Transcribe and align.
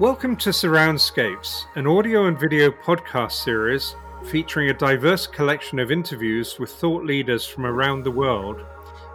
Welcome 0.00 0.34
to 0.38 0.50
Surroundscapes, 0.50 1.66
an 1.76 1.86
audio 1.86 2.26
and 2.26 2.36
video 2.36 2.72
podcast 2.72 3.30
series 3.30 3.94
featuring 4.24 4.70
a 4.70 4.74
diverse 4.74 5.28
collection 5.28 5.78
of 5.78 5.92
interviews 5.92 6.58
with 6.58 6.72
thought 6.72 7.04
leaders 7.04 7.46
from 7.46 7.64
around 7.64 8.02
the 8.02 8.10
world 8.10 8.60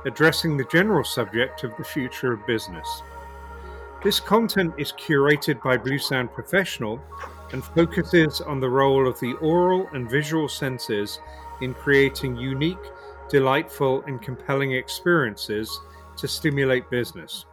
addressing 0.06 0.56
the 0.56 0.64
general 0.72 1.04
subject 1.04 1.66
of 1.66 1.76
the 1.76 1.84
future 1.84 2.32
of 2.32 2.48
business. 2.48 3.04
This 4.02 4.22
content 4.22 4.74
is 4.78 4.94
curated 4.94 5.62
by 5.62 5.76
Blue 5.76 6.00
Sound 6.00 6.32
Professional 6.32 7.02
and 7.52 7.62
focuses 7.62 8.40
on 8.40 8.62
the 8.62 8.70
role 8.70 9.06
of 9.06 9.20
the 9.20 9.34
oral 9.42 9.90
and 9.92 10.10
visual 10.10 10.48
senses 10.48 11.20
in 11.60 11.74
creating 11.74 12.38
unique, 12.38 12.78
delightful, 13.28 14.02
and 14.08 14.22
compelling 14.22 14.72
experiences 14.72 15.78
to 16.16 16.26
stimulate 16.26 16.90
business. 16.90 17.46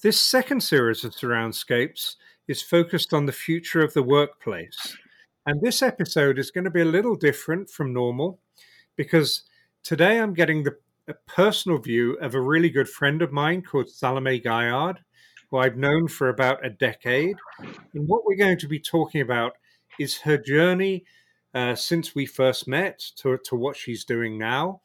This 0.00 0.20
second 0.20 0.62
series 0.62 1.02
of 1.02 1.12
Surroundscapes 1.12 2.14
is 2.46 2.62
focused 2.62 3.12
on 3.12 3.26
the 3.26 3.32
future 3.32 3.80
of 3.80 3.94
the 3.94 4.02
workplace. 4.04 4.96
And 5.44 5.60
this 5.60 5.82
episode 5.82 6.38
is 6.38 6.52
going 6.52 6.66
to 6.66 6.70
be 6.70 6.82
a 6.82 6.84
little 6.84 7.16
different 7.16 7.68
from 7.68 7.92
normal 7.92 8.38
because 8.94 9.42
today 9.82 10.20
I'm 10.20 10.34
getting 10.34 10.62
the 10.62 10.76
personal 11.26 11.78
view 11.78 12.16
of 12.20 12.36
a 12.36 12.40
really 12.40 12.70
good 12.70 12.88
friend 12.88 13.22
of 13.22 13.32
mine 13.32 13.62
called 13.62 13.90
Salome 13.90 14.38
Galjaard, 14.38 15.00
who 15.50 15.56
I've 15.56 15.76
known 15.76 16.06
for 16.06 16.28
about 16.28 16.64
a 16.64 16.70
decade. 16.70 17.36
And 17.92 18.06
what 18.06 18.24
we're 18.24 18.36
going 18.36 18.58
to 18.58 18.68
be 18.68 18.78
talking 18.78 19.20
about 19.20 19.54
is 19.98 20.18
her 20.18 20.38
journey 20.38 21.06
uh, 21.54 21.74
since 21.74 22.14
we 22.14 22.24
first 22.24 22.68
met 22.68 23.00
to, 23.16 23.36
to 23.46 23.56
what 23.56 23.76
she's 23.76 24.04
doing 24.04 24.38
now 24.38 24.80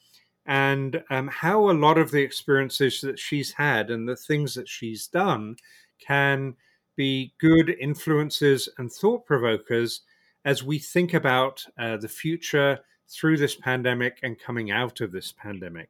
and 0.46 1.04
um, 1.10 1.28
how 1.28 1.70
a 1.70 1.72
lot 1.72 1.98
of 1.98 2.12
the 2.12 2.22
experiences 2.22 3.02
that 3.02 3.20
she's 3.20 3.52
had 3.52 3.90
and 3.90 4.08
the 4.08 4.16
things 4.16 4.54
that 4.56 4.68
she's 4.68 5.08
done 5.08 5.56
can 6.00 6.56
be 6.96 7.34
good 7.40 7.70
influences 7.80 8.70
and 8.78 8.92
thought 8.92 9.26
provokers 9.26 10.02
as 10.46 10.64
we 10.64 10.78
think 10.78 11.14
about 11.14 11.66
uh, 11.78 11.98
the 11.98 12.10
future 12.10 12.80
through 13.10 13.38
this 13.38 13.56
pandemic 13.56 14.20
and 14.24 14.40
coming 14.40 14.72
out 14.72 15.02
of 15.02 15.12
this 15.12 15.32
pandemic. 15.32 15.90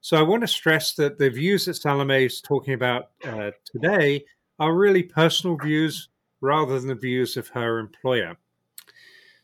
So 0.00 0.16
I 0.16 0.22
want 0.22 0.42
to 0.42 0.48
stress 0.48 0.94
that 0.94 1.18
the 1.18 1.30
views 1.30 1.64
that 1.66 1.74
Salome 1.74 2.26
is 2.26 2.40
talking 2.40 2.74
about 2.74 3.10
uh, 3.24 3.50
today 3.64 4.24
are 4.58 4.74
really 4.74 5.02
personal 5.02 5.56
views 5.56 6.08
rather 6.40 6.78
than 6.78 6.88
the 6.88 6.94
views 6.94 7.36
of 7.36 7.48
her 7.48 7.78
employer. 7.78 8.36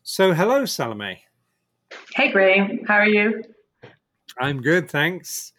So, 0.02 0.32
hello, 0.32 0.64
Salome. 0.64 1.24
Hey, 2.14 2.30
Graham. 2.32 2.80
How 2.86 2.94
are 2.94 3.08
you? 3.08 3.42
I'm 4.38 4.61
good, 4.61 4.91
thanks. 4.91 5.52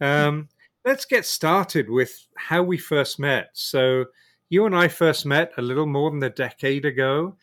Um, 0.00 0.48
let's 0.84 1.04
get 1.04 1.24
started 1.24 1.90
with 1.90 2.26
how 2.36 2.62
we 2.62 2.78
first 2.78 3.18
met. 3.18 3.50
So, 3.52 4.06
you 4.48 4.64
and 4.64 4.74
I 4.74 4.88
first 4.88 5.26
met 5.26 5.52
a 5.58 5.62
little 5.62 5.86
more 5.86 6.10
than 6.10 6.22
a 6.22 6.30
decade 6.30 6.84
ago 6.84 7.36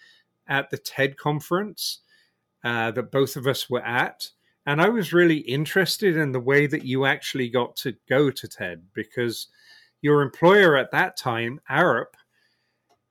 at 0.48 0.70
the 0.70 0.78
TED 0.78 1.18
conference 1.18 2.00
uh, 2.64 2.92
that 2.92 3.12
both 3.12 3.36
of 3.36 3.46
us 3.46 3.70
were 3.70 3.86
at. 3.86 4.30
And 4.66 4.82
I 4.82 4.90
was 4.90 5.14
really 5.14 5.38
interested 5.38 6.18
in 6.18 6.32
the 6.32 6.40
way 6.40 6.66
that 6.66 6.84
you 6.84 7.06
actually 7.06 7.50
got 7.50 7.76
to 7.78 7.96
go 8.10 8.32
to 8.32 8.48
TED 8.48 8.82
because 8.94 9.48
your 10.02 10.22
employer 10.24 10.76
at 10.76 10.92
that 10.92 11.18
time, 11.18 11.62
Arup, 11.70 12.14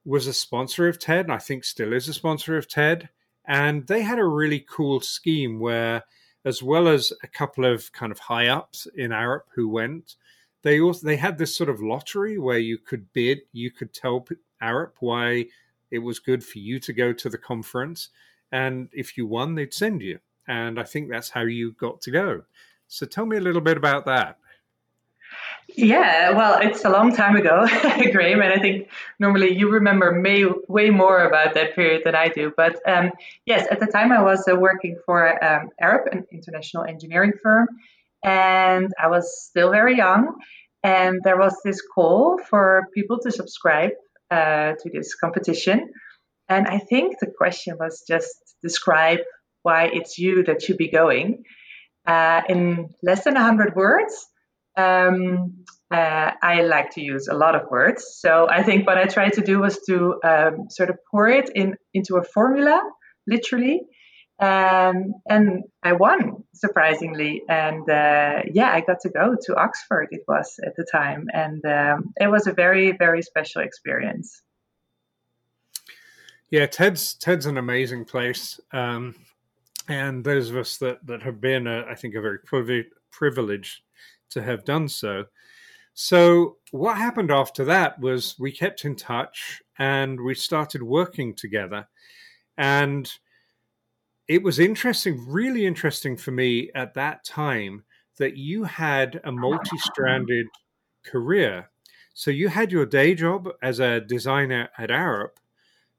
was 0.04 0.26
a 0.26 0.32
sponsor 0.32 0.88
of 0.88 0.98
TED, 0.98 1.26
and 1.26 1.32
I 1.32 1.38
think 1.38 1.64
still 1.64 1.92
is 1.92 2.08
a 2.08 2.14
sponsor 2.14 2.56
of 2.56 2.68
TED. 2.68 3.08
And 3.46 3.86
they 3.86 4.02
had 4.02 4.18
a 4.18 4.24
really 4.24 4.66
cool 4.68 5.00
scheme 5.00 5.60
where 5.60 6.02
as 6.44 6.62
well 6.62 6.88
as 6.88 7.12
a 7.22 7.26
couple 7.26 7.64
of 7.64 7.92
kind 7.92 8.12
of 8.12 8.18
high 8.18 8.48
ups 8.48 8.86
in 8.96 9.10
Arup 9.10 9.44
who 9.54 9.68
went. 9.68 10.16
They 10.62 10.80
also 10.80 11.06
they 11.06 11.16
had 11.16 11.38
this 11.38 11.54
sort 11.54 11.70
of 11.70 11.82
lottery 11.82 12.38
where 12.38 12.58
you 12.58 12.78
could 12.78 13.12
bid, 13.12 13.40
you 13.52 13.70
could 13.70 13.92
tell 13.92 14.26
Arup 14.62 14.92
why 15.00 15.46
it 15.90 15.98
was 15.98 16.18
good 16.18 16.44
for 16.44 16.58
you 16.58 16.80
to 16.80 16.92
go 16.92 17.12
to 17.12 17.28
the 17.28 17.38
conference, 17.38 18.08
and 18.50 18.88
if 18.92 19.16
you 19.16 19.26
won, 19.26 19.54
they'd 19.54 19.74
send 19.74 20.02
you. 20.02 20.18
And 20.46 20.78
I 20.78 20.84
think 20.84 21.10
that's 21.10 21.30
how 21.30 21.42
you 21.42 21.72
got 21.72 22.00
to 22.02 22.10
go. 22.10 22.42
So 22.88 23.06
tell 23.06 23.26
me 23.26 23.36
a 23.36 23.40
little 23.40 23.60
bit 23.60 23.76
about 23.76 24.06
that. 24.06 24.38
Yeah, 25.68 26.30
well, 26.32 26.60
it's 26.60 26.84
a 26.84 26.90
long 26.90 27.14
time 27.14 27.36
ago, 27.36 27.66
Graham, 28.12 28.42
and 28.42 28.52
I 28.52 28.58
think 28.58 28.88
normally 29.18 29.56
you 29.56 29.70
remember 29.70 30.12
may, 30.12 30.44
way 30.68 30.90
more 30.90 31.24
about 31.24 31.54
that 31.54 31.74
period 31.74 32.02
than 32.04 32.14
I 32.14 32.28
do. 32.28 32.52
But 32.56 32.76
um, 32.86 33.10
yes, 33.46 33.66
at 33.70 33.80
the 33.80 33.86
time 33.86 34.12
I 34.12 34.22
was 34.22 34.46
uh, 34.46 34.56
working 34.56 34.98
for 35.06 35.42
um, 35.42 35.70
Arup, 35.82 36.12
an 36.12 36.26
international 36.30 36.84
engineering 36.84 37.32
firm, 37.42 37.68
and 38.22 38.92
I 39.00 39.08
was 39.08 39.42
still 39.46 39.70
very 39.70 39.96
young. 39.96 40.36
And 40.82 41.20
there 41.24 41.38
was 41.38 41.56
this 41.64 41.80
call 41.80 42.38
for 42.38 42.88
people 42.94 43.18
to 43.20 43.32
subscribe 43.32 43.92
uh, 44.30 44.74
to 44.80 44.90
this 44.92 45.14
competition. 45.14 45.90
And 46.48 46.66
I 46.66 46.78
think 46.78 47.18
the 47.20 47.32
question 47.36 47.78
was 47.80 48.04
just 48.06 48.34
describe 48.62 49.20
why 49.62 49.84
it's 49.86 50.18
you 50.18 50.44
that 50.44 50.60
should 50.60 50.76
be 50.76 50.88
going 50.88 51.44
uh, 52.06 52.42
in 52.50 52.90
less 53.02 53.24
than 53.24 53.34
100 53.34 53.74
words 53.74 54.26
um, 54.76 55.64
uh, 55.90 56.30
I 56.42 56.62
like 56.62 56.90
to 56.90 57.02
use 57.02 57.28
a 57.28 57.34
lot 57.34 57.54
of 57.54 57.70
words. 57.70 58.04
So 58.18 58.48
I 58.48 58.62
think 58.62 58.86
what 58.86 58.98
I 58.98 59.04
tried 59.04 59.34
to 59.34 59.42
do 59.42 59.60
was 59.60 59.78
to 59.86 60.20
um, 60.24 60.66
sort 60.70 60.90
of 60.90 60.98
pour 61.10 61.28
it 61.28 61.50
in 61.54 61.76
into 61.92 62.16
a 62.16 62.24
formula, 62.24 62.82
literally. 63.26 63.82
Um, 64.40 65.14
and 65.28 65.62
I 65.82 65.92
won 65.92 66.42
surprisingly, 66.54 67.42
and 67.48 67.88
uh, 67.88 68.42
yeah, 68.52 68.72
I 68.72 68.80
got 68.80 69.00
to 69.02 69.08
go 69.08 69.36
to 69.40 69.54
Oxford. 69.54 70.08
It 70.10 70.22
was 70.26 70.58
at 70.66 70.74
the 70.76 70.84
time, 70.90 71.28
and 71.32 71.64
um, 71.64 72.12
it 72.20 72.28
was 72.28 72.48
a 72.48 72.52
very, 72.52 72.92
very 72.92 73.22
special 73.22 73.62
experience. 73.62 74.42
Yeah, 76.50 76.66
Ted's 76.66 77.14
Ted's 77.14 77.46
an 77.46 77.56
amazing 77.56 78.06
place, 78.06 78.58
um, 78.72 79.14
and 79.88 80.24
those 80.24 80.50
of 80.50 80.56
us 80.56 80.78
that 80.78 81.06
that 81.06 81.22
have 81.22 81.40
been, 81.40 81.68
uh, 81.68 81.84
I 81.88 81.94
think, 81.94 82.16
are 82.16 82.22
very 82.22 82.86
privileged 83.12 83.82
to 84.30 84.42
have 84.42 84.64
done 84.64 84.88
so. 84.88 85.24
So, 85.94 86.56
what 86.72 86.96
happened 86.96 87.30
after 87.30 87.64
that 87.66 88.00
was 88.00 88.34
we 88.38 88.50
kept 88.50 88.84
in 88.84 88.96
touch 88.96 89.62
and 89.78 90.20
we 90.20 90.34
started 90.34 90.82
working 90.82 91.34
together. 91.34 91.86
And 92.58 93.10
it 94.26 94.42
was 94.42 94.58
interesting, 94.58 95.24
really 95.28 95.66
interesting 95.66 96.16
for 96.16 96.32
me 96.32 96.70
at 96.74 96.94
that 96.94 97.24
time 97.24 97.84
that 98.18 98.36
you 98.36 98.64
had 98.64 99.20
a 99.22 99.30
multi 99.30 99.76
stranded 99.78 100.46
career. 101.04 101.70
So, 102.12 102.32
you 102.32 102.48
had 102.48 102.72
your 102.72 102.86
day 102.86 103.14
job 103.14 103.48
as 103.62 103.78
a 103.78 104.00
designer 104.00 104.70
at 104.76 104.90
Arup, 104.90 105.36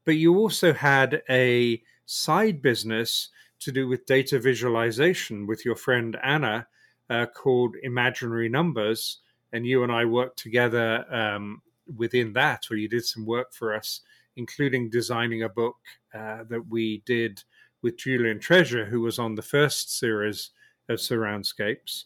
but 0.04 0.16
you 0.16 0.36
also 0.36 0.74
had 0.74 1.22
a 1.30 1.82
side 2.04 2.60
business 2.60 3.30
to 3.60 3.72
do 3.72 3.88
with 3.88 4.04
data 4.04 4.38
visualization 4.38 5.46
with 5.46 5.64
your 5.64 5.74
friend 5.74 6.18
Anna 6.22 6.66
uh, 7.10 7.26
called 7.26 7.76
Imaginary 7.82 8.48
Numbers, 8.48 9.18
and 9.52 9.66
you 9.66 9.82
and 9.82 9.92
I 9.92 10.04
worked 10.04 10.38
together 10.38 11.04
um, 11.12 11.62
within 11.96 12.32
that, 12.34 12.64
or 12.70 12.76
you 12.76 12.88
did 12.88 13.04
some 13.04 13.24
work 13.24 13.52
for 13.52 13.74
us, 13.74 14.00
including 14.36 14.90
designing 14.90 15.42
a 15.42 15.48
book 15.48 15.76
uh, 16.14 16.44
that 16.48 16.66
we 16.68 17.02
did 17.06 17.42
with 17.82 17.98
Julian 17.98 18.40
Treasure, 18.40 18.84
who 18.84 19.00
was 19.00 19.18
on 19.18 19.34
the 19.34 19.42
first 19.42 19.98
series 19.98 20.50
of 20.88 20.98
Surroundscapes. 20.98 22.04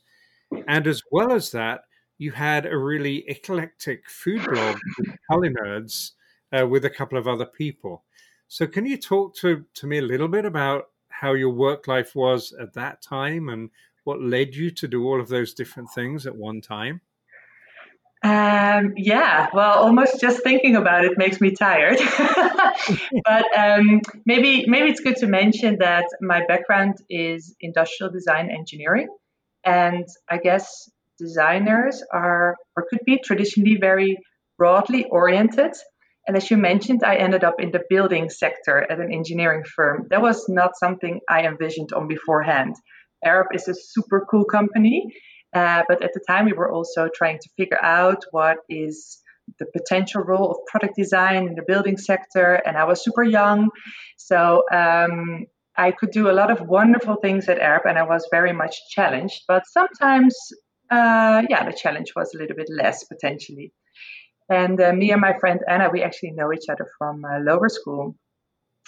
And 0.69 0.87
as 0.87 1.03
well 1.11 1.33
as 1.33 1.51
that, 1.53 1.83
you 2.19 2.33
had 2.33 2.67
a 2.67 2.77
really 2.77 3.29
eclectic 3.29 4.09
food 4.11 4.45
blog, 4.45 4.79
with 4.99 5.17
Culinerds, 5.31 6.13
uh, 6.53 6.67
with 6.67 6.85
a 6.85 6.91
couple 6.91 7.17
of 7.17 7.27
other 7.27 7.47
people. 7.47 8.05
So, 8.49 8.67
can 8.67 8.85
you 8.85 8.97
talk 8.97 9.35
to, 9.37 9.65
to 9.75 9.87
me 9.87 9.99
a 9.99 10.03
little 10.03 10.29
bit 10.29 10.45
about 10.45 10.89
how 11.09 11.35
your 11.35 11.51
work 11.51 11.87
life 11.87 12.15
was 12.15 12.53
at 12.61 12.75
that 12.75 13.01
time 13.01 13.49
and 13.49 13.71
what 14.05 14.21
led 14.21 14.55
you 14.55 14.71
to 14.71 14.89
do 14.89 15.05
all 15.05 15.21
of 15.21 15.29
those 15.29 15.55
different 15.55 15.91
things 15.95 16.27
at 16.27 16.37
one 16.37 16.61
time? 16.61 17.01
Um, 18.23 18.93
yeah, 18.97 19.49
well, 19.55 19.79
almost 19.79 20.21
just 20.21 20.43
thinking 20.43 20.77
about 20.77 21.07
it 21.07 21.17
makes 21.17 21.41
me 21.41 21.53
tired. 21.53 21.99
but 23.25 23.59
um, 23.59 24.01
maybe 24.27 24.67
maybe 24.67 24.91
it's 24.91 25.01
good 25.01 25.17
to 25.17 25.27
mention 25.27 25.79
that 25.79 26.05
my 26.21 26.45
background 26.47 26.97
is 27.09 27.55
industrial 27.61 28.13
design 28.13 28.51
engineering, 28.51 29.09
and 29.65 30.05
I 30.29 30.37
guess 30.37 30.91
designers 31.19 32.03
are 32.13 32.57
or 32.77 32.87
could 32.91 33.01
be 33.07 33.19
traditionally 33.25 33.77
very 33.81 34.19
broadly 34.59 35.07
oriented. 35.07 35.73
And 36.27 36.37
as 36.37 36.51
you 36.51 36.59
mentioned, 36.59 37.03
I 37.03 37.17
ended 37.17 37.43
up 37.43 37.59
in 37.59 37.71
the 37.71 37.83
building 37.89 38.29
sector 38.29 38.87
at 38.91 39.01
an 39.01 39.11
engineering 39.13 39.65
firm. 39.65 40.07
That 40.11 40.21
was 40.21 40.47
not 40.49 40.73
something 40.77 41.21
I 41.27 41.47
envisioned 41.47 41.95
on 41.95 42.07
beforehand. 42.07 42.77
Arup 43.25 43.55
is 43.55 43.69
a 43.69 43.75
super 43.75 44.27
cool 44.31 44.45
company. 44.45 45.15
Uh, 45.53 45.83
but 45.89 46.03
at 46.03 46.13
the 46.15 46.21
time, 46.29 46.45
we 46.45 46.53
were 46.53 46.71
also 46.71 47.09
trying 47.13 47.39
to 47.39 47.49
figure 47.57 47.83
out 47.83 48.25
what 48.31 48.59
is 48.69 49.19
the 49.59 49.67
potential 49.67 50.23
role 50.23 50.51
of 50.53 50.59
product 50.67 50.95
design 50.97 51.49
in 51.49 51.55
the 51.55 51.63
building 51.67 51.97
sector. 51.97 52.55
And 52.55 52.77
I 52.77 52.85
was 52.85 53.03
super 53.03 53.25
young. 53.25 53.71
So 54.17 54.63
um, 54.73 55.47
I 55.77 55.91
could 55.91 56.11
do 56.11 56.31
a 56.31 56.33
lot 56.33 56.51
of 56.51 56.61
wonderful 56.61 57.17
things 57.17 57.49
at 57.49 57.59
Arup, 57.59 57.89
and 57.89 57.99
I 57.99 58.05
was 58.05 58.29
very 58.31 58.53
much 58.53 58.77
challenged. 58.91 59.43
But 59.49 59.65
sometimes, 59.67 60.37
uh, 60.91 61.43
yeah, 61.49 61.65
the 61.65 61.77
challenge 61.77 62.13
was 62.15 62.33
a 62.35 62.39
little 62.39 62.57
bit 62.57 62.69
less 62.71 63.05
potentially. 63.05 63.73
And 64.49 64.81
uh, 64.81 64.93
me 64.93 65.13
and 65.13 65.21
my 65.21 65.39
friend 65.39 65.61
Anna, 65.69 65.91
we 65.91 66.03
actually 66.03 66.33
know 66.33 66.53
each 66.53 66.69
other 66.69 66.87
from 66.99 67.25
uh, 67.25 67.39
lower 67.41 67.69
school. 67.69 68.17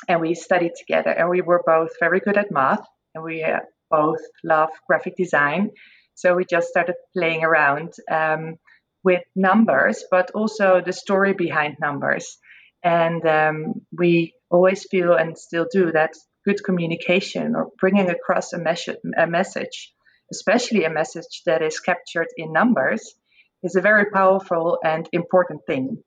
And 0.09 0.21
we 0.21 0.35
studied 0.35 0.73
together, 0.77 1.11
and 1.11 1.29
we 1.29 1.43
were 1.43 1.63
both 1.65 1.91
very 2.01 2.19
good 2.19 2.37
at 2.37 2.51
math, 2.51 2.85
and 3.15 3.23
we 3.23 3.43
uh, 3.43 3.61
both 3.93 4.21
love 4.43 4.71
graphic 4.89 5.15
design. 5.17 5.71
So 6.15 6.35
we 6.35 6.45
just 6.45 6.69
started 6.69 6.97
playing 7.17 7.45
around 7.45 7.93
um, 8.11 8.57
with 9.05 9.23
numbers, 9.37 10.05
but 10.11 10.31
also 10.33 10.81
the 10.81 10.93
story 10.93 11.35
behind 11.35 11.77
numbers. 11.81 12.39
And 12.83 13.25
um, 13.27 13.75
we 13.97 14.35
always 14.51 14.87
feel 14.91 15.15
and 15.15 15.39
still 15.39 15.67
do 15.71 15.93
that 15.93 16.13
good 16.45 16.65
communication 16.65 17.55
or 17.55 17.69
bringing 17.79 18.11
across 18.11 18.53
a, 18.53 18.59
mes- 18.59 18.89
a 19.17 19.27
message, 19.27 19.93
especially 20.33 20.85
a 20.85 20.91
message 20.91 21.43
that 21.47 21.63
is 21.63 21.79
captured 21.79 22.29
in 22.37 22.53
numbers, 22.53 23.15
is 23.63 23.77
a 23.77 23.81
very 23.81 24.07
powerful 24.11 24.79
and 24.85 25.09
important 25.13 25.61
thing. 25.67 26.03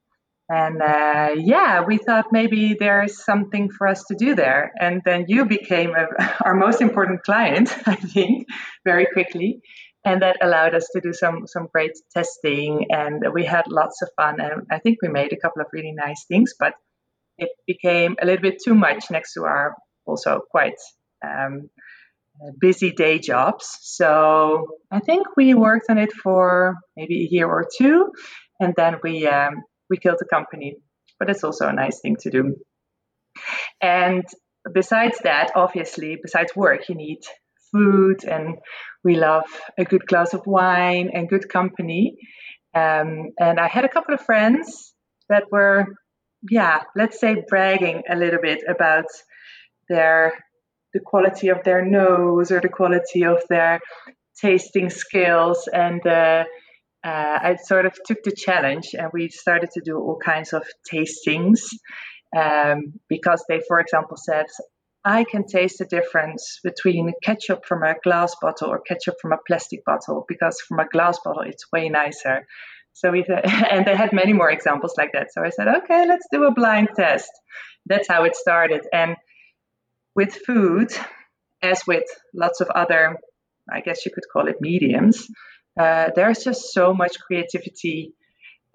And 0.48 0.82
uh, 0.82 1.36
yeah, 1.38 1.82
we 1.82 1.98
thought 1.98 2.28
maybe 2.32 2.76
there's 2.80 3.24
something 3.24 3.72
for 3.72 3.88
us 3.88 4.04
to 4.06 4.16
do 4.16 4.36
there. 4.36 4.72
And 4.80 5.02
then 5.04 5.26
you 5.28 5.46
became 5.46 5.92
a, 5.96 6.06
our 6.46 6.54
most 6.54 6.82
important 6.82 7.24
client, 7.24 7.76
I 7.88 7.96
think, 7.96 8.48
very 8.84 9.08
quickly. 9.12 9.62
And 10.06 10.22
that 10.22 10.38
allowed 10.40 10.76
us 10.76 10.88
to 10.94 11.02
do 11.02 11.14
some 11.14 11.48
some 11.48 11.68
great 11.74 11.94
testing, 12.14 12.86
and 12.92 13.24
we 13.34 13.44
had 13.44 13.66
lots 13.68 14.04
of 14.04 14.10
fun. 14.16 14.40
And 14.40 14.68
I 14.70 14.78
think 14.78 15.00
we 15.02 15.08
made 15.08 15.34
a 15.34 15.40
couple 15.40 15.64
of 15.64 15.68
really 15.74 15.94
nice 15.94 16.26
things, 16.28 16.54
but 16.60 16.74
it 17.40 17.50
became 17.66 18.16
a 18.22 18.26
little 18.28 18.44
bit 18.44 18.62
too 18.64 18.76
much 18.76 19.10
next 19.10 19.34
to 19.34 19.46
our 19.46 19.74
also 20.06 20.42
quite 20.52 20.78
um, 21.26 21.72
busy 22.60 22.92
day 22.92 23.18
jobs. 23.18 23.80
So 23.82 24.68
I 24.92 25.00
think 25.00 25.26
we 25.36 25.56
worked 25.56 25.88
on 25.90 25.98
it 25.98 26.14
for 26.14 26.76
maybe 26.96 27.26
a 27.26 27.34
year 27.34 27.48
or 27.48 27.66
two, 27.78 28.12
and 28.60 28.76
then 28.78 28.98
we 29.02 29.26
um, 29.26 29.64
we 29.90 29.98
killed 29.98 30.18
the 30.20 30.26
company. 30.26 30.78
But 31.20 31.30
it's 31.30 31.44
also 31.44 31.68
a 31.68 31.74
nice 31.74 32.00
thing 32.02 32.18
to 32.22 32.30
do. 32.30 32.56
And 33.82 34.24
besides 34.74 35.20
that, 35.24 35.52
obviously, 35.56 36.18
besides 36.22 36.56
work, 36.56 36.90
you 36.90 36.96
need 36.96 37.20
food, 37.72 38.24
and 38.24 38.58
we 39.04 39.16
love 39.16 39.46
a 39.78 39.86
good 39.86 40.06
glass 40.08 40.34
of 40.34 40.46
wine 40.46 41.12
and 41.14 41.30
good 41.30 41.50
company. 41.50 42.18
Um, 42.74 43.32
and 43.40 43.60
I 43.60 43.68
had 43.68 43.86
a 43.86 43.90
couple 43.90 44.14
of 44.14 44.22
friends 44.22 44.94
that 45.30 45.44
were, 45.52 45.86
yeah, 46.50 46.82
let's 46.96 47.20
say 47.20 47.44
bragging 47.48 48.04
a 48.10 48.16
little 48.16 48.42
bit 48.42 48.64
about 48.68 49.06
their 49.90 50.34
the 50.94 51.00
quality 51.02 51.50
of 51.50 51.62
their 51.64 51.84
nose 51.84 52.52
or 52.52 52.62
the 52.62 52.70
quality 52.70 53.26
of 53.26 53.44
their 53.50 53.82
tasting 54.42 54.90
skills 54.90 55.68
and 55.72 56.06
uh, 56.08 56.46
uh, 57.06 57.40
I 57.42 57.58
sort 57.64 57.86
of 57.86 57.96
took 58.06 58.24
the 58.24 58.32
challenge 58.32 58.96
and 58.98 59.12
we 59.14 59.30
started 59.30 59.70
to 59.76 59.82
do 59.82 59.98
all 59.98 60.18
kinds 60.18 60.54
of 60.54 60.64
tastings 60.92 61.60
um, 62.36 62.94
because 63.08 63.44
they, 63.48 63.62
for 63.68 63.80
example, 63.80 64.18
said, 64.18 64.48
I 65.04 65.24
can 65.24 65.46
taste 65.46 65.78
the 65.78 65.86
difference 65.86 66.60
between 66.64 67.14
ketchup 67.22 67.66
from 67.66 67.84
a 67.84 67.94
glass 68.04 68.36
bottle 68.42 68.70
or 68.70 68.80
ketchup 68.80 69.18
from 69.22 69.34
a 69.34 69.38
plastic 69.46 69.86
bottle 69.86 70.26
because 70.28 70.60
from 70.62 70.80
a 70.80 70.88
glass 70.88 71.20
bottle 71.24 71.44
it's 71.44 71.72
way 71.72 71.90
nicer. 71.90 72.48
So 72.94 73.12
we 73.12 73.24
th- 73.24 73.42
and 73.44 73.86
they 73.86 73.96
had 73.96 74.12
many 74.12 74.34
more 74.34 74.50
examples 74.50 74.96
like 74.98 75.12
that. 75.14 75.32
So 75.32 75.44
I 75.44 75.52
said, 75.52 75.68
okay, 75.68 76.08
let's 76.08 76.26
do 76.32 76.46
a 76.46 76.54
blind 76.54 76.90
test. 76.96 77.30
That's 77.86 78.08
how 78.08 78.24
it 78.24 78.36
started. 78.36 78.82
And 78.92 79.16
with 80.16 80.34
food, 80.34 80.92
as 81.62 81.84
with 81.86 82.06
lots 82.34 82.62
of 82.62 82.70
other, 82.70 83.18
I 83.72 83.82
guess 83.82 84.08
you 84.08 84.12
could 84.12 84.24
call 84.32 84.48
it 84.48 84.56
mediums, 84.60 85.28
uh, 85.80 86.10
there's 86.16 86.44
just 86.44 86.74
so 86.74 86.94
much 86.94 87.20
creativity 87.20 88.14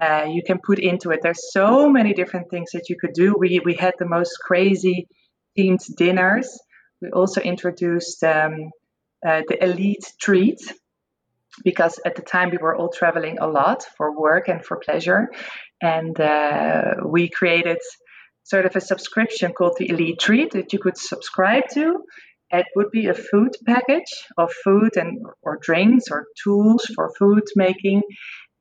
uh, 0.00 0.26
you 0.30 0.42
can 0.42 0.58
put 0.58 0.78
into 0.78 1.10
it. 1.10 1.20
There's 1.22 1.52
so 1.52 1.90
many 1.90 2.14
different 2.14 2.50
things 2.50 2.70
that 2.72 2.88
you 2.88 2.96
could 2.98 3.12
do. 3.12 3.34
We 3.38 3.60
we 3.64 3.74
had 3.74 3.94
the 3.98 4.08
most 4.08 4.38
crazy 4.40 5.08
themed 5.56 5.84
dinners. 5.96 6.58
We 7.02 7.10
also 7.10 7.40
introduced 7.40 8.22
um, 8.24 8.70
uh, 9.26 9.42
the 9.48 9.62
elite 9.62 10.12
treat 10.18 10.60
because 11.64 12.00
at 12.06 12.14
the 12.14 12.22
time 12.22 12.50
we 12.50 12.58
were 12.58 12.76
all 12.76 12.88
traveling 12.88 13.38
a 13.38 13.46
lot 13.46 13.84
for 13.96 14.18
work 14.18 14.48
and 14.48 14.64
for 14.64 14.78
pleasure, 14.78 15.28
and 15.82 16.18
uh, 16.18 16.94
we 17.04 17.28
created 17.28 17.78
sort 18.44 18.66
of 18.66 18.74
a 18.76 18.80
subscription 18.80 19.52
called 19.52 19.76
the 19.78 19.90
Elite 19.90 20.18
Treat 20.18 20.52
that 20.52 20.72
you 20.72 20.78
could 20.78 20.96
subscribe 20.96 21.64
to. 21.74 22.04
It 22.52 22.66
would 22.74 22.90
be 22.90 23.06
a 23.06 23.14
food 23.14 23.52
package 23.66 24.12
of 24.36 24.52
food 24.52 24.96
and 24.96 25.18
or 25.42 25.58
drinks 25.60 26.06
or 26.10 26.26
tools 26.42 26.84
for 26.94 27.12
food 27.18 27.44
making 27.54 28.02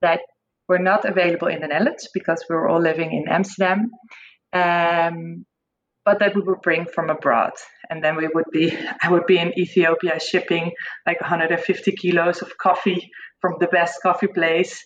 that 0.01 0.21
were 0.67 0.79
not 0.79 1.05
available 1.05 1.47
in 1.47 1.61
the 1.61 1.67
Netherlands 1.67 2.07
because 2.13 2.45
we 2.47 2.55
were 2.55 2.69
all 2.69 2.81
living 2.81 3.11
in 3.11 3.27
Amsterdam. 3.27 3.89
Um, 4.53 5.45
but 6.05 6.19
that 6.19 6.35
we 6.35 6.41
would 6.41 6.61
bring 6.61 6.85
from 6.85 7.09
abroad. 7.09 7.51
And 7.89 8.03
then 8.03 8.15
we 8.15 8.27
would 8.33 8.45
be, 8.51 8.75
I 9.03 9.11
would 9.11 9.25
be 9.25 9.37
in 9.37 9.57
Ethiopia 9.59 10.19
shipping 10.19 10.71
like 11.05 11.21
150 11.21 11.91
kilos 11.91 12.41
of 12.41 12.57
coffee 12.57 13.09
from 13.41 13.55
the 13.59 13.67
best 13.67 14.01
coffee 14.01 14.27
place 14.27 14.83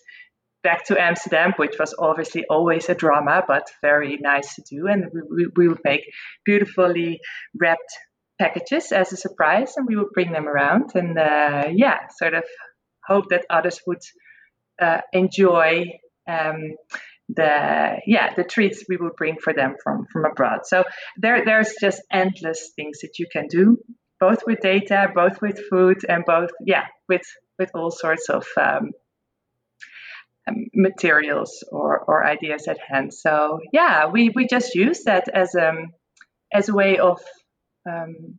back 0.62 0.84
to 0.86 1.00
Amsterdam, 1.00 1.52
which 1.56 1.76
was 1.78 1.94
obviously 1.98 2.44
always 2.48 2.88
a 2.88 2.94
drama, 2.94 3.44
but 3.46 3.68
very 3.82 4.18
nice 4.20 4.54
to 4.54 4.62
do. 4.68 4.86
And 4.86 5.04
we, 5.12 5.20
we, 5.30 5.46
we, 5.56 5.68
would 5.68 5.80
make 5.84 6.02
beautifully 6.44 7.20
wrapped 7.54 7.92
packages 8.38 8.92
as 8.92 9.12
a 9.12 9.16
surprise, 9.16 9.76
and 9.76 9.86
we 9.86 9.96
would 9.96 10.12
bring 10.12 10.32
them 10.32 10.48
around 10.48 10.90
and, 10.94 11.18
uh, 11.18 11.64
yeah, 11.72 12.08
sort 12.16 12.34
of 12.34 12.44
hope 13.06 13.28
that 13.30 13.46
others 13.50 13.80
would 13.86 14.02
uh, 14.80 15.00
enjoy. 15.12 15.86
Um, 16.28 16.76
the 17.30 18.02
yeah 18.06 18.34
the 18.34 18.44
treats 18.44 18.84
we 18.86 18.98
would 18.98 19.16
bring 19.16 19.36
for 19.42 19.54
them 19.54 19.76
from 19.82 20.04
from 20.12 20.26
abroad 20.26 20.58
so 20.64 20.84
there 21.16 21.42
there's 21.42 21.72
just 21.80 22.02
endless 22.12 22.72
things 22.76 22.98
that 23.00 23.18
you 23.18 23.26
can 23.32 23.46
do 23.46 23.78
both 24.20 24.42
with 24.46 24.60
data 24.60 25.08
both 25.14 25.40
with 25.40 25.58
food 25.70 25.96
and 26.06 26.26
both 26.26 26.50
yeah 26.66 26.84
with 27.08 27.24
with 27.58 27.70
all 27.74 27.90
sorts 27.90 28.28
of 28.28 28.46
um, 28.60 28.90
um, 30.46 30.66
materials 30.74 31.64
or, 31.70 32.00
or 32.00 32.24
ideas 32.24 32.68
at 32.68 32.78
hand. 32.78 33.14
So 33.14 33.60
yeah, 33.72 34.08
we, 34.08 34.30
we 34.30 34.46
just 34.46 34.74
use 34.74 35.04
that 35.04 35.28
as 35.28 35.54
a 35.54 35.70
um, 35.70 35.92
as 36.52 36.68
a 36.68 36.74
way 36.74 36.98
of 36.98 37.20
um, 37.88 38.38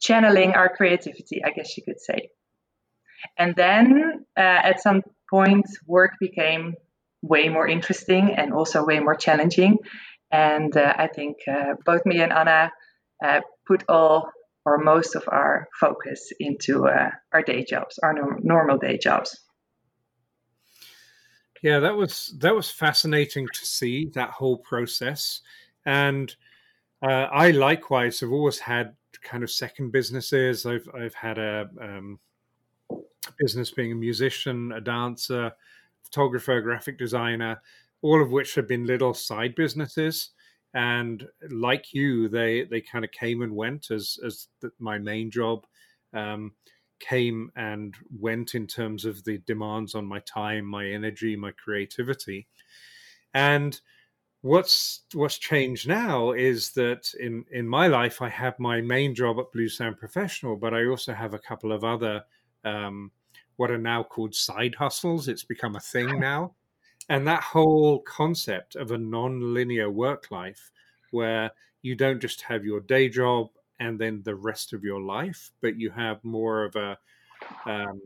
channeling 0.00 0.52
our 0.52 0.68
creativity, 0.68 1.44
I 1.44 1.50
guess 1.50 1.76
you 1.76 1.82
could 1.84 2.00
say. 2.00 2.30
And 3.38 3.54
then 3.54 4.24
uh, 4.36 4.40
at 4.40 4.80
some 4.80 5.02
point, 5.30 5.66
work 5.86 6.12
became 6.20 6.74
way 7.22 7.48
more 7.48 7.68
interesting 7.68 8.34
and 8.36 8.52
also 8.52 8.84
way 8.84 8.98
more 8.98 9.14
challenging. 9.14 9.78
And 10.30 10.76
uh, 10.76 10.94
I 10.96 11.06
think 11.06 11.36
uh, 11.48 11.74
both 11.84 12.04
me 12.04 12.20
and 12.20 12.32
Anna 12.32 12.72
uh, 13.24 13.40
put 13.66 13.84
all 13.88 14.30
or 14.64 14.78
most 14.78 15.14
of 15.16 15.24
our 15.28 15.68
focus 15.78 16.32
into 16.38 16.86
uh, 16.86 17.10
our 17.32 17.42
day 17.42 17.64
jobs, 17.64 17.98
our 18.02 18.12
no- 18.12 18.38
normal 18.42 18.78
day 18.78 18.98
jobs. 18.98 19.38
Yeah, 21.62 21.78
that 21.78 21.96
was 21.96 22.34
that 22.40 22.54
was 22.54 22.70
fascinating 22.70 23.46
to 23.46 23.64
see 23.64 24.10
that 24.14 24.30
whole 24.30 24.58
process, 24.58 25.42
and 25.86 26.34
uh, 27.02 27.28
I 27.32 27.50
likewise 27.50 28.20
have 28.20 28.30
always 28.32 28.58
had 28.58 28.94
kind 29.22 29.42
of 29.42 29.50
second 29.50 29.92
businesses. 29.92 30.66
I've 30.66 30.88
I've 30.94 31.14
had 31.14 31.38
a 31.38 31.68
um, 31.80 32.18
business 33.38 33.70
being 33.70 33.92
a 33.92 33.96
musician, 33.96 34.72
a 34.72 34.80
dancer, 34.80 35.52
photographer, 36.04 36.60
graphic 36.60 36.98
designer, 36.98 37.60
all 38.02 38.22
of 38.22 38.30
which 38.30 38.54
have 38.54 38.68
been 38.68 38.86
little 38.86 39.14
side 39.14 39.54
businesses. 39.54 40.30
And 40.74 41.26
like 41.50 41.92
you, 41.92 42.28
they 42.28 42.64
they 42.64 42.80
kind 42.80 43.04
of 43.04 43.10
came 43.10 43.42
and 43.42 43.54
went 43.54 43.90
as 43.90 44.18
as 44.24 44.48
the, 44.60 44.70
my 44.78 44.98
main 44.98 45.30
job. 45.30 45.66
Um, 46.14 46.52
came 47.00 47.50
and 47.56 47.96
went 48.16 48.54
in 48.54 48.64
terms 48.64 49.04
of 49.04 49.24
the 49.24 49.38
demands 49.38 49.96
on 49.96 50.06
my 50.06 50.20
time, 50.20 50.64
my 50.64 50.86
energy, 50.86 51.34
my 51.34 51.50
creativity. 51.50 52.46
And 53.34 53.78
what's 54.42 55.02
what's 55.14 55.38
changed 55.38 55.88
now 55.88 56.32
is 56.32 56.72
that 56.72 57.12
in 57.18 57.44
in 57.50 57.66
my 57.66 57.86
life 57.86 58.20
I 58.20 58.28
have 58.28 58.58
my 58.58 58.80
main 58.80 59.14
job 59.14 59.38
at 59.38 59.52
Blue 59.52 59.68
Sound 59.68 59.98
Professional, 59.98 60.56
but 60.56 60.74
I 60.74 60.86
also 60.86 61.14
have 61.14 61.32
a 61.32 61.38
couple 61.38 61.72
of 61.72 61.84
other 61.84 62.24
um, 62.64 63.10
what 63.56 63.70
are 63.70 63.78
now 63.78 64.02
called 64.02 64.34
side 64.34 64.74
hustles. 64.74 65.28
It's 65.28 65.44
become 65.44 65.76
a 65.76 65.80
thing 65.80 66.20
now, 66.20 66.54
and 67.08 67.26
that 67.26 67.42
whole 67.42 68.00
concept 68.00 68.76
of 68.76 68.90
a 68.90 68.98
non-linear 68.98 69.90
work 69.90 70.30
life 70.30 70.70
where 71.12 71.50
you 71.82 71.94
don't 71.94 72.20
just 72.20 72.42
have 72.42 72.64
your 72.64 72.80
day 72.80 73.08
job 73.08 73.48
and 73.80 73.98
then 73.98 74.22
the 74.24 74.34
rest 74.34 74.72
of 74.72 74.84
your 74.84 75.00
life, 75.00 75.50
but 75.60 75.76
you 75.76 75.90
have 75.90 76.22
more 76.24 76.64
of 76.64 76.76
a 76.76 76.98
um, 77.66 78.00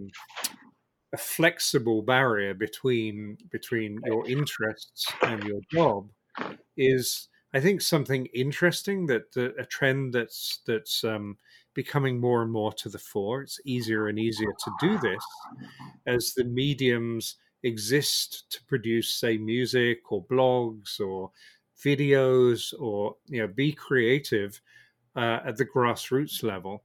a 1.12 1.16
flexible 1.16 2.02
barrier 2.02 2.52
between 2.52 3.38
between 3.50 4.00
your 4.04 4.28
interests 4.28 5.06
and 5.22 5.42
your 5.44 5.60
job 5.72 6.10
is 6.76 7.28
I 7.54 7.60
think 7.60 7.80
something 7.80 8.26
interesting 8.34 9.06
that, 9.06 9.34
a 9.58 9.64
trend 9.64 10.12
that's 10.12 10.60
that's 10.66 11.04
um, 11.04 11.38
becoming 11.74 12.20
more 12.20 12.42
and 12.42 12.52
more 12.52 12.72
to 12.74 12.88
the 12.88 12.98
fore. 12.98 13.42
It's 13.42 13.60
easier 13.64 14.08
and 14.08 14.18
easier 14.18 14.52
to 14.64 14.70
do 14.80 14.98
this 14.98 15.24
as 16.06 16.34
the 16.34 16.44
mediums 16.44 17.36
exist 17.62 18.50
to 18.50 18.64
produce, 18.64 19.12
say, 19.14 19.38
music 19.38 20.12
or 20.12 20.24
blogs 20.24 21.00
or 21.00 21.30
videos 21.82 22.72
or 22.78 23.16
you 23.26 23.40
know 23.40 23.48
be 23.48 23.72
creative 23.72 24.60
uh, 25.14 25.40
at 25.44 25.56
the 25.56 25.66
grassroots 25.66 26.42
level. 26.42 26.84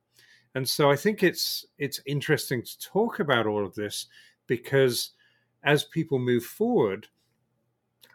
And 0.56 0.68
so 0.68 0.92
I 0.92 0.96
think 0.96 1.24
it's 1.24 1.66
it's 1.78 2.02
interesting 2.06 2.62
to 2.64 2.80
talk 2.80 3.20
about 3.20 3.48
all 3.48 3.66
of 3.66 3.76
this 3.76 4.08
because 4.48 5.12
as 5.64 5.84
people 5.84 6.20
move 6.20 6.44
forward, 6.44 7.08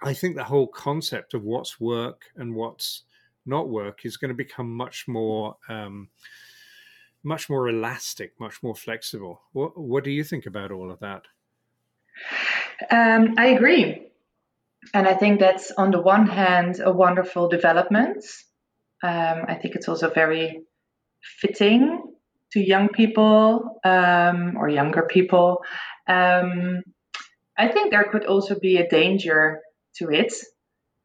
I 0.07 0.15
think 0.15 0.37
the 0.37 0.45
whole 0.45 0.69
concept 0.69 1.35
of 1.35 1.43
what's 1.43 1.81
work 1.81 2.27
and 2.37 2.55
what's 2.55 3.03
not 3.45 3.69
work 3.69 4.07
is 4.07 4.17
going 4.17 4.29
to 4.29 4.37
become 4.37 4.71
much 4.73 5.09
more 5.09 5.57
um, 5.69 6.11
much 7.25 7.51
more 7.51 7.69
elastic, 7.69 8.39
much 8.39 8.63
more 8.63 8.77
flexible. 8.77 9.41
What 9.53 9.77
what 9.77 10.05
do 10.05 10.13
you 10.13 10.23
think 10.23 10.47
about 10.47 10.71
all 10.71 10.93
of 10.93 11.01
that? 11.01 11.23
Um, 12.89 13.35
I 13.37 13.47
agree, 13.47 14.07
and 14.95 15.09
I 15.09 15.15
think 15.15 15.41
that's 15.41 15.73
on 15.73 15.91
the 15.91 16.01
one 16.01 16.29
hand 16.29 16.79
a 16.79 16.93
wonderful 16.93 17.49
development. 17.49 18.25
Um, 19.03 19.43
I 19.49 19.59
think 19.61 19.75
it's 19.75 19.89
also 19.89 20.09
very 20.09 20.63
fitting 21.41 22.15
to 22.53 22.61
young 22.61 22.91
people 22.91 23.81
um, 23.83 24.57
or 24.57 24.69
younger 24.69 25.03
people. 25.03 25.65
Um, 26.07 26.85
I 27.59 27.67
think 27.69 27.91
there 27.91 28.05
could 28.05 28.27
also 28.27 28.57
be 28.57 28.77
a 28.77 28.89
danger 28.89 29.63
to 29.99 30.11
it 30.11 30.33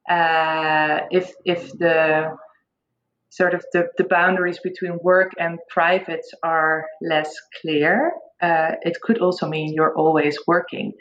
uh, 0.09 1.01
if 1.11 1.31
if 1.45 1.71
the 1.77 2.35
sort 3.29 3.53
of 3.53 3.63
the, 3.71 3.87
the 3.97 4.03
boundaries 4.03 4.59
between 4.59 4.99
work 5.01 5.31
and 5.39 5.59
private 5.69 6.25
are 6.43 6.85
less 7.01 7.33
clear. 7.61 8.11
Uh, 8.41 8.71
it 8.81 8.99
could 9.01 9.19
also 9.19 9.47
mean 9.47 9.73
you're 9.73 9.95
always 9.95 10.37
working, 10.47 10.93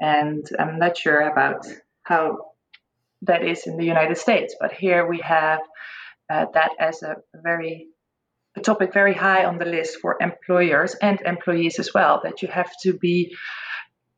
and 0.00 0.48
I'm 0.58 0.78
not 0.78 0.96
sure 0.96 1.20
about 1.20 1.66
how 2.02 2.38
that 3.22 3.44
is 3.44 3.66
in 3.66 3.76
the 3.76 3.84
United 3.84 4.16
States, 4.16 4.56
but 4.58 4.72
here 4.72 5.06
we 5.06 5.18
have 5.18 5.60
uh, 6.30 6.46
that 6.54 6.70
as 6.80 7.02
a 7.02 7.16
very 7.34 7.88
a 8.56 8.60
topic 8.60 8.94
very 8.94 9.12
high 9.12 9.44
on 9.44 9.58
the 9.58 9.66
list 9.66 9.98
for 10.00 10.16
employers 10.20 10.96
and 11.02 11.20
employees 11.20 11.78
as 11.78 11.92
well. 11.92 12.20
That 12.24 12.40
you 12.40 12.48
have 12.48 12.70
to 12.84 12.94
be 12.94 13.36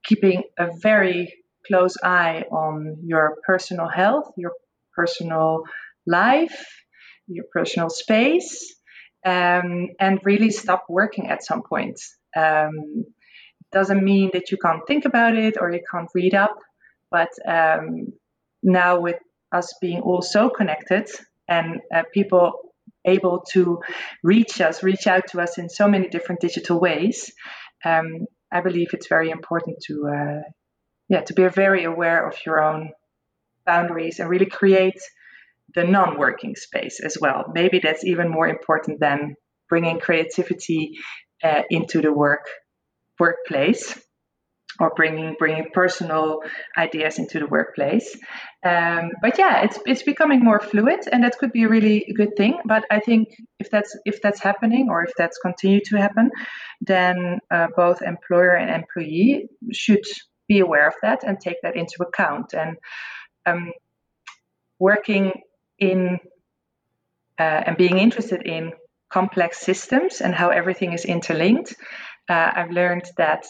keeping 0.05 0.45
a 0.57 0.69
very 0.81 1.35
close 1.69 1.97
eye 2.03 2.45
on 2.51 2.97
your 3.05 3.37
personal 3.47 3.89
health, 3.89 4.33
your 4.37 4.53
personal 4.95 5.63
life, 6.07 6.67
your 7.27 7.45
personal 7.53 7.91
space, 7.91 8.75
um, 9.25 9.89
and 10.01 10.21
really 10.25 10.51
stop 10.51 10.85
working 10.89 11.29
at 11.29 11.45
some 11.45 11.63
point. 11.63 12.01
Um, 12.37 13.05
doesn't 13.71 14.03
mean 14.03 14.31
that 14.33 14.51
you 14.51 14.57
can't 14.57 14.87
think 14.87 15.05
about 15.05 15.37
it 15.37 15.57
or 15.61 15.71
you 15.71 15.81
can't 15.91 16.09
read 16.15 16.35
up, 16.35 16.57
but 17.11 17.29
um, 17.47 18.07
now 18.63 19.01
with 19.01 19.19
us 19.53 19.75
being 19.81 20.01
all 20.01 20.23
so 20.23 20.49
connected 20.49 21.09
and 21.47 21.81
uh, 21.95 22.03
people 22.13 22.53
able 23.05 23.45
to 23.53 23.81
reach 24.23 24.61
us, 24.61 24.83
reach 24.83 25.07
out 25.07 25.27
to 25.29 25.41
us 25.41 25.59
in 25.59 25.69
so 25.69 25.89
many 25.89 26.09
different 26.09 26.41
digital 26.41 26.81
ways, 26.81 27.31
um, 27.85 28.27
I 28.51 28.61
believe 28.61 28.89
it's 28.93 29.09
very 29.09 29.31
important 29.31 29.79
to 29.87 30.09
uh, 30.09 30.43
yeah 31.09 31.23
to 31.23 31.35
be 31.35 31.47
very 31.49 31.85
aware 31.85 32.27
of 32.27 32.37
your 32.45 32.63
own 32.63 32.91
boundaries 33.67 34.19
and 34.19 34.29
really 34.29 34.47
create 34.47 35.01
the 35.75 35.85
non-working 35.85 36.57
space 36.57 37.01
as 37.01 37.19
well. 37.21 37.45
Maybe 37.53 37.79
that's 37.79 38.05
even 38.05 38.31
more 38.31 38.49
important 38.49 39.01
than 39.01 39.37
bringing 39.69 40.01
creativity 40.01 40.93
uh, 41.45 41.63
into 41.71 42.01
the 42.01 42.13
work 42.13 42.47
workplace 43.21 43.99
or 44.81 44.93
bringing 44.95 45.35
bringing 45.39 45.67
personal 45.73 46.41
ideas 46.77 47.19
into 47.19 47.39
the 47.41 47.47
workplace. 47.47 48.17
Um, 48.65 49.11
but 49.21 49.39
yeah, 49.39 49.63
it's 49.65 49.79
it's 49.87 50.03
becoming 50.03 50.41
more 50.43 50.61
fluid, 50.61 51.01
and 51.11 51.25
that 51.25 51.39
could 51.39 51.53
be 51.53 51.65
a 51.65 51.69
really 51.69 52.07
good 52.17 52.37
thing. 52.37 52.59
But 52.65 52.85
I 52.91 53.01
think 53.01 53.29
if 53.59 53.71
that's 53.71 53.97
if 54.05 54.23
that's 54.23 54.41
happening, 54.41 54.89
or 54.91 55.05
if 55.05 55.13
that's 55.19 55.39
continued 55.39 55.85
to 55.87 55.99
happen, 55.99 56.31
then 56.81 57.39
uh, 57.51 57.69
both 57.77 58.03
employer 58.03 58.55
and 58.55 58.71
employee 58.71 59.49
should 59.73 60.05
be 60.49 60.61
aware 60.61 60.89
of 60.89 60.95
that 61.03 61.23
and 61.25 61.39
take 61.39 61.61
that 61.63 61.77
into 61.77 62.03
account. 62.03 62.55
And 62.55 62.77
um, 63.47 63.73
working 64.79 65.33
in 65.79 66.19
uh, 67.39 67.63
and 67.67 67.77
being 67.77 67.99
interested 67.99 68.43
in 68.47 68.73
complex 69.11 69.59
systems 69.59 70.21
and 70.21 70.35
how 70.35 70.49
everything 70.49 70.93
is 70.93 71.05
interlinked, 71.05 71.75
uh, 72.29 72.51
I've 72.55 72.71
learned 72.71 73.05
that 73.17 73.47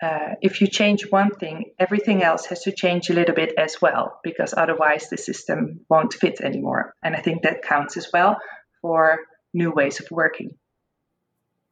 uh, 0.00 0.34
if 0.40 0.60
you 0.60 0.68
change 0.68 1.10
one 1.10 1.30
thing, 1.30 1.72
everything 1.78 2.22
else 2.22 2.46
has 2.46 2.62
to 2.62 2.72
change 2.72 3.10
a 3.10 3.14
little 3.14 3.34
bit 3.34 3.54
as 3.58 3.82
well, 3.82 4.20
because 4.22 4.54
otherwise 4.56 5.08
the 5.08 5.16
system 5.16 5.80
won't 5.88 6.14
fit 6.14 6.40
anymore. 6.40 6.94
And 7.02 7.16
I 7.16 7.20
think 7.20 7.42
that 7.42 7.62
counts 7.62 7.96
as 7.96 8.08
well 8.12 8.36
for 8.80 9.18
new 9.52 9.72
ways 9.72 9.98
of 9.98 10.10
working. 10.10 10.56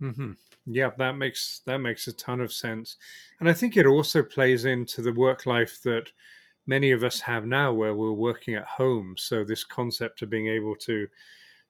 Mm-hmm. 0.03 0.33
Yeah, 0.67 0.91
that 0.99 1.17
makes 1.17 1.63
that 1.67 1.79
makes 1.79 2.07
a 2.07 2.13
ton 2.13 2.41
of 2.41 2.53
sense, 2.53 2.97
and 3.41 3.49
I 3.49 3.53
think 3.53 3.77
it 3.77 3.87
also 3.87 4.23
plays 4.23 4.65
into 4.65 5.01
the 5.01 5.13
work 5.13 5.47
life 5.47 5.81
that 5.85 6.11
many 6.67 6.91
of 6.91 7.05
us 7.05 7.21
have 7.21 7.47
now, 7.47 7.73
where 7.73 7.95
we're 7.95 8.13
working 8.13 8.55
at 8.55 8.65
home. 8.67 9.15
So 9.17 9.45
this 9.45 9.65
concept 9.65 10.23
of 10.23 10.31
being 10.31 10.49
able 10.49 10.75
to 10.77 11.07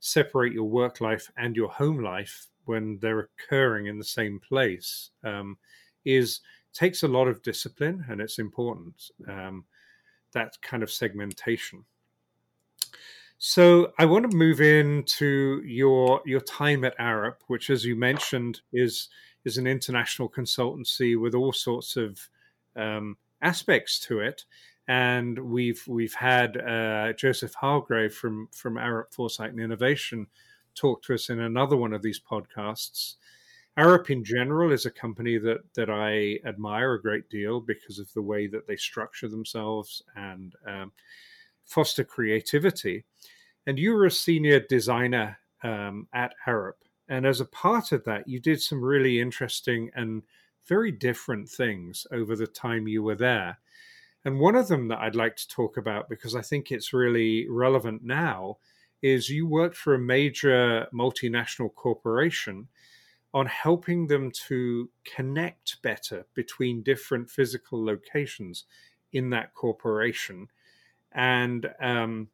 separate 0.01 0.53
your 0.53 0.65
work 0.65 1.01
life 1.01 1.31
and 1.37 1.55
your 1.55 1.69
home 1.69 2.03
life 2.03 2.47
when 2.65 2.99
they're 3.01 3.29
occurring 3.39 3.87
in 3.87 3.99
the 3.99 4.05
same 4.05 4.41
place 4.41 5.11
um, 5.25 5.57
is 6.05 6.41
takes 6.73 7.03
a 7.03 7.09
lot 7.09 7.29
of 7.29 7.43
discipline, 7.43 8.05
and 8.09 8.21
it's 8.21 8.39
important 8.39 9.11
um, 9.29 9.65
that 10.33 10.55
kind 10.63 10.83
of 10.83 10.91
segmentation. 10.91 11.85
So 13.39 13.93
I 13.99 14.07
want 14.07 14.31
to 14.31 14.37
move 14.37 14.61
into 14.61 15.63
your 15.65 16.23
your 16.25 16.41
time 16.41 16.85
at 16.85 16.97
Arup, 16.99 17.37
which, 17.49 17.69
as 17.71 17.85
you 17.85 17.95
mentioned, 17.97 18.61
is 18.73 19.09
is 19.45 19.59
an 19.59 19.67
international 19.67 20.29
consultancy 20.29 21.21
with 21.21 21.35
all 21.35 21.53
sorts 21.53 21.97
of 21.97 22.19
um, 22.77 23.17
aspects 23.43 24.01
to 24.01 24.21
it. 24.21 24.45
And 24.89 25.39
we've 25.39 25.83
we've 25.87 26.15
had 26.15 26.57
uh, 26.57 27.13
Josef 27.13 27.55
Hargrave 27.55 28.15
from 28.15 28.49
from 28.53 28.75
Arup 28.75 29.13
Foresight 29.13 29.51
and 29.51 29.61
Innovation 29.61 30.29
talk 30.75 31.03
to 31.03 31.15
us 31.15 31.31
in 31.31 31.41
another 31.41 31.77
one 31.77 31.93
of 31.93 32.03
these 32.03 32.21
podcasts. 32.21 33.15
Arup 33.79 34.09
in 34.11 34.25
general 34.25 34.73
is 34.73 34.87
a 34.87 34.91
company 34.91 35.37
that 35.39 35.59
that 35.75 35.91
I 35.91 36.39
admire 36.49 36.95
a 36.95 37.03
great 37.03 37.29
deal 37.29 37.61
because 37.61 37.99
of 37.99 38.11
the 38.15 38.23
way 38.23 38.47
that 38.47 38.67
they 38.67 38.77
structure 38.77 39.29
themselves 39.29 40.03
and 40.15 40.55
um, 40.67 40.93
foster 41.67 42.05
creativity. 42.05 43.05
And 43.67 43.79
you 43.79 43.93
were 43.93 44.07
a 44.07 44.11
senior 44.11 44.61
designer 44.61 45.39
um, 45.63 46.09
at 46.15 46.35
Arup. 46.47 46.73
And 47.09 47.27
as 47.27 47.41
a 47.41 47.47
part 47.47 47.93
of 47.93 48.05
that, 48.05 48.27
you 48.27 48.41
did 48.41 48.61
some 48.61 48.83
really 48.83 49.21
interesting 49.21 49.91
and 49.95 50.23
very 50.67 50.91
different 50.91 51.49
things 51.49 52.07
over 52.13 52.35
the 52.35 52.47
time 52.47 52.89
you 52.89 53.03
were 53.03 53.15
there. 53.15 53.59
And 54.25 54.41
one 54.41 54.57
of 54.57 54.67
them 54.67 54.89
that 54.89 54.99
I'd 54.99 55.15
like 55.15 55.37
to 55.37 55.49
talk 55.49 55.77
about, 55.77 56.09
because 56.09 56.35
I 56.35 56.43
think 56.43 56.73
it's 56.73 56.93
really 56.93 57.49
relevant 57.49 58.03
now, 58.03 58.59
is 59.03 59.31
you 59.31 59.47
worked 59.47 59.77
for 59.77 59.95
a 59.95 59.99
major 60.01 60.87
multinational 60.93 61.73
corporation 61.73 62.67
on 63.35 63.47
helping 63.47 64.07
them 64.07 64.31
to 64.49 64.89
connect 65.05 65.81
better 65.83 66.27
between 66.35 66.83
different 66.83 67.31
physical 67.31 67.85
locations 67.85 68.65
in 69.13 69.31
that 69.31 69.55
corporation. 69.55 70.49
And 71.17 71.69
um, 71.81 72.29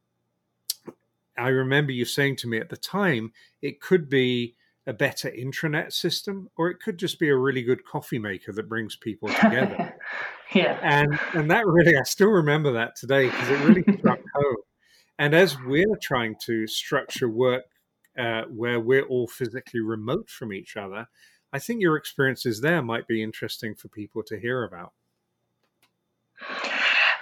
I 1.39 1.49
remember 1.49 1.93
you 1.93 2.05
saying 2.05 2.37
to 2.37 2.49
me 2.49 2.59
at 2.59 2.69
the 2.69 2.77
time, 2.77 3.33
it 3.63 3.81
could 3.81 4.11
be 4.11 4.57
a 4.87 4.93
better 4.93 5.31
intranet 5.31 5.93
system, 5.93 6.51
or 6.57 6.69
it 6.69 6.81
could 6.81 6.99
just 6.99 7.21
be 7.21 7.29
a 7.29 7.37
really 7.37 7.63
good 7.63 7.85
coffee 7.85 8.19
maker 8.19 8.53
that 8.53 8.69
brings 8.69 8.97
people 8.97 9.29
together. 9.29 9.95
yeah. 10.55 10.79
And 10.83 11.19
and 11.33 11.51
that 11.53 11.65
really, 11.65 11.97
I 11.97 12.03
still 12.03 12.31
remember 12.31 12.73
that 12.73 12.97
today 12.97 13.27
because 13.27 13.49
it 13.49 13.61
really 13.61 13.99
struck 13.99 14.19
home. 14.35 14.57
And 15.19 15.35
as 15.35 15.57
we're 15.61 15.97
trying 16.03 16.35
to 16.47 16.67
structure 16.67 17.29
work 17.29 17.67
uh, 18.19 18.43
where 18.51 18.81
we're 18.81 19.07
all 19.07 19.29
physically 19.29 19.81
remote 19.81 20.29
from 20.29 20.53
each 20.53 20.77
other, 20.77 21.07
I 21.53 21.61
think 21.61 21.81
your 21.81 21.97
experiences 21.97 22.61
there 22.61 22.83
might 22.83 23.07
be 23.07 23.23
interesting 23.23 23.77
for 23.77 23.87
people 23.87 24.25
to 24.25 24.41
hear 24.41 24.65
about. 24.65 24.93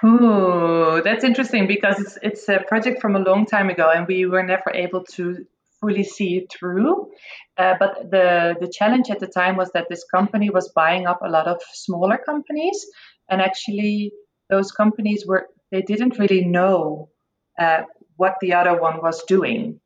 Ooh, 0.04 1.02
that's 1.04 1.24
interesting 1.24 1.66
because 1.66 2.00
it's, 2.00 2.18
it's 2.22 2.48
a 2.48 2.60
project 2.66 3.00
from 3.00 3.16
a 3.16 3.20
long 3.20 3.44
time 3.46 3.68
ago 3.68 3.90
and 3.94 4.06
we 4.06 4.24
were 4.26 4.42
never 4.42 4.70
able 4.72 5.04
to 5.12 5.44
fully 5.80 6.04
see 6.04 6.38
it 6.38 6.50
through. 6.50 7.10
Uh, 7.56 7.74
but 7.78 8.10
the, 8.10 8.56
the 8.60 8.68
challenge 8.68 9.10
at 9.10 9.20
the 9.20 9.26
time 9.26 9.56
was 9.56 9.70
that 9.72 9.88
this 9.90 10.04
company 10.04 10.50
was 10.50 10.72
buying 10.74 11.06
up 11.06 11.20
a 11.22 11.28
lot 11.28 11.46
of 11.46 11.60
smaller 11.72 12.18
companies 12.18 12.86
and 13.28 13.42
actually 13.42 14.12
those 14.48 14.72
companies 14.72 15.24
were 15.26 15.46
they 15.70 15.82
didn't 15.82 16.18
really 16.18 16.44
know 16.44 17.10
uh, 17.58 17.82
what 18.16 18.36
the 18.40 18.54
other 18.54 18.80
one 18.80 19.00
was 19.02 19.22
doing 19.24 19.80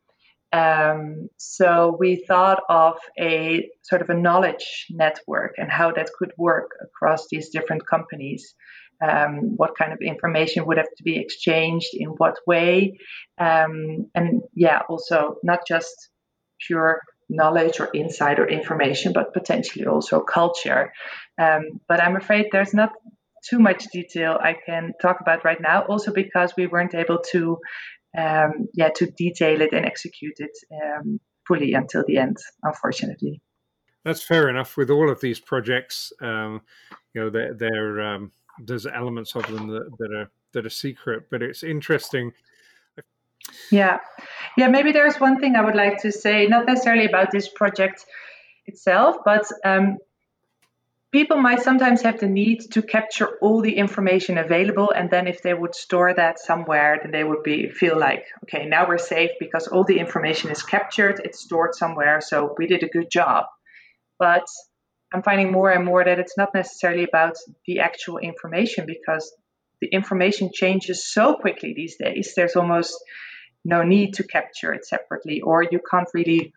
Um, 0.52 1.28
so 1.36 1.96
we 1.98 2.24
thought 2.28 2.62
of 2.68 2.98
a 3.18 3.68
sort 3.82 4.02
of 4.02 4.10
a 4.10 4.14
knowledge 4.14 4.86
network 4.90 5.54
and 5.58 5.70
how 5.70 5.90
that 5.92 6.10
could 6.16 6.32
work 6.38 6.70
across 6.80 7.26
these 7.28 7.48
different 7.50 7.86
companies. 7.86 8.54
Um, 9.02 9.56
what 9.56 9.76
kind 9.76 9.92
of 9.92 10.00
information 10.00 10.66
would 10.66 10.78
have 10.78 10.94
to 10.96 11.02
be 11.02 11.18
exchanged 11.18 11.90
in 11.92 12.08
what 12.10 12.36
way, 12.46 12.98
um, 13.38 14.10
and 14.14 14.42
yeah, 14.54 14.80
also 14.88 15.36
not 15.42 15.60
just 15.66 16.10
pure 16.66 17.00
knowledge 17.28 17.80
or 17.80 17.90
insight 17.94 18.38
or 18.38 18.46
information, 18.46 19.12
but 19.12 19.32
potentially 19.32 19.86
also 19.86 20.20
culture. 20.20 20.92
Um, 21.38 21.80
but 21.88 22.02
I'm 22.02 22.16
afraid 22.16 22.46
there's 22.52 22.74
not 22.74 22.92
too 23.48 23.58
much 23.58 23.84
detail 23.92 24.38
I 24.40 24.56
can 24.66 24.92
talk 25.02 25.20
about 25.20 25.44
right 25.44 25.60
now, 25.60 25.82
also 25.82 26.12
because 26.12 26.54
we 26.56 26.66
weren't 26.66 26.94
able 26.94 27.18
to 27.32 27.58
um, 28.16 28.68
yeah, 28.74 28.90
to 28.96 29.06
detail 29.06 29.60
it 29.60 29.72
and 29.72 29.84
execute 29.84 30.38
it 30.38 30.56
um, 30.72 31.20
fully 31.46 31.74
until 31.74 32.04
the 32.06 32.18
end, 32.18 32.36
unfortunately. 32.62 33.40
That's 34.04 34.22
fair 34.22 34.48
enough. 34.48 34.76
With 34.76 34.90
all 34.90 35.10
of 35.10 35.20
these 35.20 35.40
projects, 35.40 36.12
um, 36.20 36.60
you 37.14 37.22
know, 37.22 37.30
they're, 37.30 37.54
they're 37.54 38.00
there's 38.58 38.86
elements 38.86 39.34
of 39.34 39.46
them 39.46 39.68
that, 39.68 39.90
that 39.98 40.12
are 40.12 40.30
that 40.52 40.66
are 40.66 40.70
secret, 40.70 41.24
but 41.30 41.42
it's 41.42 41.62
interesting. 41.62 42.32
Yeah, 43.70 43.98
yeah. 44.56 44.68
Maybe 44.68 44.92
there's 44.92 45.20
one 45.20 45.38
thing 45.38 45.56
I 45.56 45.64
would 45.64 45.74
like 45.74 46.00
to 46.02 46.12
say, 46.12 46.46
not 46.46 46.66
necessarily 46.66 47.06
about 47.06 47.30
this 47.30 47.48
project 47.48 48.04
itself, 48.66 49.16
but 49.24 49.44
um, 49.64 49.98
people 51.14 51.36
might 51.36 51.62
sometimes 51.62 52.02
have 52.02 52.18
the 52.18 52.28
need 52.28 52.60
to 52.72 52.82
capture 52.82 53.38
all 53.40 53.60
the 53.60 53.76
information 53.76 54.36
available 54.36 54.90
and 54.90 55.10
then 55.10 55.28
if 55.28 55.42
they 55.42 55.54
would 55.54 55.72
store 55.72 56.12
that 56.12 56.40
somewhere 56.40 56.98
then 57.00 57.12
they 57.12 57.22
would 57.22 57.44
be 57.44 57.68
feel 57.68 57.96
like 57.96 58.24
okay 58.42 58.66
now 58.66 58.84
we're 58.88 58.98
safe 58.98 59.30
because 59.38 59.68
all 59.68 59.84
the 59.84 60.00
information 60.00 60.50
is 60.50 60.64
captured 60.64 61.20
it's 61.22 61.38
stored 61.40 61.72
somewhere 61.72 62.20
so 62.20 62.52
we 62.58 62.66
did 62.66 62.82
a 62.82 62.88
good 62.88 63.08
job 63.08 63.44
but 64.18 64.44
i'm 65.14 65.22
finding 65.22 65.52
more 65.52 65.70
and 65.70 65.84
more 65.84 66.04
that 66.04 66.18
it's 66.18 66.36
not 66.36 66.54
necessarily 66.54 67.04
about 67.04 67.36
the 67.66 67.80
actual 67.80 68.18
information 68.18 68.84
because 68.86 69.32
the 69.80 69.88
information 69.88 70.50
changes 70.52 71.06
so 71.06 71.34
quickly 71.34 71.72
these 71.74 71.96
days 71.96 72.32
there's 72.36 72.56
almost 72.56 72.94
no 73.64 73.82
need 73.82 74.14
to 74.14 74.24
capture 74.24 74.72
it 74.72 74.84
separately 74.84 75.40
or 75.40 75.62
you 75.62 75.80
can't 75.90 76.08
really 76.12 76.52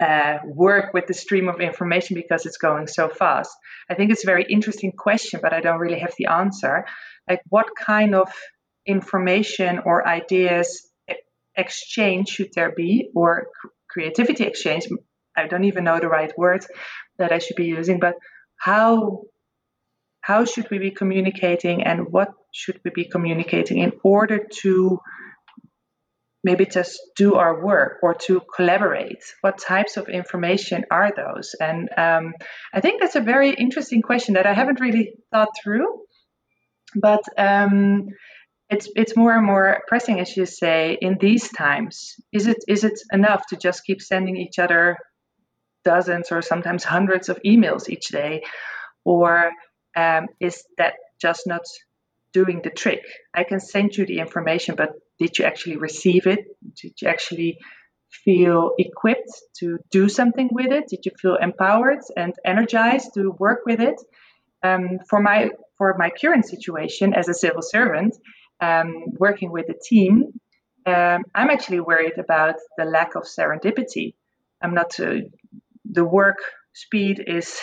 uh, 0.00 0.38
work 0.44 0.94
with 0.94 1.06
the 1.06 1.14
stream 1.14 1.48
of 1.48 1.60
information 1.60 2.14
because 2.14 2.46
it's 2.46 2.56
going 2.56 2.86
so 2.86 3.08
fast? 3.08 3.50
I 3.90 3.94
think 3.94 4.12
it's 4.12 4.22
a 4.22 4.26
very 4.26 4.44
interesting 4.44 4.92
question, 4.92 5.40
but 5.42 5.52
I 5.52 5.60
don't 5.60 5.80
really 5.80 5.98
have 5.98 6.14
the 6.16 6.26
answer. 6.26 6.86
Like, 7.28 7.42
what 7.48 7.66
kind 7.76 8.14
of 8.14 8.32
information 8.86 9.80
or 9.84 10.06
ideas 10.06 10.86
exchange 11.56 12.28
should 12.28 12.52
there 12.54 12.70
be, 12.70 13.10
or 13.14 13.48
creativity 13.90 14.44
exchange? 14.44 14.86
I 15.36 15.48
don't 15.48 15.64
even 15.64 15.84
know 15.84 15.98
the 15.98 16.08
right 16.08 16.32
word 16.38 16.64
that 17.18 17.32
I 17.32 17.38
should 17.38 17.56
be 17.56 17.66
using, 17.66 17.98
but 17.98 18.14
how 18.56 19.22
how 20.20 20.44
should 20.44 20.70
we 20.70 20.78
be 20.78 20.90
communicating 20.90 21.84
and 21.84 22.08
what 22.10 22.28
should 22.52 22.80
we 22.84 22.90
be 22.94 23.08
communicating 23.08 23.78
in 23.78 23.92
order 24.02 24.46
to 24.62 25.00
maybe 26.44 26.66
just 26.66 27.00
do 27.16 27.34
our 27.34 27.64
work 27.64 27.98
or 28.02 28.14
to 28.14 28.42
collaborate? 28.54 29.22
What 29.40 29.58
types 29.58 29.96
of 29.96 30.08
information 30.08 30.84
are 30.90 31.12
those? 31.16 31.54
And 31.58 31.88
um, 31.96 32.34
I 32.74 32.80
think 32.80 33.00
that's 33.00 33.16
a 33.16 33.20
very 33.20 33.50
interesting 33.50 34.02
question 34.02 34.34
that 34.34 34.46
I 34.46 34.52
haven't 34.52 34.80
really 34.80 35.14
thought 35.30 35.48
through. 35.62 36.02
But 36.94 37.22
um, 37.36 38.08
it's 38.70 38.88
it's 38.96 39.16
more 39.16 39.34
and 39.34 39.46
more 39.46 39.82
pressing, 39.88 40.20
as 40.20 40.36
you 40.36 40.46
say, 40.46 40.96
in 41.00 41.16
these 41.18 41.48
times. 41.50 42.14
Is 42.32 42.46
it 42.46 42.58
is 42.66 42.84
it 42.84 42.98
enough 43.12 43.46
to 43.48 43.56
just 43.56 43.84
keep 43.84 44.00
sending 44.02 44.36
each 44.36 44.58
other 44.58 44.96
dozens 45.92 46.26
or 46.32 46.40
sometimes 46.42 46.84
hundreds 46.84 47.26
of 47.28 47.36
emails 47.52 47.88
each 47.88 48.08
day, 48.20 48.34
or 49.04 49.50
um, 50.02 50.24
is 50.48 50.56
that 50.80 50.94
just 51.20 51.42
not 51.46 51.64
doing 52.32 52.60
the 52.62 52.74
trick? 52.82 53.02
I 53.40 53.44
can 53.44 53.60
send 53.60 53.96
you 53.96 54.04
the 54.06 54.20
information, 54.26 54.74
but 54.76 54.90
did 55.18 55.38
you 55.38 55.44
actually 55.50 55.76
receive 55.88 56.26
it? 56.34 56.40
Did 56.80 56.94
you 57.00 57.08
actually 57.14 57.58
feel 58.24 58.60
equipped 58.78 59.34
to 59.60 59.78
do 59.90 60.08
something 60.08 60.48
with 60.58 60.70
it? 60.78 60.84
Did 60.92 61.02
you 61.06 61.12
feel 61.22 61.36
empowered 61.48 62.02
and 62.16 62.32
energized 62.44 63.14
to 63.14 63.22
work 63.46 63.60
with 63.70 63.80
it? 63.80 63.98
Um, 64.62 64.98
for 65.08 65.20
my 65.28 65.50
for 65.78 65.94
my 66.02 66.10
current 66.20 66.44
situation 66.54 67.14
as 67.20 67.28
a 67.28 67.34
civil 67.44 67.62
servant, 67.62 68.12
um, 68.60 68.88
working 69.24 69.50
with 69.56 69.66
a 69.68 69.78
team, 69.90 70.14
um, 70.86 71.20
I'm 71.38 71.50
actually 71.50 71.80
worried 71.80 72.18
about 72.18 72.56
the 72.78 72.84
lack 72.84 73.14
of 73.14 73.24
serendipity. 73.24 74.14
I'm 74.62 74.74
not 74.74 74.98
uh, 74.98 75.20
the 75.90 76.04
work 76.04 76.38
speed 76.74 77.22
is 77.26 77.58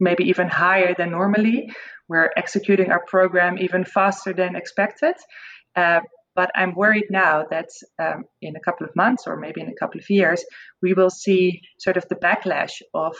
maybe 0.00 0.24
even 0.24 0.48
higher 0.48 0.94
than 0.96 1.10
normally. 1.10 1.70
We're 2.08 2.30
executing 2.36 2.90
our 2.90 3.04
program 3.06 3.58
even 3.58 3.84
faster 3.84 4.32
than 4.32 4.56
expected. 4.56 5.14
Uh, 5.74 6.00
but 6.34 6.50
I'm 6.54 6.74
worried 6.74 7.06
now 7.10 7.44
that 7.50 7.68
um, 7.98 8.24
in 8.40 8.56
a 8.56 8.60
couple 8.60 8.86
of 8.86 8.96
months 8.96 9.26
or 9.26 9.36
maybe 9.36 9.60
in 9.60 9.68
a 9.68 9.74
couple 9.74 10.00
of 10.00 10.08
years, 10.08 10.44
we 10.80 10.94
will 10.94 11.10
see 11.10 11.60
sort 11.78 11.96
of 11.96 12.06
the 12.08 12.16
backlash 12.16 12.80
of 12.94 13.14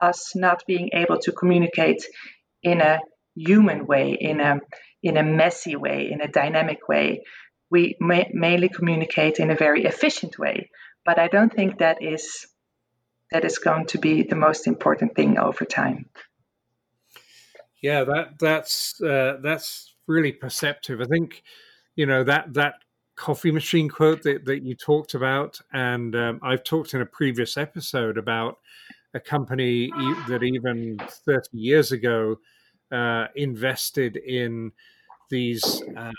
us 0.00 0.32
not 0.34 0.62
being 0.66 0.90
able 0.92 1.18
to 1.20 1.32
communicate 1.32 2.04
in 2.62 2.80
a 2.80 3.00
human 3.34 3.86
way, 3.86 4.16
in 4.18 4.40
a 4.40 4.60
in 5.02 5.16
a 5.16 5.22
messy 5.22 5.76
way, 5.76 6.10
in 6.12 6.20
a 6.20 6.28
dynamic 6.28 6.86
way. 6.88 7.22
We 7.70 7.96
mainly 8.00 8.68
communicate 8.68 9.38
in 9.38 9.50
a 9.50 9.54
very 9.54 9.84
efficient 9.84 10.38
way, 10.38 10.70
but 11.04 11.18
I 11.18 11.28
don't 11.28 11.52
think 11.52 11.78
that 11.78 12.02
is 12.02 12.46
that 13.30 13.44
is 13.44 13.58
going 13.58 13.86
to 13.86 13.98
be 13.98 14.22
the 14.22 14.36
most 14.36 14.66
important 14.66 15.14
thing 15.14 15.38
over 15.38 15.64
time. 15.64 16.06
Yeah, 17.82 18.04
that 18.04 18.38
that's 18.38 19.00
uh, 19.00 19.38
that's 19.42 19.94
really 20.06 20.32
perceptive. 20.32 21.00
I 21.00 21.06
think 21.06 21.42
you 21.96 22.06
know 22.06 22.24
that 22.24 22.54
that 22.54 22.74
coffee 23.20 23.50
machine 23.50 23.86
quote 23.86 24.22
that, 24.22 24.46
that 24.46 24.62
you 24.62 24.74
talked 24.74 25.12
about 25.12 25.60
and 25.74 26.16
um, 26.16 26.40
i've 26.42 26.64
talked 26.64 26.94
in 26.94 27.02
a 27.02 27.06
previous 27.06 27.58
episode 27.58 28.16
about 28.16 28.56
a 29.12 29.20
company 29.20 29.90
that 30.26 30.42
even 30.42 30.98
30 31.26 31.48
years 31.52 31.92
ago 31.92 32.38
uh, 32.90 33.26
invested 33.36 34.16
in 34.16 34.72
these 35.28 35.82
um, 35.98 36.14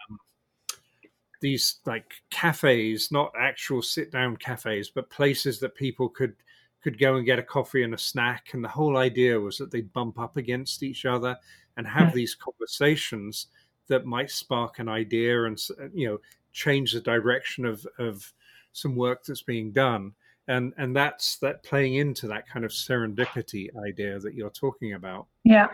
these 1.42 1.80
like 1.88 2.14
cafes 2.30 3.12
not 3.12 3.34
actual 3.36 3.82
sit 3.82 4.12
down 4.12 4.38
cafes 4.38 4.92
but 4.94 5.10
places 5.10 5.60
that 5.60 5.74
people 5.74 6.08
could 6.08 6.36
could 6.84 7.00
go 7.00 7.16
and 7.16 7.26
get 7.26 7.40
a 7.40 7.44
coffee 7.44 7.84
and 7.84 7.94
a 7.94 7.98
snack 7.98 8.50
and 8.54 8.64
the 8.64 8.70
whole 8.70 8.98
idea 8.98 9.40
was 9.40 9.58
that 9.58 9.72
they'd 9.72 9.94
bump 9.94 10.20
up 10.20 10.38
against 10.38 10.84
each 10.84 11.06
other 11.06 11.38
and 11.78 11.88
have 11.88 12.10
hmm. 12.10 12.16
these 12.16 12.36
conversations 12.36 13.48
that 13.88 14.06
might 14.06 14.32
spark 14.32 14.80
an 14.80 14.90
idea 14.90 15.46
and 15.46 15.62
uh, 15.80 15.86
you 15.94 16.08
know 16.08 16.18
change 16.52 16.94
the 16.94 17.02
direction 17.02 17.66
of 17.66 17.86
of 18.00 18.34
some 18.74 18.96
work 18.96 19.24
that's 19.26 19.42
being 19.42 19.72
done. 19.72 20.14
And 20.48 20.74
and 20.78 20.96
that's 20.96 21.38
that 21.38 21.64
playing 21.64 21.96
into 21.96 22.28
that 22.28 22.48
kind 22.48 22.66
of 22.66 22.72
serendipity 22.72 23.70
idea 23.88 24.20
that 24.20 24.34
you're 24.34 24.50
talking 24.50 24.94
about. 24.94 25.28
Yeah. 25.44 25.68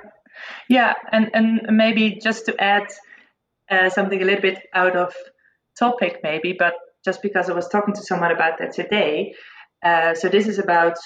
Yeah 0.69 0.93
and 1.11 1.31
and 1.33 1.77
maybe 1.77 2.19
just 2.21 2.45
to 2.45 2.61
add 2.61 2.87
uh, 3.69 3.89
something 3.89 4.21
a 4.21 4.25
little 4.25 4.41
bit 4.41 4.59
out 4.73 4.95
of 4.95 5.13
topic 5.77 6.19
maybe 6.23 6.53
but 6.57 6.73
just 7.05 7.21
because 7.21 7.49
i 7.49 7.53
was 7.53 7.67
talking 7.67 7.93
to 7.93 8.01
someone 8.01 8.31
about 8.31 8.57
that 8.57 8.73
today 8.73 9.35
uh, 9.83 10.13
so 10.13 10.29
this 10.29 10.47
is 10.47 10.59
about 10.59 10.97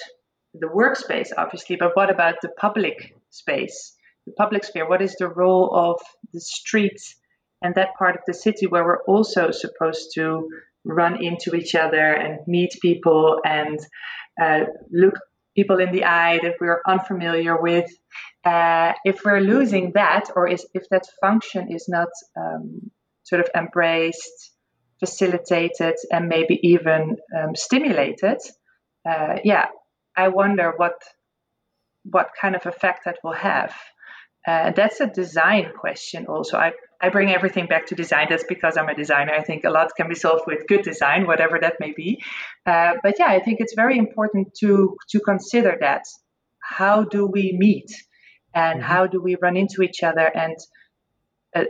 the 0.54 0.68
workspace 0.68 1.30
obviously 1.38 1.76
but 1.76 1.96
what 1.96 2.10
about 2.10 2.36
the 2.42 2.50
public 2.50 3.16
space 3.30 3.96
the 4.26 4.34
public 4.34 4.64
sphere? 4.64 4.88
What 4.88 5.02
is 5.02 5.16
the 5.16 5.28
role 5.28 5.74
of 5.74 6.00
the 6.34 6.42
streets 6.42 7.16
and 7.62 7.76
that 7.76 7.96
part 7.98 8.16
of 8.16 8.22
the 8.26 8.34
city 8.34 8.68
where 8.68 8.84
we're 8.84 9.04
also 9.04 9.52
supposed 9.52 10.12
to 10.16 10.50
run 10.84 11.24
into 11.24 11.56
each 11.56 11.76
other 11.76 12.14
and 12.14 12.40
meet 12.48 12.76
people 12.82 13.40
and 13.44 13.80
uh, 14.42 14.66
look 14.92 15.16
people 15.56 15.80
in 15.80 15.92
the 15.92 16.06
eye 16.06 16.40
that 16.42 16.56
we're 16.60 16.82
unfamiliar 16.88 17.62
with? 17.62 17.90
Uh, 18.44 18.94
if 19.06 19.24
we're 19.24 19.40
losing 19.42 19.92
that, 19.94 20.30
or 20.36 20.48
is, 20.48 20.66
if 20.74 20.84
that 20.90 21.06
function 21.20 21.72
is 21.72 21.88
not 21.88 22.10
um, 22.36 22.90
sort 23.24 23.42
of 23.42 23.50
embraced, 23.56 24.52
facilitated, 25.00 25.96
and 26.12 26.28
maybe 26.28 26.60
even 26.64 27.18
um, 27.38 27.56
stimulated, 27.56 28.38
uh, 29.08 29.38
yeah, 29.44 29.68
I 30.16 30.28
wonder 30.30 30.74
what 30.76 31.02
what 32.04 32.30
kind 32.40 32.56
of 32.56 32.66
effect 32.66 33.06
that 33.06 33.18
will 33.24 33.34
have. 33.34 33.74
Uh, 34.48 34.72
that's 34.72 35.00
a 35.00 35.08
design 35.08 35.72
question 35.80 36.26
also. 36.26 36.58
I, 36.58 36.72
I 37.00 37.10
bring 37.10 37.30
everything 37.30 37.68
back 37.68 37.86
to 37.88 37.96
design. 37.96 38.26
That's 38.28 38.44
because 38.44 38.76
I'm 38.76 38.90
a 38.90 38.96
designer. 38.96 39.34
I 39.34 39.44
think 39.44 39.66
a 39.66 39.70
lot 39.70 39.92
can 39.96 40.10
be 40.10 40.16
solved 40.16 40.46
with 40.48 40.66
good 40.68 40.82
design, 40.82 41.28
whatever 41.28 41.60
that 41.62 41.76
may 41.80 41.94
be. 41.96 42.24
Uh, 42.66 42.94
but 43.04 43.16
yeah, 43.20 43.28
I 43.28 43.40
think 43.40 43.60
it's 43.60 43.76
very 43.76 43.98
important 43.98 44.56
to 44.62 44.98
to 45.10 45.20
consider 45.20 45.78
that. 45.82 46.04
How 46.60 47.04
do 47.04 47.28
we 47.28 47.56
meet, 47.58 47.92
and 48.56 48.80
mm-hmm. 48.80 48.92
how 48.92 49.08
do 49.08 49.22
we 49.22 49.36
run 49.42 49.58
into 49.58 49.84
each 49.84 50.04
other, 50.04 50.26
and 50.26 50.56
uh, 51.56 51.66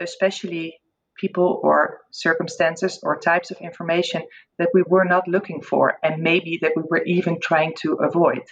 especially 0.00 0.80
people 1.22 1.60
or 1.62 2.00
circumstances 2.10 2.98
or 3.04 3.16
types 3.16 3.52
of 3.52 3.58
information 3.58 4.22
that 4.58 4.70
we 4.74 4.82
were 4.82 5.04
not 5.04 5.28
looking 5.28 5.60
for 5.62 5.96
and 6.02 6.22
maybe 6.22 6.58
that 6.62 6.72
we 6.76 6.82
were 6.90 7.04
even 7.04 7.38
trying 7.40 7.72
to 7.82 7.94
avoid. 8.08 8.42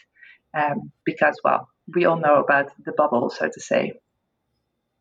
Um, 0.55 0.93
because 1.05 1.37
well 1.45 1.69
we 1.95 2.05
all 2.07 2.21
know 2.27 2.37
about 2.45 2.71
the 2.85 2.93
bubble 2.93 3.31
so 3.31 3.49
to 3.49 3.61
say. 3.61 3.83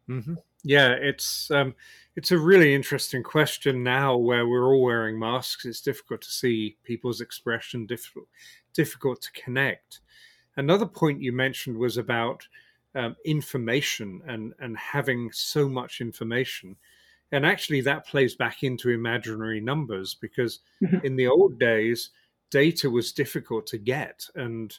Mm-hmm. 0.10 0.36
yeah 0.63 0.89
it's 1.10 1.51
um, 1.51 1.75
it's 2.15 2.32
a 2.32 2.38
really 2.51 2.73
interesting 2.73 3.23
question 3.23 3.84
now 3.84 4.17
where 4.17 4.47
we're 4.47 4.65
all 4.65 4.82
wearing 4.82 5.19
masks. 5.19 5.65
It's 5.65 5.82
difficult 5.82 6.21
to 6.23 6.32
see 6.32 6.77
people's 6.84 7.21
expression 7.21 7.86
difficult 7.86 8.27
difficult 8.73 9.21
to 9.21 9.32
connect. 9.43 10.01
Another 10.58 10.88
point 10.88 11.21
you 11.21 11.32
mentioned 11.32 11.77
was 11.77 11.97
about 11.97 12.47
um, 12.95 13.15
information 13.23 14.21
and 14.27 14.53
and 14.60 14.75
having 14.77 15.32
so 15.32 15.69
much 15.69 16.01
information 16.01 16.75
and 17.31 17.45
actually 17.45 17.81
that 17.81 18.07
plays 18.07 18.35
back 18.35 18.63
into 18.63 18.89
imaginary 18.89 19.61
numbers 19.61 20.15
because 20.15 20.59
mm-hmm. 20.83 21.05
in 21.05 21.15
the 21.15 21.27
old 21.27 21.59
days 21.59 22.11
data 22.51 22.89
was 22.89 23.11
difficult 23.11 23.67
to 23.67 23.77
get 23.77 24.25
and 24.35 24.77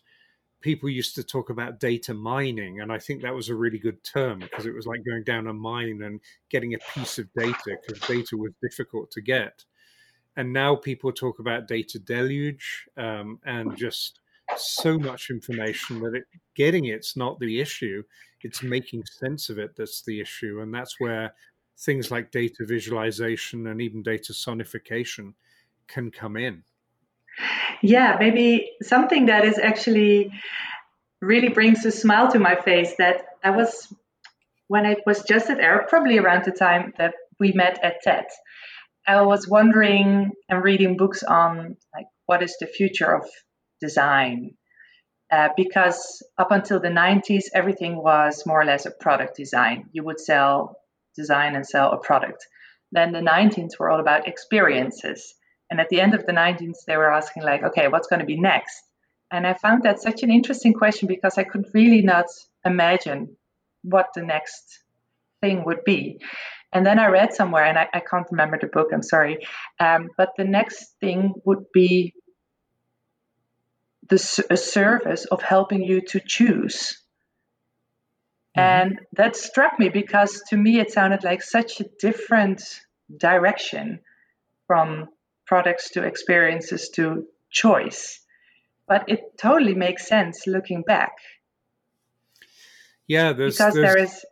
people 0.60 0.88
used 0.88 1.14
to 1.14 1.24
talk 1.24 1.50
about 1.50 1.80
data 1.80 2.12
mining 2.12 2.80
and 2.80 2.92
i 2.92 2.98
think 2.98 3.22
that 3.22 3.34
was 3.34 3.48
a 3.48 3.54
really 3.54 3.78
good 3.78 4.02
term 4.04 4.38
because 4.38 4.66
it 4.66 4.74
was 4.74 4.86
like 4.86 5.04
going 5.04 5.24
down 5.24 5.46
a 5.46 5.52
mine 5.52 6.02
and 6.02 6.20
getting 6.50 6.74
a 6.74 6.78
piece 6.94 7.18
of 7.18 7.32
data 7.34 7.76
because 7.80 8.00
data 8.08 8.36
was 8.36 8.52
difficult 8.62 9.10
to 9.10 9.20
get 9.20 9.64
and 10.36 10.52
now 10.52 10.76
people 10.76 11.12
talk 11.12 11.38
about 11.38 11.68
data 11.68 11.98
deluge 11.98 12.86
um, 12.96 13.38
and 13.44 13.76
just 13.76 14.20
so 14.56 14.98
much 14.98 15.30
information 15.30 16.00
that 16.00 16.14
it, 16.14 16.24
getting 16.56 16.86
it's 16.86 17.16
not 17.16 17.38
the 17.38 17.60
issue 17.60 18.02
it's 18.42 18.62
making 18.62 19.02
sense 19.06 19.48
of 19.48 19.58
it 19.58 19.70
that's 19.76 20.02
the 20.02 20.20
issue 20.20 20.60
and 20.60 20.74
that's 20.74 20.98
where 20.98 21.32
things 21.80 22.10
like 22.10 22.30
data 22.30 22.64
visualization 22.66 23.66
and 23.66 23.80
even 23.80 24.02
data 24.02 24.32
sonification 24.32 25.34
can 25.88 26.10
come 26.10 26.36
in 26.36 26.62
yeah 27.82 28.16
maybe 28.18 28.70
something 28.82 29.26
that 29.26 29.44
is 29.44 29.58
actually 29.58 30.30
really 31.20 31.48
brings 31.48 31.84
a 31.84 31.90
smile 31.90 32.30
to 32.30 32.38
my 32.38 32.54
face 32.54 32.94
that 32.98 33.22
i 33.42 33.50
was 33.50 33.92
when 34.68 34.86
i 34.86 34.96
was 35.06 35.22
just 35.22 35.50
at 35.50 35.58
Arup 35.58 35.88
probably 35.88 36.18
around 36.18 36.44
the 36.44 36.52
time 36.52 36.92
that 36.98 37.14
we 37.38 37.52
met 37.52 37.82
at 37.82 38.02
ted 38.02 38.26
i 39.06 39.20
was 39.22 39.48
wondering 39.48 40.30
and 40.48 40.62
reading 40.62 40.96
books 40.96 41.22
on 41.22 41.76
like 41.94 42.06
what 42.26 42.44
is 42.44 42.56
the 42.60 42.66
future 42.66 43.12
of 43.12 43.24
design. 43.80 44.52
Uh, 45.32 45.48
because 45.56 46.22
up 46.38 46.50
until 46.50 46.80
the 46.80 46.88
90s, 46.88 47.44
everything 47.54 47.96
was 47.96 48.44
more 48.46 48.60
or 48.60 48.64
less 48.64 48.86
a 48.86 48.90
product 48.90 49.36
design. 49.36 49.88
You 49.92 50.04
would 50.04 50.20
sell, 50.20 50.76
design, 51.20 51.54
and 51.56 51.66
sell 51.66 51.92
a 51.92 51.98
product. 51.98 52.46
Then 52.92 53.12
the 53.12 53.26
19s 53.33 53.78
were 53.78 53.90
all 53.90 54.00
about 54.00 54.26
experiences. 54.26 55.35
And 55.70 55.80
at 55.80 55.88
the 55.90 56.00
end 56.00 56.14
of 56.14 56.26
the 56.26 56.33
19s, 56.33 56.78
they 56.87 56.96
were 56.96 57.12
asking, 57.12 57.42
like, 57.44 57.62
okay, 57.62 57.88
what's 57.88 58.09
going 58.09 58.20
to 58.20 58.33
be 58.35 58.40
next? 58.52 58.83
And 59.30 59.46
I 59.46 59.54
found 59.54 59.85
that 59.85 60.00
such 60.00 60.22
an 60.22 60.30
interesting 60.30 60.72
question 60.72 61.06
because 61.06 61.38
I 61.38 61.44
could 61.44 61.66
really 61.72 62.02
not 62.02 62.26
imagine 62.64 63.37
what 63.83 64.09
the 64.14 64.22
next 64.22 64.80
thing 65.40 65.64
would 65.64 65.85
be. 65.85 66.20
And 66.72 66.85
then 66.87 66.98
I 66.98 67.06
read 67.06 67.33
somewhere, 67.35 67.64
and 67.64 67.78
I, 67.78 67.88
I 67.92 68.00
can't 68.00 68.26
remember 68.30 68.59
the 68.61 68.68
book, 68.68 68.88
I'm 68.92 69.02
sorry, 69.02 69.46
um, 69.78 70.11
but 70.16 70.30
the 70.37 70.44
next 70.44 70.94
thing 71.00 71.35
would 71.44 71.64
be 71.72 72.14
the, 74.09 74.44
a 74.50 74.56
service 74.56 75.24
of 75.24 75.42
helping 75.42 75.83
you 75.83 76.00
to 76.09 76.20
choose. 76.24 76.99
Mm-hmm. 78.56 78.60
And 78.60 79.00
that 79.12 79.36
struck 79.36 79.78
me 79.78 79.88
because 79.88 80.42
to 80.48 80.56
me 80.56 80.80
it 80.80 80.90
sounded 80.90 81.24
like 81.24 81.42
such 81.42 81.80
a 81.80 81.84
different 82.00 82.62
direction 83.16 84.00
from 84.66 85.08
products 85.46 85.90
to 85.90 86.02
experiences 86.02 86.90
to 86.90 87.26
choice. 87.50 88.20
But 88.86 89.08
it 89.08 89.38
totally 89.38 89.74
makes 89.74 90.06
sense 90.06 90.46
looking 90.46 90.82
back. 90.82 91.12
Yeah, 93.06 93.32
there's, 93.32 93.56
because 93.56 93.74
there's... 93.74 93.94
there 93.94 94.02
is 94.02 94.24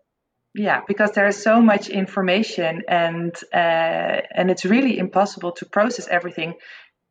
yeah 0.54 0.81
because 0.88 1.12
there 1.12 1.26
is 1.26 1.40
so 1.40 1.61
much 1.61 1.88
information 1.88 2.83
and 2.88 3.35
uh, 3.52 4.22
and 4.35 4.50
it's 4.50 4.64
really 4.64 4.98
impossible 4.98 5.52
to 5.52 5.66
process 5.66 6.09
everything 6.09 6.54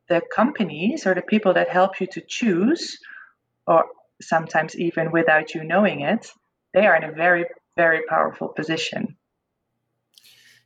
the 0.09 0.21
companies 0.33 1.05
or 1.05 1.13
the 1.13 1.21
people 1.21 1.53
that 1.53 1.69
help 1.69 1.99
you 1.99 2.07
to 2.07 2.21
choose, 2.21 2.97
or 3.65 3.85
sometimes 4.21 4.75
even 4.77 5.11
without 5.11 5.53
you 5.53 5.63
knowing 5.63 6.01
it, 6.01 6.31
they 6.73 6.85
are 6.85 6.95
in 6.95 7.03
a 7.03 7.11
very, 7.11 7.45
very 7.75 8.01
powerful 8.07 8.49
position. 8.49 9.15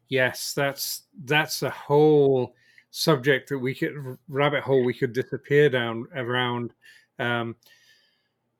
Yes, 0.08 0.54
that's 0.54 1.04
that's 1.24 1.64
a 1.64 1.70
whole 1.70 2.54
subject 2.92 3.50
that 3.50 3.60
we 3.60 3.74
could 3.74 3.94
rabbit 4.28 4.62
hole 4.64 4.84
we 4.84 4.94
could 4.94 5.14
disappear 5.14 5.70
down 5.70 6.06
around. 6.16 6.74
Um, 7.20 7.56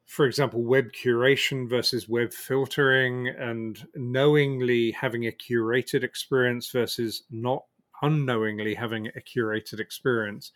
for 0.06 0.26
example, 0.26 0.62
web 0.62 0.92
curation 0.92 1.70
versus 1.70 2.10
web 2.10 2.34
filtering, 2.34 3.30
and 3.30 3.86
knowingly 3.96 4.92
having 4.92 5.28
a 5.28 5.32
curated 5.32 6.04
experience 6.04 6.70
versus 6.70 7.24
not 7.32 7.64
unknowingly 8.02 8.74
having 8.74 9.08
a 9.08 9.22
curated 9.22 9.80
experience. 9.80 10.52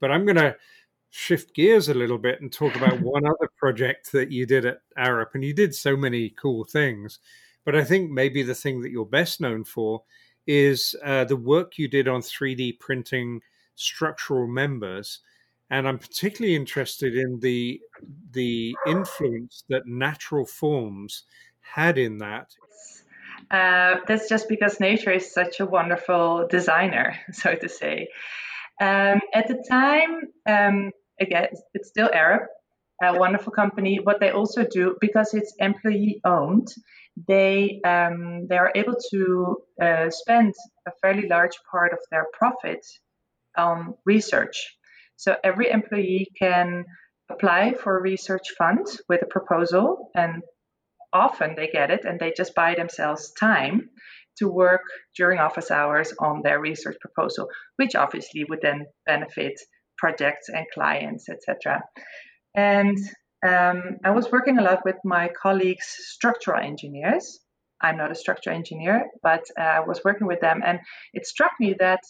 But 0.00 0.10
I'm 0.10 0.24
going 0.24 0.36
to 0.36 0.56
shift 1.10 1.54
gears 1.54 1.88
a 1.88 1.94
little 1.94 2.18
bit 2.18 2.40
and 2.40 2.52
talk 2.52 2.76
about 2.76 3.00
one 3.00 3.26
other 3.26 3.50
project 3.56 4.12
that 4.12 4.30
you 4.30 4.46
did 4.46 4.66
at 4.66 4.80
Arup. 4.98 5.34
And 5.34 5.44
you 5.44 5.54
did 5.54 5.74
so 5.74 5.96
many 5.96 6.30
cool 6.30 6.64
things. 6.64 7.18
But 7.64 7.76
I 7.76 7.84
think 7.84 8.10
maybe 8.10 8.42
the 8.42 8.54
thing 8.54 8.82
that 8.82 8.90
you're 8.90 9.04
best 9.04 9.40
known 9.40 9.64
for 9.64 10.02
is 10.46 10.94
uh, 11.04 11.24
the 11.24 11.36
work 11.36 11.78
you 11.78 11.88
did 11.88 12.08
on 12.08 12.22
3D 12.22 12.78
printing 12.78 13.40
structural 13.74 14.46
members. 14.46 15.20
And 15.70 15.86
I'm 15.86 15.98
particularly 15.98 16.56
interested 16.56 17.14
in 17.14 17.40
the 17.40 17.80
the 18.30 18.74
influence 18.86 19.64
that 19.68 19.86
natural 19.86 20.46
forms 20.46 21.24
had 21.60 21.98
in 21.98 22.18
that. 22.18 22.54
Uh, 23.50 23.96
that's 24.06 24.28
just 24.28 24.48
because 24.48 24.80
nature 24.80 25.12
is 25.12 25.32
such 25.32 25.60
a 25.60 25.66
wonderful 25.66 26.46
designer, 26.48 27.16
so 27.32 27.54
to 27.54 27.68
say. 27.68 28.08
Um, 28.80 29.20
at 29.34 29.48
the 29.48 29.64
time, 29.68 30.22
um, 30.46 30.92
again, 31.20 31.48
it's 31.74 31.88
still 31.88 32.08
Arup, 32.08 32.46
a 33.02 33.18
wonderful 33.18 33.52
company. 33.52 33.98
What 34.02 34.20
they 34.20 34.30
also 34.30 34.64
do, 34.64 34.96
because 35.00 35.34
it's 35.34 35.54
employee 35.58 36.20
owned, 36.24 36.68
they 37.26 37.80
um, 37.84 38.46
they 38.48 38.56
are 38.56 38.72
able 38.74 38.94
to 39.10 39.56
uh, 39.82 40.10
spend 40.10 40.54
a 40.86 40.92
fairly 41.02 41.28
large 41.28 41.56
part 41.70 41.92
of 41.92 41.98
their 42.10 42.26
profit 42.32 42.86
on 43.56 43.94
research. 44.04 44.76
So 45.16 45.36
every 45.42 45.70
employee 45.70 46.28
can 46.38 46.84
apply 47.28 47.74
for 47.74 47.98
a 47.98 48.02
research 48.02 48.50
fund 48.56 48.86
with 49.08 49.22
a 49.22 49.26
proposal, 49.26 50.10
and 50.14 50.42
often 51.12 51.54
they 51.56 51.66
get 51.66 51.90
it, 51.90 52.04
and 52.04 52.20
they 52.20 52.32
just 52.36 52.54
buy 52.54 52.76
themselves 52.76 53.32
time 53.32 53.90
to 54.38 54.48
work 54.48 54.82
during 55.16 55.38
office 55.38 55.70
hours 55.70 56.12
on 56.18 56.42
their 56.42 56.60
research 56.60 56.96
proposal, 57.00 57.48
which 57.76 57.94
obviously 57.94 58.44
would 58.48 58.60
then 58.62 58.86
benefit 59.06 59.54
projects 59.96 60.48
and 60.48 60.66
clients, 60.72 61.28
etc. 61.28 61.82
And 62.54 62.98
um, 63.46 63.98
I 64.04 64.10
was 64.10 64.30
working 64.32 64.58
a 64.58 64.62
lot 64.62 64.84
with 64.84 64.96
my 65.04 65.28
colleagues, 65.40 65.86
structural 65.86 66.62
engineers. 66.62 67.40
I'm 67.80 67.96
not 67.96 68.10
a 68.10 68.16
structural 68.16 68.56
engineer, 68.56 69.06
but 69.22 69.44
uh, 69.58 69.62
I 69.62 69.80
was 69.80 70.00
working 70.04 70.26
with 70.26 70.40
them, 70.40 70.62
and 70.64 70.80
it 71.12 71.26
struck 71.26 71.52
me 71.60 71.76
that 71.78 72.00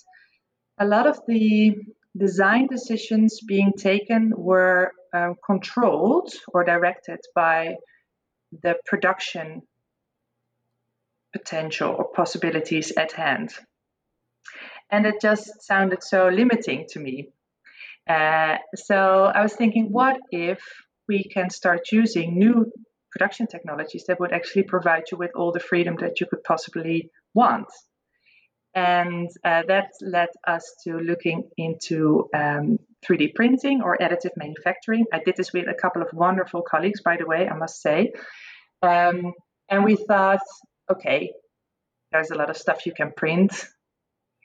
a 0.80 0.86
lot 0.86 1.06
of 1.06 1.20
the 1.26 1.74
design 2.16 2.66
decisions 2.68 3.40
being 3.46 3.72
taken 3.76 4.32
were 4.36 4.92
um, 5.14 5.34
controlled 5.44 6.32
or 6.52 6.64
directed 6.64 7.18
by 7.34 7.74
the 8.62 8.76
production 8.86 9.62
potential 11.38 11.94
or 11.98 12.12
possibilities 12.12 12.92
at 12.96 13.12
hand. 13.12 13.50
And 14.90 15.06
it 15.06 15.20
just 15.20 15.62
sounded 15.62 16.02
so 16.02 16.28
limiting 16.28 16.86
to 16.90 17.00
me. 17.00 17.28
Uh, 18.08 18.56
so 18.74 19.24
I 19.24 19.42
was 19.42 19.52
thinking, 19.52 19.92
what 19.92 20.16
if 20.30 20.60
we 21.08 21.24
can 21.24 21.50
start 21.50 21.92
using 21.92 22.38
new 22.38 22.72
production 23.10 23.46
technologies 23.46 24.04
that 24.08 24.18
would 24.20 24.32
actually 24.32 24.62
provide 24.62 25.04
you 25.10 25.18
with 25.18 25.32
all 25.34 25.52
the 25.52 25.60
freedom 25.60 25.96
that 26.00 26.20
you 26.20 26.26
could 26.26 26.42
possibly 26.42 27.10
want? 27.34 27.68
And 28.74 29.28
uh, 29.44 29.62
that 29.68 29.90
led 30.00 30.28
us 30.46 30.74
to 30.84 30.98
looking 30.98 31.48
into 31.56 32.28
um, 32.34 32.78
3D 33.04 33.34
printing 33.34 33.82
or 33.82 33.98
additive 33.98 34.36
manufacturing. 34.36 35.04
I 35.12 35.20
did 35.24 35.36
this 35.36 35.52
with 35.52 35.68
a 35.68 35.74
couple 35.74 36.02
of 36.02 36.08
wonderful 36.12 36.62
colleagues, 36.62 37.00
by 37.02 37.16
the 37.16 37.26
way, 37.26 37.48
I 37.48 37.56
must 37.56 37.80
say. 37.80 38.12
Um, 38.82 39.32
and 39.68 39.84
we 39.84 39.96
thought, 39.96 40.46
okay, 40.90 41.32
there's 42.12 42.30
a 42.30 42.34
lot 42.36 42.50
of 42.50 42.56
stuff 42.56 42.86
you 42.86 42.92
can 42.92 43.12
print 43.12 43.68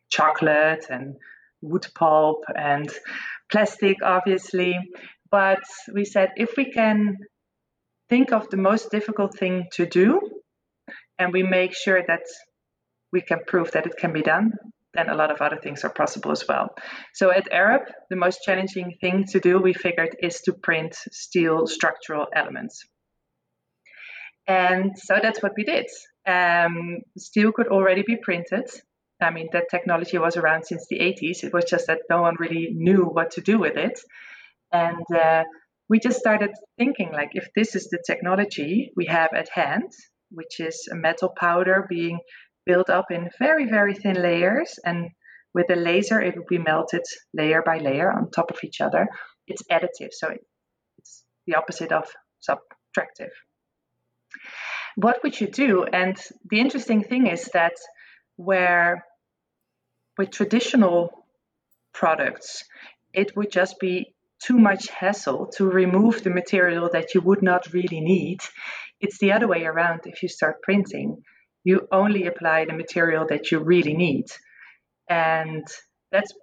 chocolate 0.10 0.86
and 0.90 1.16
wood 1.62 1.88
pulp 1.96 2.44
and 2.56 2.92
plastic, 3.52 3.98
obviously. 4.04 4.78
But 5.32 5.64
we 5.92 6.06
said 6.06 6.32
if 6.36 6.56
we 6.58 6.72
can 6.72 7.18
think 8.10 8.32
of 8.32 8.50
the 8.50 8.58
most 8.58 8.92
difficult 8.92 9.38
thing 9.38 9.68
to 9.74 9.86
do 9.86 10.20
and 11.18 11.34
we 11.34 11.44
make 11.44 11.74
sure 11.74 12.04
that 12.06 12.26
we 13.12 13.22
can 13.22 13.40
prove 13.48 13.72
that 13.72 13.86
it 13.86 13.98
can 13.98 14.14
be 14.14 14.22
done, 14.22 14.52
then 14.94 15.10
a 15.10 15.16
lot 15.16 15.32
of 15.32 15.42
other 15.42 15.58
things 15.58 15.84
are 15.84 15.90
possible 15.90 16.32
as 16.32 16.48
well. 16.48 16.76
So 17.14 17.32
at 17.32 17.52
Arup, 17.52 17.86
the 18.10 18.16
most 18.16 18.42
challenging 18.44 18.98
thing 19.02 19.26
to 19.32 19.40
do, 19.40 19.60
we 19.60 19.74
figured, 19.74 20.16
is 20.22 20.42
to 20.42 20.54
print 20.54 20.96
steel 21.12 21.66
structural 21.66 22.28
elements. 22.36 22.86
And 24.48 24.98
so 24.98 25.20
that's 25.22 25.42
what 25.42 25.54
we 25.56 25.64
did. 25.64 25.88
Um, 26.26 27.00
steel 27.18 27.52
could 27.52 27.68
already 27.68 28.04
be 28.04 28.18
printed. 28.18 28.70
I 29.22 29.32
mean, 29.32 29.50
that 29.54 29.70
technology 29.70 30.18
was 30.18 30.38
around 30.38 30.66
since 30.66 30.88
the 30.88 31.00
80s. 31.00 31.44
It 31.44 31.54
was 31.54 31.66
just 31.66 31.88
that 31.88 32.02
no 32.10 32.22
one 32.22 32.36
really 32.40 32.70
knew 32.74 33.04
what 33.04 33.32
to 33.32 33.42
do 33.42 33.60
with 33.60 33.78
it. 33.78 34.00
And 34.72 35.06
uh, 35.16 35.44
we 35.90 36.00
just 36.00 36.20
started 36.20 36.52
thinking 36.78 37.12
like, 37.12 37.32
if 37.34 37.48
this 37.56 37.76
is 37.76 37.90
the 37.90 38.02
technology 38.06 38.92
we 38.96 39.06
have 39.06 39.32
at 39.34 39.50
hand, 39.50 39.92
which 40.32 40.60
is 40.60 40.88
a 40.92 40.96
metal 40.96 41.30
powder 41.30 41.86
being 41.88 42.20
built 42.66 42.90
up 42.90 43.12
in 43.12 43.30
very, 43.40 43.66
very 43.66 43.94
thin 43.94 44.22
layers. 44.22 44.80
And 44.84 45.10
with 45.54 45.70
a 45.70 45.76
laser, 45.76 46.20
it 46.22 46.36
will 46.36 46.46
be 46.50 46.58
melted 46.58 47.04
layer 47.34 47.62
by 47.64 47.78
layer 47.78 48.12
on 48.12 48.32
top 48.32 48.52
of 48.52 48.58
each 48.64 48.82
other. 48.82 49.08
It's 49.48 49.64
additive, 49.72 50.12
so 50.12 50.34
it's 50.98 51.24
the 51.46 51.56
opposite 51.56 51.92
of 51.92 52.10
subtractive. 52.48 53.32
What 54.96 55.22
would 55.24 55.40
you 55.40 55.48
do? 55.48 55.84
And 55.84 56.18
the 56.50 56.60
interesting 56.60 57.04
thing 57.04 57.28
is 57.28 57.46
that 57.54 57.74
where 58.36 59.06
with 60.18 60.32
traditional 60.32 61.26
products, 61.94 62.64
it 63.14 63.36
would 63.36 63.52
just 63.52 63.80
be 63.80 64.14
too 64.40 64.58
much 64.58 64.90
hassle 64.90 65.48
to 65.56 65.66
remove 65.66 66.24
the 66.24 66.30
material 66.30 66.90
that 66.92 67.14
you 67.16 67.22
would 67.22 67.42
not 67.42 67.74
really 67.74 68.02
need. 68.02 68.40
It's 69.00 69.20
the 69.20 69.32
other 69.32 69.48
way 69.48 69.66
around 69.66 70.02
if 70.06 70.22
you 70.22 70.30
start 70.30 70.62
printing 70.62 71.24
you 71.64 71.88
only 71.92 72.28
apply 72.28 72.66
the 72.66 72.74
material 72.74 73.26
that 73.30 73.52
you 73.52 73.60
really 73.60 73.94
need. 73.94 74.26
And 75.10 75.66
that's 76.12 76.34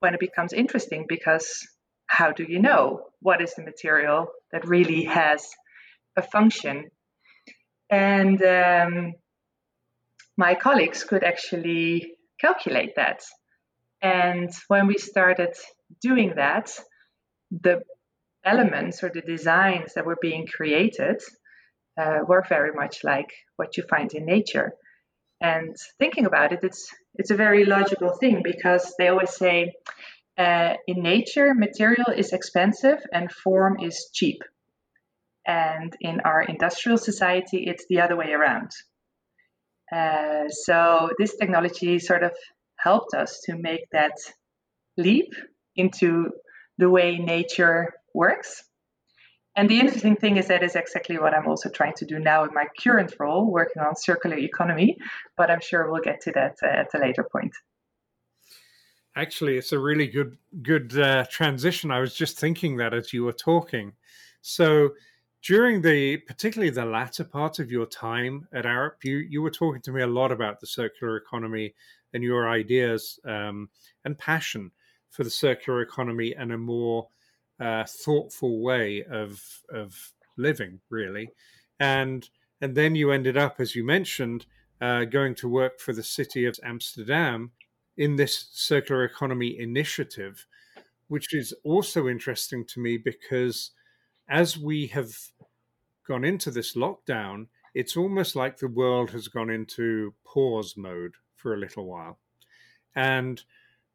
when 0.00 0.14
it 0.14 0.20
becomes 0.20 0.52
interesting 0.52 1.04
because 1.08 1.66
how 2.06 2.32
do 2.32 2.44
you 2.44 2.58
know 2.58 3.06
what 3.20 3.42
is 3.42 3.54
the 3.54 3.62
material 3.62 4.28
that 4.52 4.66
really 4.66 5.04
has 5.04 5.48
a 6.16 6.22
function? 6.22 6.90
And 7.90 8.42
um, 8.42 9.14
my 10.36 10.54
colleagues 10.54 11.04
could 11.04 11.24
actually 11.24 12.14
calculate 12.40 12.94
that. 12.96 13.22
And 14.00 14.50
when 14.68 14.86
we 14.86 14.94
started 14.94 15.54
doing 16.00 16.34
that, 16.36 16.70
the 17.50 17.82
elements 18.44 19.02
or 19.02 19.10
the 19.12 19.20
designs 19.20 19.94
that 19.94 20.06
were 20.06 20.16
being 20.20 20.46
created 20.46 21.20
uh, 22.00 22.20
were 22.26 22.44
very 22.48 22.72
much 22.72 23.04
like 23.04 23.30
what 23.56 23.76
you 23.76 23.84
find 23.90 24.12
in 24.14 24.24
nature. 24.24 24.72
And 25.40 25.74
thinking 25.98 26.26
about 26.26 26.52
it, 26.52 26.60
it's 26.62 26.94
it's 27.14 27.30
a 27.30 27.36
very 27.36 27.64
logical 27.64 28.12
thing 28.20 28.42
because 28.42 28.94
they 28.98 29.08
always 29.08 29.30
say 29.30 29.72
uh, 30.38 30.74
in 30.86 31.02
nature 31.02 31.54
material 31.54 32.10
is 32.16 32.32
expensive 32.32 33.00
and 33.12 33.32
form 33.32 33.78
is 33.80 34.10
cheap, 34.12 34.38
and 35.50 35.96
in 36.00 36.20
our 36.20 36.42
industrial 36.42 36.98
society 36.98 37.58
it's 37.70 37.86
the 37.88 38.00
other 38.00 38.16
way 38.16 38.32
around. 38.32 38.70
Uh, 39.92 40.48
so 40.48 41.10
this 41.18 41.36
technology 41.36 41.98
sort 41.98 42.22
of 42.22 42.32
helped 42.76 43.14
us 43.14 43.40
to 43.46 43.56
make 43.56 43.84
that 43.92 44.16
leap 44.96 45.32
into 45.74 46.30
the 46.78 46.88
way 46.88 47.18
nature 47.18 47.92
works 48.14 48.64
and 49.56 49.68
the 49.68 49.80
interesting 49.80 50.16
thing 50.16 50.36
is 50.36 50.46
that 50.48 50.62
is 50.62 50.76
exactly 50.76 51.18
what 51.18 51.34
I'm 51.34 51.48
also 51.48 51.68
trying 51.68 51.94
to 51.96 52.04
do 52.04 52.18
now 52.18 52.44
in 52.44 52.54
my 52.54 52.66
current 52.82 53.14
role, 53.18 53.50
working 53.50 53.82
on 53.82 53.96
circular 53.96 54.38
economy. 54.38 54.96
But 55.36 55.50
I'm 55.50 55.60
sure 55.60 55.90
we'll 55.90 56.02
get 56.02 56.20
to 56.22 56.32
that 56.32 56.56
uh, 56.62 56.66
at 56.66 56.94
a 56.94 56.98
later 56.98 57.26
point. 57.30 57.52
Actually, 59.16 59.58
it's 59.58 59.72
a 59.72 59.78
really 59.78 60.06
good 60.06 60.38
good 60.62 60.96
uh, 60.98 61.24
transition. 61.28 61.90
I 61.90 61.98
was 61.98 62.14
just 62.14 62.38
thinking 62.38 62.76
that 62.76 62.94
as 62.94 63.12
you 63.12 63.24
were 63.24 63.32
talking. 63.32 63.92
So 64.40 64.90
during 65.42 65.80
the 65.80 66.18
particularly 66.18 66.70
the 66.70 66.84
latter 66.84 67.24
part 67.24 67.58
of 67.58 67.70
your 67.70 67.86
time 67.86 68.46
at 68.52 68.64
Arup, 68.64 69.02
you 69.02 69.18
you 69.18 69.42
were 69.42 69.50
talking 69.50 69.82
to 69.82 69.92
me 69.92 70.02
a 70.02 70.06
lot 70.06 70.32
about 70.32 70.60
the 70.60 70.66
circular 70.66 71.16
economy 71.16 71.74
and 72.12 72.22
your 72.22 72.48
ideas 72.48 73.18
um, 73.24 73.68
and 74.04 74.18
passion 74.18 74.70
for 75.10 75.24
the 75.24 75.30
circular 75.30 75.82
economy 75.82 76.34
and 76.34 76.52
a 76.52 76.58
more 76.58 77.08
uh, 77.60 77.84
thoughtful 77.84 78.60
way 78.62 79.04
of 79.04 79.42
of 79.72 79.96
living, 80.36 80.80
really, 80.90 81.30
and 81.78 82.28
and 82.60 82.74
then 82.74 82.94
you 82.94 83.10
ended 83.10 83.36
up, 83.36 83.60
as 83.60 83.74
you 83.74 83.84
mentioned, 83.84 84.46
uh, 84.80 85.04
going 85.04 85.34
to 85.34 85.48
work 85.48 85.80
for 85.80 85.92
the 85.94 86.02
city 86.02 86.44
of 86.44 86.58
Amsterdam 86.62 87.50
in 87.96 88.16
this 88.16 88.48
circular 88.52 89.04
economy 89.04 89.58
initiative, 89.58 90.46
which 91.08 91.34
is 91.34 91.54
also 91.64 92.08
interesting 92.08 92.64
to 92.66 92.80
me 92.80 92.98
because 92.98 93.70
as 94.30 94.56
we 94.56 94.86
have 94.88 95.12
gone 96.06 96.24
into 96.24 96.50
this 96.50 96.74
lockdown, 96.74 97.48
it's 97.74 97.96
almost 97.96 98.36
like 98.36 98.56
the 98.56 98.68
world 98.68 99.10
has 99.10 99.28
gone 99.28 99.50
into 99.50 100.14
pause 100.24 100.76
mode 100.76 101.14
for 101.34 101.54
a 101.54 101.58
little 101.58 101.84
while. 101.84 102.18
And 102.94 103.42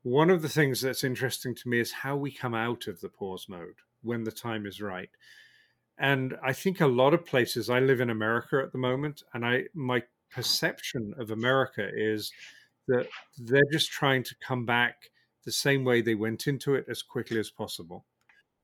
one 0.04 0.30
of 0.30 0.42
the 0.42 0.50
things 0.50 0.82
that's 0.82 1.04
interesting 1.04 1.56
to 1.56 1.70
me 1.70 1.80
is 1.80 1.92
how 1.92 2.16
we 2.16 2.32
come 2.32 2.54
out 2.54 2.88
of 2.88 3.02
the 3.02 3.10
pause 3.10 3.48
mode 3.50 3.76
when 4.04 4.24
the 4.24 4.32
time 4.32 4.66
is 4.66 4.82
right. 4.82 5.10
And 5.98 6.36
I 6.44 6.54
think 6.54 6.82
a 6.82 6.88
lot 6.88 7.14
of 7.14 7.26
places 7.26 7.70
I 7.70 7.80
live 7.80 8.02
in 8.02 8.10
America 8.10 8.62
at 8.64 8.72
the 8.72 8.78
moment, 8.78 9.24
and 9.34 9.46
I 9.46 9.64
my 9.74 10.04
perception 10.30 11.14
of 11.18 11.32
America 11.32 11.90
is 11.94 12.32
that 12.88 13.08
they're 13.38 13.72
just 13.72 13.90
trying 13.90 14.24
to 14.24 14.36
come 14.42 14.66
back 14.66 15.10
the 15.46 15.52
same 15.52 15.86
way 15.86 16.02
they 16.02 16.16
went 16.16 16.48
into 16.48 16.76
it 16.76 16.86
as 16.90 17.02
quickly 17.02 17.40
as 17.40 17.50
possible. 17.50 18.06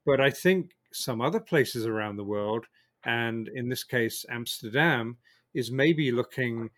But 0.05 0.19
I 0.19 0.29
think 0.29 0.75
some 0.93 1.21
other 1.21 1.39
places 1.39 1.85
around 1.85 2.17
the 2.17 2.23
world, 2.23 2.65
and 3.03 3.47
in 3.47 3.69
this 3.69 3.83
case, 3.83 4.25
Amsterdam, 4.29 5.17
is 5.53 5.71
maybe 5.71 6.11
looking 6.11 6.69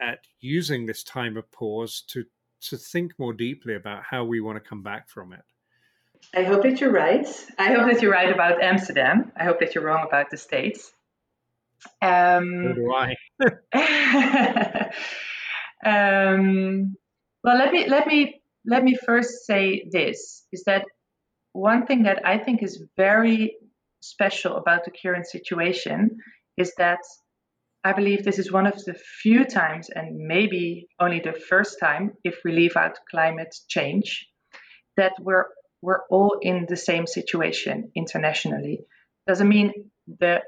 at 0.00 0.20
using 0.40 0.86
this 0.86 1.02
time 1.02 1.36
of 1.36 1.50
pause 1.52 2.02
to 2.08 2.24
to 2.60 2.76
think 2.78 3.12
more 3.18 3.34
deeply 3.34 3.74
about 3.74 4.02
how 4.08 4.24
we 4.24 4.40
want 4.40 4.56
to 4.56 4.68
come 4.68 4.82
back 4.82 5.08
from 5.08 5.32
it. 5.32 5.44
I 6.34 6.44
hope 6.44 6.62
that 6.62 6.80
you're 6.80 6.90
right. 6.90 7.26
I 7.58 7.72
hope 7.72 7.92
that 7.92 8.00
you're 8.00 8.12
right 8.12 8.32
about 8.32 8.62
Amsterdam. 8.62 9.32
I 9.36 9.44
hope 9.44 9.60
that 9.60 9.74
you're 9.74 9.84
wrong 9.84 10.06
about 10.06 10.30
the 10.30 10.38
States. 10.38 10.90
Um, 12.00 12.62
so 12.62 12.72
do 12.72 12.94
I. 12.94 13.14
um, 15.84 16.96
well, 17.42 17.58
let 17.58 17.72
me 17.72 17.88
let 17.88 18.06
me 18.06 18.40
let 18.64 18.82
me 18.82 18.96
first 19.04 19.44
say 19.46 19.86
this: 19.92 20.46
is 20.52 20.64
that 20.64 20.86
one 21.54 21.86
thing 21.86 22.02
that 22.02 22.26
I 22.26 22.36
think 22.38 22.62
is 22.62 22.82
very 22.96 23.56
special 24.00 24.56
about 24.56 24.84
the 24.84 24.90
current 24.90 25.26
situation 25.26 26.18
is 26.58 26.74
that 26.76 26.98
I 27.84 27.92
believe 27.92 28.24
this 28.24 28.38
is 28.38 28.52
one 28.52 28.66
of 28.66 28.82
the 28.84 28.94
few 29.22 29.44
times, 29.44 29.88
and 29.94 30.16
maybe 30.26 30.88
only 30.98 31.20
the 31.20 31.32
first 31.32 31.78
time, 31.78 32.12
if 32.24 32.40
we 32.44 32.52
leave 32.52 32.76
out 32.76 32.98
climate 33.10 33.54
change, 33.68 34.26
that 34.96 35.12
we're 35.20 35.46
we're 35.80 36.02
all 36.10 36.38
in 36.40 36.66
the 36.66 36.76
same 36.76 37.06
situation 37.06 37.90
internationally. 37.94 38.80
Doesn't 39.26 39.48
mean 39.48 39.72
the 40.06 40.40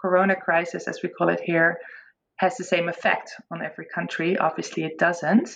corona 0.00 0.34
crisis, 0.34 0.88
as 0.88 1.00
we 1.02 1.10
call 1.10 1.28
it 1.28 1.40
here, 1.40 1.78
has 2.36 2.56
the 2.56 2.64
same 2.64 2.88
effect 2.88 3.30
on 3.50 3.62
every 3.62 3.86
country. 3.94 4.38
Obviously, 4.38 4.84
it 4.84 4.98
doesn't. 4.98 5.50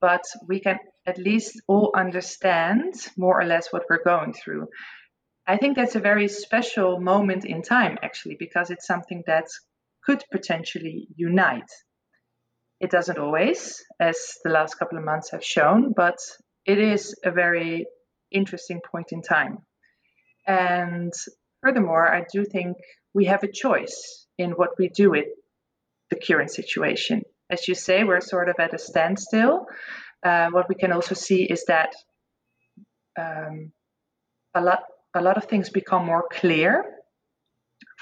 But 0.00 0.22
we 0.46 0.60
can 0.60 0.78
at 1.06 1.18
least 1.18 1.60
all 1.66 1.92
understand 1.94 2.94
more 3.16 3.40
or 3.40 3.44
less 3.44 3.72
what 3.72 3.84
we're 3.90 4.02
going 4.04 4.32
through. 4.32 4.68
I 5.46 5.56
think 5.56 5.76
that's 5.76 5.96
a 5.96 6.00
very 6.00 6.28
special 6.28 7.00
moment 7.00 7.44
in 7.44 7.62
time, 7.62 7.98
actually, 8.02 8.36
because 8.38 8.70
it's 8.70 8.86
something 8.86 9.24
that 9.26 9.46
could 10.04 10.22
potentially 10.30 11.08
unite. 11.16 11.70
It 12.80 12.90
doesn't 12.90 13.18
always, 13.18 13.82
as 13.98 14.34
the 14.44 14.50
last 14.50 14.78
couple 14.78 14.98
of 14.98 15.04
months 15.04 15.30
have 15.32 15.44
shown, 15.44 15.92
but 15.96 16.18
it 16.64 16.78
is 16.78 17.14
a 17.24 17.30
very 17.30 17.86
interesting 18.30 18.80
point 18.92 19.08
in 19.10 19.22
time. 19.22 19.58
And 20.46 21.12
furthermore, 21.62 22.06
I 22.06 22.24
do 22.32 22.44
think 22.44 22.76
we 23.14 23.24
have 23.24 23.42
a 23.42 23.50
choice 23.50 24.26
in 24.36 24.52
what 24.52 24.78
we 24.78 24.88
do 24.88 25.10
with 25.10 25.26
the 26.10 26.16
current 26.16 26.50
situation. 26.50 27.22
As 27.50 27.66
you 27.68 27.74
say, 27.74 28.04
we're 28.04 28.20
sort 28.20 28.48
of 28.48 28.56
at 28.58 28.74
a 28.74 28.78
standstill. 28.78 29.66
Uh, 30.22 30.48
what 30.50 30.68
we 30.68 30.74
can 30.74 30.92
also 30.92 31.14
see 31.14 31.44
is 31.44 31.64
that 31.66 31.94
um, 33.18 33.72
a 34.54 34.60
lot 34.60 34.82
a 35.14 35.22
lot 35.22 35.36
of 35.36 35.44
things 35.44 35.70
become 35.70 36.04
more 36.04 36.24
clear. 36.30 36.84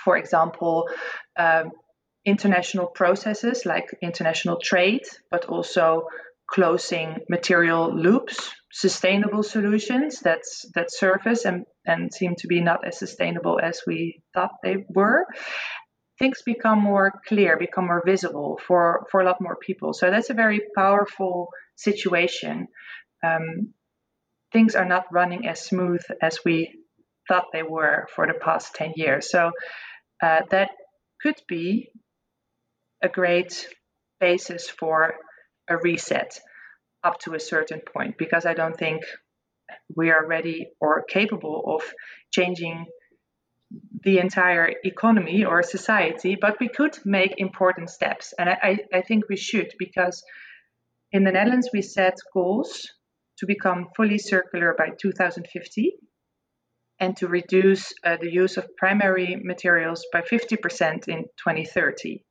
For 0.05 0.17
example, 0.17 0.89
um, 1.39 1.71
international 2.25 2.87
processes 2.87 3.65
like 3.65 3.97
international 4.03 4.59
trade, 4.63 5.03
but 5.31 5.47
also 5.47 6.09
closing 6.49 7.19
material 7.29 7.95
loops, 7.95 8.51
sustainable 8.73 9.43
solutions 9.43 10.21
that's 10.21 10.67
that 10.75 10.93
surface 10.93 11.45
and, 11.45 11.65
and 11.85 12.13
seem 12.13 12.35
to 12.37 12.47
be 12.47 12.61
not 12.61 12.87
as 12.87 12.99
sustainable 12.99 13.59
as 13.61 13.81
we 13.87 14.23
thought 14.35 14.53
they 14.63 14.85
were. 14.89 15.25
Things 16.19 16.43
become 16.45 16.81
more 16.81 17.13
clear, 17.27 17.57
become 17.59 17.87
more 17.87 18.03
visible 18.05 18.59
for, 18.67 19.07
for 19.11 19.21
a 19.21 19.25
lot 19.25 19.41
more 19.41 19.57
people. 19.57 19.93
So 19.93 20.11
that's 20.11 20.31
a 20.31 20.35
very 20.35 20.61
powerful 20.75 21.49
situation. 21.77 22.69
Um, 23.25 23.75
things 24.53 24.75
are 24.75 24.85
not 24.85 25.13
running 25.13 25.47
as 25.47 25.65
smooth 25.65 26.03
as 26.23 26.39
we 26.45 26.73
thought 27.29 27.47
they 27.53 27.63
were 27.63 28.07
for 28.15 28.27
the 28.27 28.35
past 28.35 28.75
10 28.75 28.95
years. 28.97 29.31
So 29.31 29.51
uh, 30.23 30.41
that 30.51 30.71
could 31.21 31.41
be 31.49 31.91
a 33.03 33.09
great 33.09 33.69
basis 34.21 34.69
for 34.71 35.15
a 35.69 35.77
reset 35.77 36.39
up 37.05 37.19
to 37.21 37.35
a 37.35 37.41
certain 37.41 37.81
point 37.81 38.17
because 38.17 38.47
I 38.47 38.55
don't 38.55 38.77
think 38.77 39.03
we 39.95 40.11
are 40.11 40.27
ready 40.27 40.69
or 40.81 41.05
capable 41.05 41.63
of 41.77 41.83
changing 42.33 42.87
the 44.03 44.19
entire 44.19 44.73
economy 44.85 45.45
or 45.45 45.63
society, 45.63 46.37
but 46.41 46.61
we 46.61 46.69
could 46.69 46.99
make 47.05 47.35
important 47.39 47.91
steps. 47.91 48.35
And 48.39 48.49
I, 48.49 48.79
I 48.93 49.01
think 49.01 49.29
we 49.29 49.37
should 49.37 49.73
because 49.79 50.23
in 51.13 51.25
the 51.25 51.33
Netherlands 51.33 51.71
we 51.73 51.83
set 51.83 52.15
goals 52.33 52.87
to 53.39 53.47
become 53.47 53.89
fully 53.97 54.19
circular 54.19 54.75
by 54.77 54.91
2050 55.01 55.95
and 56.99 57.17
to 57.17 57.29
reduce 57.29 57.93
uh, 58.05 58.17
the 58.21 58.33
use 58.33 58.57
of 58.57 58.77
primary 58.77 59.37
materials 59.43 60.05
by 60.13 60.23
50% 60.23 61.09
in 61.09 61.25
2030. 61.45 62.25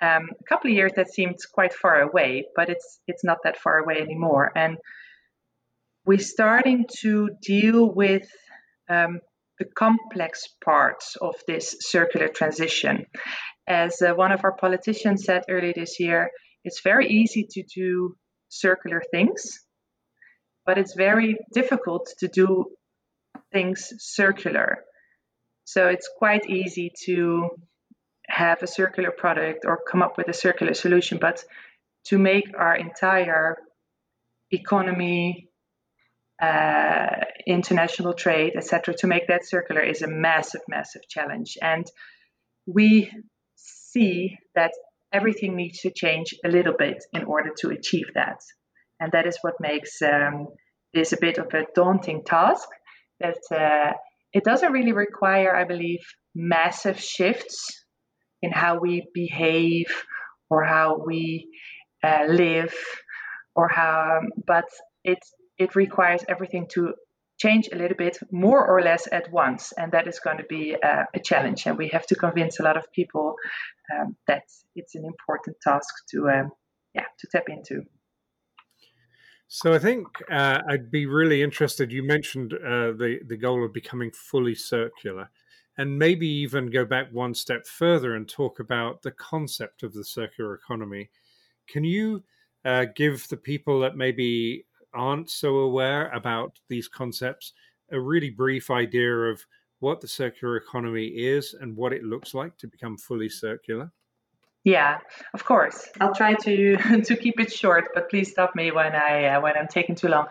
Um, 0.00 0.30
a 0.40 0.44
couple 0.48 0.70
of 0.70 0.76
years 0.76 0.92
that 0.96 1.12
seemed 1.12 1.36
quite 1.54 1.72
far 1.72 2.00
away, 2.00 2.46
but 2.56 2.68
it's 2.68 2.98
it's 3.06 3.22
not 3.22 3.38
that 3.44 3.56
far 3.56 3.78
away 3.78 4.00
anymore. 4.00 4.50
And 4.56 4.78
we're 6.04 6.18
starting 6.18 6.86
to 7.02 7.30
deal 7.40 7.88
with 7.88 8.28
um, 8.88 9.20
the 9.62 9.70
complex 9.76 10.48
parts 10.64 11.16
of 11.20 11.36
this 11.46 11.76
circular 11.80 12.26
transition. 12.26 13.06
As 13.68 14.02
uh, 14.02 14.12
one 14.14 14.32
of 14.32 14.40
our 14.42 14.56
politicians 14.56 15.24
said 15.24 15.44
earlier 15.48 15.72
this 15.72 16.00
year, 16.00 16.30
it's 16.64 16.80
very 16.82 17.08
easy 17.08 17.46
to 17.52 17.62
do 17.62 18.16
circular 18.48 19.02
things, 19.12 19.60
but 20.66 20.78
it's 20.78 20.94
very 20.94 21.36
difficult 21.54 22.12
to 22.18 22.26
do 22.26 22.66
things 23.52 23.92
circular. 23.98 24.78
So 25.64 25.86
it's 25.86 26.10
quite 26.18 26.50
easy 26.50 26.90
to 27.04 27.50
have 28.28 28.62
a 28.62 28.66
circular 28.66 29.12
product 29.12 29.64
or 29.64 29.78
come 29.88 30.02
up 30.02 30.16
with 30.16 30.28
a 30.28 30.32
circular 30.32 30.74
solution, 30.74 31.18
but 31.20 31.44
to 32.06 32.18
make 32.18 32.46
our 32.58 32.74
entire 32.74 33.56
economy, 34.50 35.51
uh, 36.42 37.24
international 37.46 38.14
trade, 38.14 38.54
etc., 38.56 38.94
to 38.98 39.06
make 39.06 39.28
that 39.28 39.46
circular 39.46 39.80
is 39.80 40.02
a 40.02 40.08
massive, 40.08 40.62
massive 40.68 41.02
challenge. 41.08 41.56
And 41.62 41.86
we 42.66 43.12
see 43.54 44.36
that 44.56 44.72
everything 45.12 45.54
needs 45.54 45.80
to 45.80 45.92
change 45.94 46.34
a 46.44 46.48
little 46.48 46.74
bit 46.76 47.04
in 47.12 47.24
order 47.24 47.50
to 47.60 47.70
achieve 47.70 48.06
that. 48.14 48.40
And 48.98 49.12
that 49.12 49.26
is 49.26 49.38
what 49.42 49.54
makes 49.60 50.02
um, 50.02 50.48
this 50.92 51.12
a 51.12 51.18
bit 51.20 51.38
of 51.38 51.46
a 51.54 51.66
daunting 51.74 52.22
task. 52.24 52.68
That 53.20 53.38
uh, 53.52 53.92
it 54.32 54.42
doesn't 54.42 54.72
really 54.72 54.92
require, 54.92 55.54
I 55.54 55.64
believe, 55.64 56.00
massive 56.34 56.98
shifts 57.00 57.84
in 58.42 58.50
how 58.50 58.80
we 58.80 59.06
behave 59.14 59.86
or 60.50 60.64
how 60.64 61.02
we 61.06 61.48
uh, 62.02 62.24
live 62.28 62.74
or 63.54 63.68
how, 63.68 64.20
but 64.44 64.64
it 65.04 65.18
it 65.62 65.74
requires 65.74 66.24
everything 66.28 66.66
to 66.68 66.94
change 67.38 67.68
a 67.72 67.76
little 67.76 67.96
bit 67.96 68.18
more 68.30 68.66
or 68.66 68.82
less 68.82 69.08
at 69.10 69.32
once 69.32 69.72
and 69.72 69.92
that 69.92 70.06
is 70.06 70.20
going 70.20 70.38
to 70.38 70.44
be 70.44 70.76
uh, 70.82 71.04
a 71.14 71.18
challenge 71.18 71.66
and 71.66 71.78
we 71.78 71.88
have 71.88 72.06
to 72.06 72.14
convince 72.14 72.60
a 72.60 72.62
lot 72.62 72.76
of 72.76 72.84
people 72.92 73.34
um, 73.92 74.16
that 74.28 74.44
it's 74.76 74.94
an 74.94 75.04
important 75.04 75.56
task 75.60 75.92
to 76.10 76.28
um, 76.28 76.50
yeah 76.94 77.06
to 77.18 77.26
tap 77.32 77.44
into 77.48 77.82
so 79.54 79.74
I 79.74 79.78
think 79.78 80.06
uh, 80.30 80.62
I'd 80.66 80.90
be 80.90 81.04
really 81.04 81.42
interested. 81.42 81.92
You 81.92 82.02
mentioned 82.02 82.54
uh, 82.54 82.92
the 82.92 83.18
the 83.26 83.36
goal 83.36 83.62
of 83.62 83.74
becoming 83.74 84.10
fully 84.10 84.54
circular, 84.54 85.28
and 85.76 85.98
maybe 85.98 86.26
even 86.26 86.70
go 86.70 86.86
back 86.86 87.08
one 87.12 87.34
step 87.34 87.66
further 87.66 88.14
and 88.14 88.26
talk 88.26 88.60
about 88.60 89.02
the 89.02 89.10
concept 89.10 89.82
of 89.82 89.92
the 89.92 90.04
circular 90.04 90.54
economy. 90.54 91.10
Can 91.68 91.84
you 91.84 92.24
uh, 92.64 92.86
give 92.96 93.28
the 93.28 93.36
people 93.36 93.80
that 93.80 93.94
maybe 93.94 94.64
aren't 94.94 95.30
so 95.30 95.56
aware 95.58 96.08
about 96.10 96.58
these 96.68 96.88
concepts 96.88 97.52
a 97.92 98.00
really 98.00 98.30
brief 98.30 98.70
idea 98.70 99.14
of 99.14 99.44
what 99.80 100.00
the 100.00 100.08
circular 100.08 100.56
economy 100.56 101.06
is 101.06 101.54
and 101.60 101.76
what 101.76 101.92
it 101.92 102.02
looks 102.02 102.34
like 102.34 102.56
to 102.58 102.66
become 102.66 102.96
fully 102.96 103.28
circular? 103.28 103.92
Yeah, 104.64 104.98
of 105.34 105.44
course. 105.44 105.88
I'll 106.00 106.14
try 106.14 106.34
to 106.34 106.76
to 107.04 107.16
keep 107.16 107.40
it 107.40 107.52
short, 107.52 107.88
but 107.94 108.08
please 108.08 108.30
stop 108.30 108.54
me 108.54 108.70
when 108.70 108.94
I 108.94 109.24
uh, 109.26 109.40
when 109.40 109.56
I'm 109.56 109.68
taking 109.68 109.94
too 109.94 110.08
long. 110.08 110.26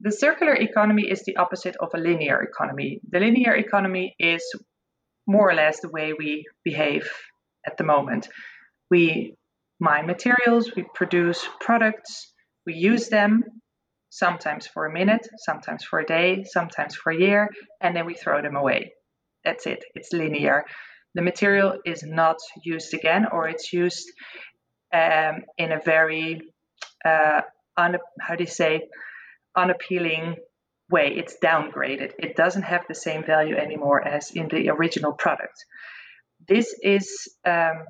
The 0.00 0.10
circular 0.10 0.54
economy 0.54 1.08
is 1.08 1.24
the 1.24 1.36
opposite 1.36 1.76
of 1.76 1.90
a 1.94 1.98
linear 1.98 2.42
economy. 2.42 3.00
The 3.08 3.20
linear 3.20 3.54
economy 3.54 4.14
is 4.18 4.42
more 5.26 5.48
or 5.48 5.54
less 5.54 5.80
the 5.80 5.88
way 5.88 6.12
we 6.12 6.46
behave 6.64 7.08
at 7.66 7.76
the 7.76 7.84
moment. 7.84 8.28
We 8.90 9.36
mine 9.78 10.06
materials, 10.06 10.74
we 10.74 10.84
produce 10.94 11.46
products, 11.60 12.32
we 12.66 12.74
use 12.74 13.08
them, 13.08 13.44
sometimes 14.10 14.66
for 14.66 14.86
a 14.86 14.92
minute, 14.92 15.26
sometimes 15.38 15.84
for 15.84 16.00
a 16.00 16.06
day, 16.06 16.44
sometimes 16.44 16.94
for 16.94 17.10
a 17.10 17.18
year, 17.18 17.48
and 17.80 17.96
then 17.96 18.04
we 18.04 18.14
throw 18.14 18.42
them 18.42 18.56
away. 18.56 18.92
That's 19.44 19.66
it, 19.66 19.84
it's 19.94 20.12
linear. 20.12 20.64
The 21.14 21.22
material 21.22 21.78
is 21.84 22.02
not 22.02 22.36
used 22.62 22.92
again, 22.92 23.26
or 23.32 23.48
it's 23.48 23.72
used 23.72 24.10
um, 24.92 25.44
in 25.56 25.72
a 25.72 25.80
very, 25.84 26.42
uh, 27.04 27.40
un- 27.76 27.96
how 28.20 28.36
do 28.36 28.44
you 28.44 28.50
say, 28.50 28.88
unappealing 29.56 30.36
way. 30.90 31.14
It's 31.16 31.36
downgraded. 31.42 32.12
It 32.18 32.36
doesn't 32.36 32.62
have 32.62 32.84
the 32.88 32.94
same 32.94 33.24
value 33.24 33.56
anymore 33.56 34.06
as 34.06 34.30
in 34.32 34.48
the 34.48 34.70
original 34.70 35.12
product. 35.12 35.64
This 36.46 36.74
is 36.82 37.28
um, 37.44 37.84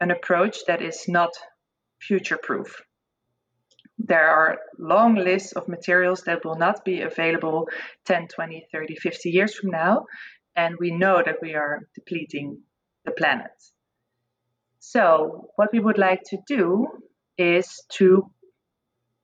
an 0.00 0.10
approach 0.10 0.64
that 0.66 0.82
is 0.82 1.08
not 1.08 1.30
future 2.00 2.38
proof 2.40 2.82
there 3.98 4.28
are 4.28 4.58
long 4.78 5.14
lists 5.14 5.52
of 5.52 5.68
materials 5.68 6.22
that 6.22 6.44
will 6.44 6.56
not 6.56 6.84
be 6.84 7.02
available 7.02 7.68
10, 8.06 8.28
20, 8.28 8.66
30, 8.72 8.96
50 8.96 9.30
years 9.30 9.54
from 9.54 9.70
now. 9.70 10.06
And 10.56 10.76
we 10.78 10.90
know 10.90 11.22
that 11.24 11.38
we 11.40 11.54
are 11.54 11.88
depleting 11.94 12.62
the 13.04 13.12
planet. 13.12 13.50
So, 14.78 15.50
what 15.56 15.72
we 15.72 15.80
would 15.80 15.98
like 15.98 16.22
to 16.26 16.38
do 16.46 16.86
is 17.38 17.82
to 17.94 18.30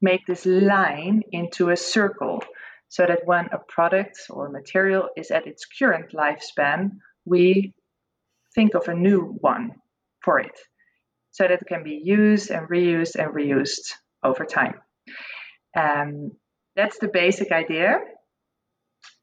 make 0.01 0.27
this 0.27 0.47
line 0.47 1.23
into 1.31 1.69
a 1.71 1.77
circle 1.77 2.43
so 2.89 3.07
that 3.07 3.27
when 3.27 3.47
a 3.53 3.59
product 3.59 4.19
or 4.31 4.49
material 4.49 5.09
is 5.17 5.31
at 5.31 5.47
its 5.47 5.67
current 5.67 6.13
lifespan, 6.13 6.93
we 7.25 7.75
think 8.55 8.75
of 8.75 8.89
a 8.89 8.95
new 8.95 9.37
one 9.41 9.73
for 10.25 10.41
it 10.41 10.59
so 11.31 11.45
that 11.45 11.63
it 11.63 11.69
can 11.69 11.85
be 11.85 12.01
used 12.03 12.51
and 12.51 12.69
reused 12.69 13.15
and 13.15 13.33
reused 13.33 13.93
over 14.23 14.45
time. 14.45 14.75
Um, 15.77 16.33
that's 16.77 16.99
the 16.99 17.09
basic 17.09 17.53
idea. 17.53 17.99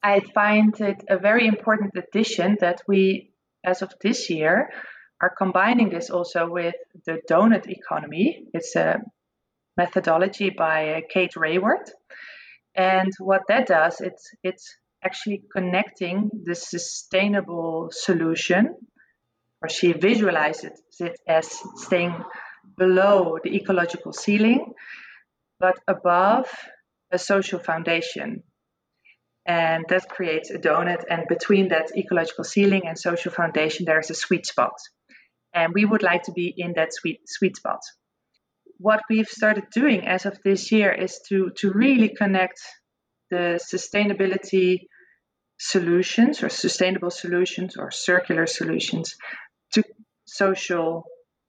I 0.04 0.20
find 0.20 0.80
it 0.80 1.04
a 1.10 1.18
very 1.18 1.48
important 1.48 1.94
addition 1.96 2.58
that 2.62 2.82
we, 2.88 3.32
as 3.66 3.82
of 3.82 3.94
this 4.02 4.30
year, 4.30 4.70
are 5.22 5.34
combining 5.36 5.90
this 5.90 6.10
also 6.10 6.48
with 6.50 6.76
the 7.06 7.20
donut 7.30 7.68
economy. 7.68 8.46
It's 8.54 8.76
a 8.76 9.00
methodology 9.76 10.50
by 10.50 10.90
uh, 10.90 11.02
Kate 11.10 11.34
Raworth. 11.36 11.90
And 12.76 13.12
what 13.20 13.42
that 13.48 13.68
does, 13.68 14.02
it's 14.02 14.30
it's 14.44 14.76
actually 15.04 15.44
connecting 15.52 16.30
the 16.44 16.56
sustainable 16.56 17.90
solution, 17.92 18.76
or 19.62 19.70
she 19.70 19.94
visualizes 19.94 20.80
it 21.00 21.20
as 21.28 21.50
staying 21.76 22.14
below 22.78 23.38
the 23.44 23.56
ecological 23.56 24.14
ceiling, 24.14 24.74
but 25.60 25.78
above 25.88 26.50
a 27.12 27.18
social 27.18 27.60
foundation. 27.60 28.44
And 29.46 29.86
that 29.90 30.10
creates 30.10 30.52
a 30.52 30.60
donut, 30.60 31.06
and 31.10 31.24
between 31.30 31.70
that 31.70 31.92
ecological 31.96 32.44
ceiling 32.44 32.82
and 32.86 33.00
social 33.00 33.32
foundation, 33.32 33.86
there's 33.86 34.10
a 34.10 34.14
sweet 34.14 34.46
spot. 34.46 34.74
And 35.54 35.74
we 35.74 35.86
would 35.86 36.04
like 36.04 36.24
to 36.24 36.34
be 36.34 36.54
in 36.56 36.74
that 36.76 36.94
sweet 36.94 37.22
sweet 37.26 37.56
spot. 37.56 37.80
What 38.78 39.02
we've 39.10 39.28
started 39.28 39.66
doing 39.74 40.06
as 40.06 40.26
of 40.26 40.38
this 40.44 40.72
year 40.72 40.92
is 40.92 41.20
to, 41.30 41.52
to 41.58 41.72
really 41.72 42.10
connect 42.10 42.60
the 43.32 43.60
sustainability 43.74 44.82
solutions 45.58 46.44
or 46.44 46.50
sustainable 46.50 47.10
solutions 47.10 47.78
or 47.78 47.90
circular 47.90 48.46
solutions 48.46 49.16
to 49.74 49.84
social 50.26 51.06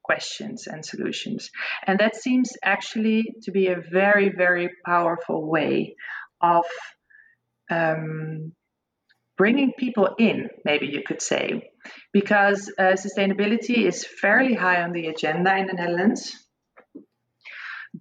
questions 0.09 0.66
and 0.66 0.84
solutions. 0.84 1.50
And 1.86 1.98
that 1.98 2.16
seems 2.16 2.52
actually 2.64 3.20
to 3.42 3.50
be 3.50 3.66
a 3.68 3.82
very, 4.00 4.30
very 4.44 4.70
powerful 4.86 5.40
way 5.46 5.96
of 6.40 6.64
um, 7.70 8.52
bringing 9.36 9.72
people 9.78 10.09
in, 10.18 10.48
maybe 10.64 10.86
you 10.86 11.02
could 11.06 11.20
say, 11.20 11.70
because 12.12 12.61
uh, 12.78 12.96
sustainability 13.06 13.78
is 13.90 14.06
fairly 14.22 14.54
high 14.54 14.82
on 14.82 14.92
the 14.92 15.09
agenda 15.09 15.56
in 15.56 15.66
the 15.66 15.74
Netherlands, 15.74 16.22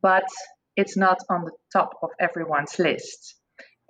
but 0.01 0.29
it's 0.75 0.95
not 0.95 1.17
on 1.29 1.41
the 1.43 1.55
top 1.73 1.91
of 2.01 2.09
everyone's 2.19 2.79
list. 2.79 3.35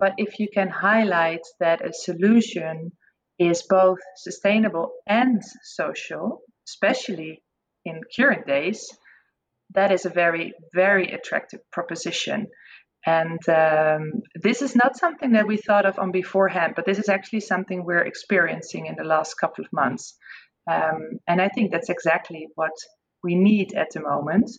But 0.00 0.14
if 0.16 0.38
you 0.40 0.48
can 0.52 0.68
highlight 0.68 1.44
that 1.60 1.86
a 1.86 1.92
solution 1.92 2.92
is 3.38 3.64
both 3.68 3.98
sustainable 4.16 4.90
and 5.06 5.40
social, 5.62 6.40
especially 6.66 7.42
in 7.88 8.00
current 8.14 8.46
days, 8.46 8.88
that 9.74 9.92
is 9.92 10.06
a 10.06 10.10
very, 10.10 10.54
very 10.74 11.12
attractive 11.12 11.60
proposition. 11.70 12.46
And 13.06 13.40
um, 13.48 14.22
this 14.34 14.62
is 14.62 14.74
not 14.74 14.96
something 14.96 15.32
that 15.32 15.46
we 15.46 15.56
thought 15.56 15.86
of 15.86 15.98
on 15.98 16.10
beforehand, 16.10 16.74
but 16.76 16.84
this 16.84 16.98
is 16.98 17.08
actually 17.08 17.40
something 17.40 17.84
we're 17.84 18.04
experiencing 18.04 18.86
in 18.86 18.96
the 18.96 19.04
last 19.04 19.34
couple 19.34 19.64
of 19.64 19.72
months. 19.72 20.16
Um, 20.70 21.20
and 21.26 21.40
I 21.40 21.48
think 21.48 21.70
that's 21.70 21.88
exactly 21.88 22.48
what 22.54 22.72
we 23.22 23.34
need 23.34 23.74
at 23.74 23.88
the 23.92 24.00
moment. 24.00 24.50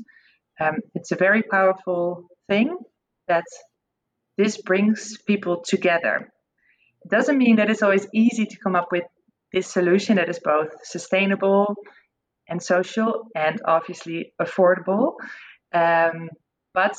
Um, 0.59 0.77
it's 0.95 1.11
a 1.11 1.15
very 1.15 1.43
powerful 1.43 2.27
thing 2.47 2.77
that 3.27 3.45
this 4.37 4.61
brings 4.61 5.17
people 5.27 5.61
together. 5.65 6.31
It 7.05 7.11
doesn't 7.11 7.37
mean 7.37 7.57
that 7.57 7.69
it's 7.69 7.83
always 7.83 8.07
easy 8.13 8.45
to 8.45 8.57
come 8.57 8.75
up 8.75 8.87
with 8.91 9.03
this 9.53 9.67
solution 9.67 10.15
that 10.15 10.29
is 10.29 10.39
both 10.39 10.69
sustainable 10.83 11.75
and 12.49 12.61
social 12.61 13.27
and 13.35 13.61
obviously 13.65 14.33
affordable. 14.41 15.13
Um, 15.73 16.29
but 16.73 16.97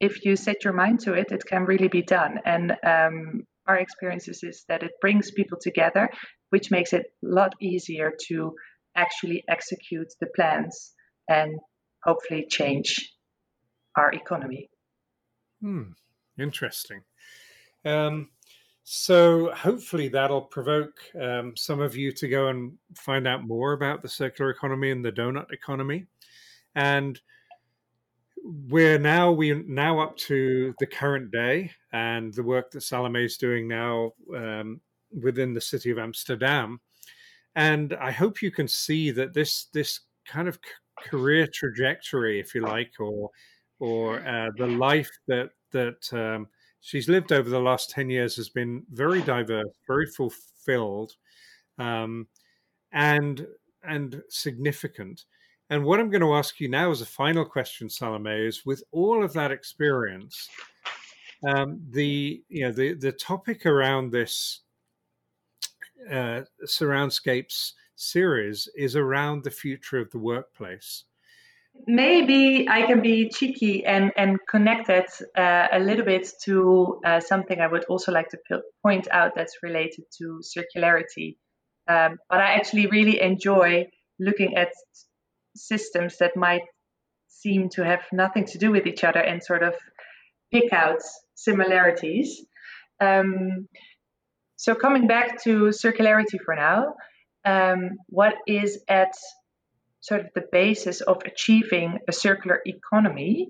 if 0.00 0.24
you 0.24 0.36
set 0.36 0.64
your 0.64 0.72
mind 0.72 1.00
to 1.00 1.14
it, 1.14 1.32
it 1.32 1.44
can 1.44 1.64
really 1.64 1.88
be 1.88 2.02
done. 2.02 2.40
And 2.44 2.72
um, 2.84 3.44
our 3.66 3.76
experiences 3.76 4.42
is 4.42 4.64
that 4.68 4.82
it 4.82 4.92
brings 5.00 5.30
people 5.30 5.58
together, 5.60 6.10
which 6.50 6.70
makes 6.70 6.92
it 6.92 7.06
a 7.24 7.28
lot 7.28 7.54
easier 7.60 8.12
to 8.28 8.54
actually 8.96 9.44
execute 9.48 10.08
the 10.20 10.28
plans 10.34 10.92
and 11.28 11.58
hopefully 12.02 12.46
change 12.48 13.12
our 13.96 14.10
economy. 14.12 14.70
Hmm. 15.60 15.92
Interesting. 16.38 17.02
Um, 17.84 18.28
so 18.90 19.52
hopefully 19.52 20.08
that'll 20.08 20.40
provoke 20.40 20.98
um, 21.20 21.54
some 21.54 21.78
of 21.78 21.94
you 21.94 22.10
to 22.10 22.26
go 22.26 22.48
and 22.48 22.72
find 22.94 23.28
out 23.28 23.46
more 23.46 23.74
about 23.74 24.00
the 24.00 24.08
circular 24.08 24.50
economy 24.50 24.90
and 24.90 25.04
the 25.04 25.12
donut 25.12 25.52
economy. 25.52 26.06
And 26.74 27.20
we're 28.42 28.98
now 28.98 29.30
we 29.30 29.52
now 29.66 29.98
up 29.98 30.16
to 30.16 30.74
the 30.78 30.86
current 30.86 31.30
day 31.30 31.70
and 31.92 32.32
the 32.32 32.42
work 32.42 32.70
that 32.70 32.80
Salome 32.80 33.26
is 33.26 33.36
doing 33.36 33.68
now 33.68 34.12
um, 34.34 34.80
within 35.12 35.52
the 35.52 35.60
city 35.60 35.90
of 35.90 35.98
Amsterdam. 35.98 36.80
And 37.56 37.92
I 38.00 38.10
hope 38.10 38.40
you 38.40 38.50
can 38.50 38.68
see 38.68 39.10
that 39.10 39.34
this 39.34 39.66
this 39.74 40.00
kind 40.26 40.48
of 40.48 40.58
career 41.02 41.46
trajectory, 41.52 42.40
if 42.40 42.54
you 42.54 42.62
like, 42.62 42.92
or 42.98 43.28
or 43.80 44.26
uh, 44.26 44.48
the 44.56 44.66
life 44.66 45.10
that 45.26 45.50
that 45.72 46.10
um, 46.14 46.48
she's 46.80 47.08
lived 47.08 47.32
over 47.32 47.48
the 47.48 47.60
last 47.60 47.90
ten 47.90 48.10
years 48.10 48.36
has 48.36 48.48
been 48.48 48.84
very 48.92 49.22
diverse, 49.22 49.68
very 49.86 50.06
fulfilled, 50.06 51.12
um, 51.78 52.26
and 52.92 53.46
and 53.82 54.22
significant. 54.28 55.24
And 55.70 55.84
what 55.84 56.00
I'm 56.00 56.10
going 56.10 56.22
to 56.22 56.34
ask 56.34 56.60
you 56.60 56.68
now 56.68 56.90
as 56.90 57.02
a 57.02 57.06
final 57.06 57.44
question, 57.44 57.90
Salome, 57.90 58.46
is 58.46 58.64
with 58.64 58.82
all 58.90 59.22
of 59.22 59.34
that 59.34 59.50
experience, 59.50 60.48
um, 61.46 61.80
the 61.90 62.42
you 62.48 62.62
know 62.62 62.72
the 62.72 62.94
the 62.94 63.12
topic 63.12 63.66
around 63.66 64.10
this 64.10 64.62
uh, 66.10 66.42
Surroundscapes 66.66 67.72
series 67.96 68.68
is 68.76 68.96
around 68.96 69.42
the 69.42 69.50
future 69.50 69.98
of 69.98 70.10
the 70.10 70.18
workplace. 70.18 71.04
Maybe 71.86 72.68
I 72.68 72.82
can 72.82 73.00
be 73.00 73.28
cheeky 73.30 73.84
and 73.84 74.12
and 74.16 74.38
connect 74.48 74.90
it 74.90 75.10
uh, 75.36 75.68
a 75.72 75.78
little 75.78 76.04
bit 76.04 76.28
to 76.44 77.00
uh, 77.04 77.20
something 77.20 77.60
I 77.60 77.66
would 77.66 77.84
also 77.84 78.12
like 78.12 78.28
to 78.30 78.62
point 78.82 79.08
out 79.10 79.32
that's 79.34 79.58
related 79.62 80.04
to 80.18 80.40
circularity. 80.42 81.36
Um, 81.88 82.18
but 82.28 82.40
I 82.40 82.54
actually 82.54 82.86
really 82.86 83.20
enjoy 83.20 83.86
looking 84.20 84.56
at 84.56 84.72
systems 85.56 86.18
that 86.18 86.36
might 86.36 86.62
seem 87.28 87.68
to 87.70 87.84
have 87.84 88.02
nothing 88.12 88.44
to 88.46 88.58
do 88.58 88.70
with 88.70 88.86
each 88.86 89.04
other 89.04 89.20
and 89.20 89.42
sort 89.42 89.62
of 89.62 89.74
pick 90.52 90.72
out 90.72 91.00
similarities. 91.34 92.44
Um, 93.00 93.68
so, 94.56 94.74
coming 94.74 95.06
back 95.06 95.42
to 95.44 95.70
circularity 95.70 96.40
for 96.44 96.54
now, 96.56 96.94
um, 97.44 97.90
what 98.08 98.34
is 98.46 98.82
at 98.88 99.12
sort 100.00 100.20
of 100.20 100.26
the 100.34 100.44
basis 100.52 101.00
of 101.00 101.22
achieving 101.24 101.98
a 102.08 102.12
circular 102.12 102.60
economy 102.64 103.48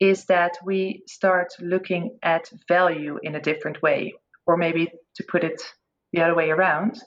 is 0.00 0.26
that 0.26 0.58
we 0.64 1.02
start 1.06 1.48
looking 1.60 2.18
at 2.22 2.50
value 2.68 3.18
in 3.22 3.34
a 3.34 3.40
different 3.40 3.82
way, 3.82 4.14
or 4.46 4.56
maybe 4.56 4.90
to 5.16 5.24
put 5.24 5.44
it 5.44 5.60
the 6.12 6.22
other 6.22 6.34
way 6.34 6.50
around, 6.50 7.00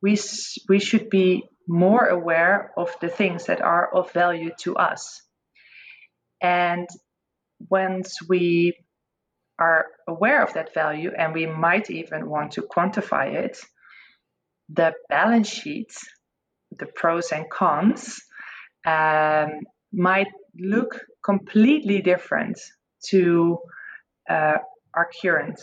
we, 0.00 0.18
we 0.68 0.80
should 0.80 1.10
be 1.10 1.44
more 1.68 2.06
aware 2.06 2.72
of 2.76 2.94
the 3.00 3.08
things 3.08 3.46
that 3.46 3.60
are 3.60 3.94
of 3.94 4.12
value 4.12 4.50
to 4.58 4.76
us. 4.76 5.22
And 6.40 6.88
once 7.70 8.18
we 8.28 8.76
are 9.58 9.86
aware 10.08 10.42
of 10.42 10.54
that 10.54 10.74
value 10.74 11.12
and 11.16 11.32
we 11.32 11.46
might 11.46 11.90
even 11.90 12.28
want 12.28 12.52
to 12.52 12.62
quantify 12.62 13.34
it, 13.34 13.58
the 14.68 14.92
balance 15.08 15.48
sheet, 15.48 15.92
the 16.78 16.86
pros 16.86 17.32
and 17.32 17.48
cons, 17.50 18.20
um, 18.86 19.60
might 19.92 20.28
look 20.58 21.00
completely 21.24 22.02
different 22.02 22.58
to 23.06 23.58
uh, 24.28 24.58
our 24.94 25.08
current 25.20 25.60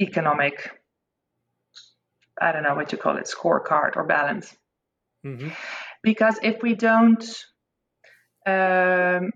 economic 0.00 0.70
I 2.40 2.50
don't 2.50 2.64
know 2.64 2.74
what 2.74 2.90
you 2.90 2.98
call 2.98 3.16
it, 3.18 3.26
scorecard 3.26 3.96
or 3.96 4.04
balance. 4.04 4.54
Mm-hmm. 5.24 5.50
Because 6.02 6.38
if 6.42 6.62
we 6.62 6.74
don't, 6.74 7.22
um, 8.46 9.30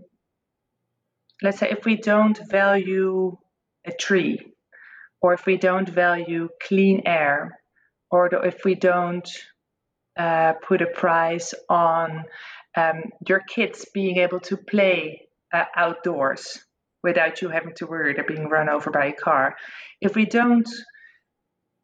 let's 1.41 1.59
say, 1.59 1.69
if 1.71 1.85
we 1.85 1.97
don't 1.97 2.39
value 2.51 3.37
a 3.87 3.93
tree, 3.93 4.41
or 5.21 5.35
if 5.35 5.47
we 5.47 5.57
don't 5.57 5.89
value 5.89 6.49
clean 6.61 7.03
air, 7.07 7.61
or 8.11 8.27
if 8.45 8.65
we 8.65 8.75
don't 8.75 9.29
uh, 10.17 10.55
put 10.67 10.83
a 10.83 10.87
price 10.87 11.55
on 11.69 12.25
um, 12.77 13.05
your 13.27 13.41
kids 13.41 13.87
being 13.93 14.19
able 14.19 14.41
to 14.41 14.57
play 14.57 15.29
uh, 15.53 15.65
outdoors 15.75 16.59
without 17.03 17.41
you 17.41 17.49
having 17.49 17.75
to 17.77 17.87
worry 17.87 18.15
they're 18.15 18.25
being 18.25 18.49
run 18.49 18.69
over 18.69 18.91
by 18.91 19.07
a 19.07 19.13
car, 19.13 19.55
if 20.01 20.15
we 20.15 20.27
don't 20.27 20.69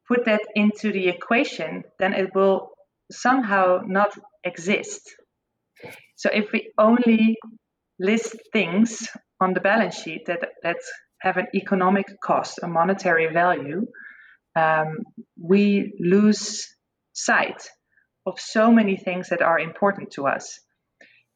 put 0.08 0.24
that 0.24 0.40
into 0.54 0.92
the 0.92 1.08
equation, 1.08 1.84
then 1.98 2.12
it 2.12 2.34
will 2.34 2.70
somehow 3.10 3.80
not 3.86 4.10
exist. 4.44 5.14
So 6.16 6.28
if 6.32 6.50
we 6.52 6.72
only 6.78 7.36
list 7.98 8.36
things 8.52 9.08
on 9.40 9.54
the 9.54 9.60
balance 9.60 9.96
sheet 9.96 10.26
that, 10.26 10.40
that 10.62 10.76
have 11.20 11.36
an 11.36 11.46
economic 11.54 12.06
cost, 12.22 12.58
a 12.62 12.66
monetary 12.68 13.32
value, 13.32 13.86
um, 14.56 14.98
we 15.40 15.92
lose 16.00 16.68
sight 17.12 17.68
of 18.26 18.40
so 18.40 18.70
many 18.70 18.96
things 18.96 19.28
that 19.28 19.42
are 19.42 19.58
important 19.58 20.12
to 20.12 20.26
us. 20.26 20.60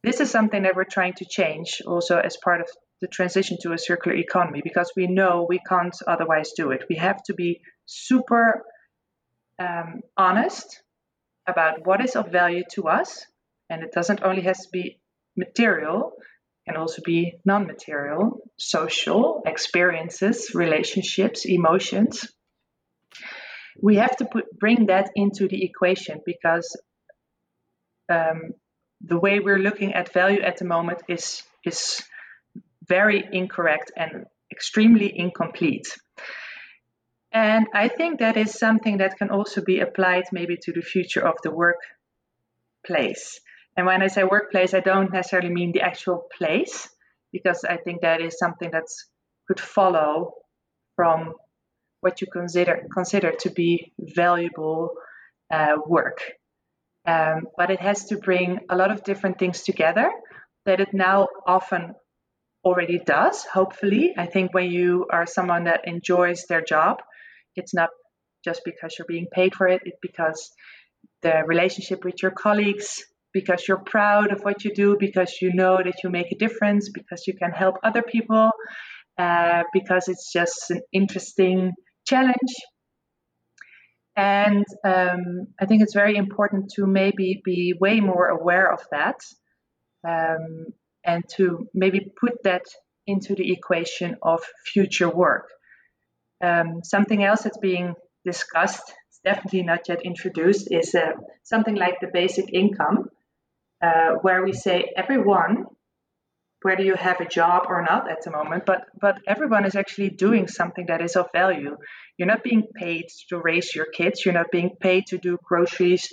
This 0.03 0.20
is 0.20 0.30
something 0.30 0.62
that 0.62 0.76
we're 0.76 0.84
trying 0.84 1.14
to 1.14 1.24
change 1.24 1.82
also 1.87 2.18
as 2.18 2.37
part 2.37 2.61
of 2.61 2.68
the 3.01 3.09
transition 3.09 3.59
to 3.62 3.72
a 3.72 3.78
circular 3.78 4.16
economy 4.16 4.61
because 4.62 4.93
we 4.97 5.07
know 5.07 5.47
we 5.49 5.61
can't 5.68 5.97
otherwise 6.07 6.53
do 6.57 6.70
it. 6.70 6.84
We 6.89 6.97
have 6.97 7.22
to 7.24 7.34
be 7.34 7.61
super 7.87 8.62
um, 9.59 10.01
honest 10.16 10.82
about 11.47 11.87
what 11.87 12.05
is 12.05 12.16
of 12.16 12.30
value 12.30 12.64
to 12.72 12.89
us, 12.89 13.24
and 13.70 13.82
it 13.82 13.93
doesn't 13.93 14.22
only 14.22 14.43
has 14.43 14.59
to 14.61 14.68
be 14.72 15.01
material, 15.37 16.12
it 16.66 16.70
can 16.72 16.80
also 16.80 17.03
be 17.05 17.34
non-material, 17.45 18.41
social 18.59 19.43
experiences, 19.47 20.53
relationships, 20.55 21.45
emotions. 21.47 22.26
We 23.83 23.97
have 23.97 24.16
to 24.16 24.24
put, 24.24 24.45
bring 24.59 24.87
that 24.87 25.11
into 25.14 25.49
the 25.49 25.64
equation 25.64 26.20
because 26.24 26.81
um, 28.11 28.53
the 29.01 29.18
way 29.18 29.41
we're 29.41 29.59
looking 29.59 29.95
at 29.95 30.12
value 30.12 30.41
at 30.41 30.57
the 30.59 30.64
moment 30.64 31.03
is 31.09 31.43
is 31.64 32.03
very 32.89 33.24
incorrect 33.33 33.93
and 33.97 34.27
extremely 34.51 35.12
incomplete. 35.18 35.97
And 37.33 37.66
I 37.74 37.89
think 37.89 38.20
that 38.20 38.37
is 38.37 38.53
something 38.59 38.99
that 38.99 39.18
can 39.18 39.31
also 39.31 39.61
be 39.61 39.81
applied 39.81 40.24
maybe 40.33 40.57
to 40.62 40.72
the 40.72 40.81
future 40.81 41.27
of 41.27 41.35
the 41.43 41.51
workplace. 41.51 43.41
And 43.77 43.87
when 43.87 44.03
I 44.03 44.07
say 44.07 44.24
workplace, 44.24 44.72
I 44.72 44.81
don't 44.81 45.12
necessarily 45.12 45.51
mean 45.51 45.72
the 45.72 45.83
actual 45.83 46.29
place, 46.39 46.89
because 47.33 47.64
I 47.64 47.77
think 47.77 48.01
that 48.01 48.22
is 48.22 48.39
something 48.39 48.70
that 48.70 48.87
could 49.47 49.61
follow 49.61 50.33
from 50.95 51.35
what 52.07 52.21
you 52.21 52.29
consider 52.41 52.75
consider 52.99 53.31
to 53.45 53.51
be 53.63 53.71
valuable 54.23 54.81
uh, 55.57 55.77
work. 55.97 56.19
Um, 57.15 57.39
but 57.59 57.69
it 57.75 57.81
has 57.89 58.07
to 58.11 58.17
bring 58.29 58.51
a 58.75 58.77
lot 58.77 58.91
of 58.95 59.05
different 59.11 59.39
things 59.39 59.63
together 59.71 60.09
that 60.67 60.81
it 60.85 60.93
now 60.93 61.29
often 61.47 61.95
already 62.65 62.99
does, 62.99 63.45
hopefully. 63.59 64.15
I 64.25 64.27
think 64.27 64.53
when 64.53 64.71
you 64.79 65.07
are 65.17 65.27
someone 65.27 65.65
that 65.65 65.87
enjoys 65.95 66.47
their 66.49 66.65
job, 66.75 66.97
it's 67.55 67.75
not 67.81 67.91
just 68.45 68.63
because 68.65 68.91
you're 68.97 69.13
being 69.17 69.29
paid 69.39 69.55
for 69.55 69.67
it, 69.75 69.81
it's 69.85 69.99
because 70.09 70.41
the 71.23 71.35
relationship 71.47 72.05
with 72.05 72.23
your 72.23 72.33
colleagues, 72.33 72.89
because 73.33 73.61
you're 73.67 73.85
proud 73.97 74.33
of 74.33 74.43
what 74.43 74.65
you 74.65 74.73
do, 74.75 74.97
because 75.07 75.31
you 75.41 75.51
know 75.61 75.75
that 75.87 76.03
you 76.03 76.11
make 76.11 76.31
a 76.33 76.39
difference, 76.45 76.91
because 76.99 77.27
you 77.29 77.35
can 77.43 77.53
help 77.63 77.77
other 77.89 78.03
people, 78.03 78.51
uh, 79.25 79.63
because 79.73 80.09
it's 80.09 80.33
just 80.33 80.71
an 80.71 80.81
interesting 80.93 81.73
challenge. 82.07 82.55
And 84.17 84.65
um, 84.83 85.49
I 85.61 85.67
think 85.67 85.83
it's 85.83 85.93
very 85.95 86.17
important 86.17 86.71
to 86.77 86.87
maybe 86.87 87.43
be 87.45 87.75
way 87.79 88.01
more 88.01 88.29
aware 88.29 88.73
of 88.73 88.81
that 88.91 89.21
um, 90.09 90.67
and 91.05 91.23
to 91.37 91.69
maybe 91.75 92.11
put 92.19 92.43
that 92.45 92.65
into 93.07 93.35
the 93.35 93.53
equation 93.53 94.17
of 94.23 94.43
future 94.65 95.11
work. 95.11 95.51
Um, 96.43 96.83
something 96.83 97.23
else 97.23 97.43
that's 97.43 97.59
being 97.59 97.95
discussed, 98.25 98.93
it's 99.09 99.21
definitely 99.23 99.63
not 99.63 99.89
yet 99.89 100.03
introduced, 100.03 100.69
is 100.71 100.95
uh, 100.95 101.13
something 101.45 101.75
like 101.75 102.01
the 102.01 102.11
basic 102.13 102.53
income, 102.53 103.11
uh, 103.83 104.13
where 104.23 104.43
we 104.43 104.53
say 104.53 104.93
everyone, 104.97 105.67
whether 106.63 106.83
you 106.83 106.95
have 106.95 107.21
a 107.21 107.29
job 107.29 107.67
or 107.69 107.83
not 107.83 108.11
at 108.11 108.23
the 108.23 108.31
moment, 108.31 108.65
but 108.67 108.87
but 109.01 109.19
everyone 109.27 109.65
is 109.65 109.77
actually 109.77 110.11
doing 110.11 110.49
something 110.49 110.87
that 110.87 111.01
is 111.01 111.17
of 111.17 111.29
value. 111.33 111.77
You're 112.17 112.29
not 112.29 112.43
being 112.43 112.65
paid 112.75 113.07
to 113.29 113.39
raise 113.39 113.75
your 113.75 113.87
kids. 113.87 114.25
You're 114.25 114.35
not 114.35 114.51
being 114.51 114.71
paid 114.81 115.07
to 115.09 115.19
do 115.19 115.39
groceries 115.43 116.13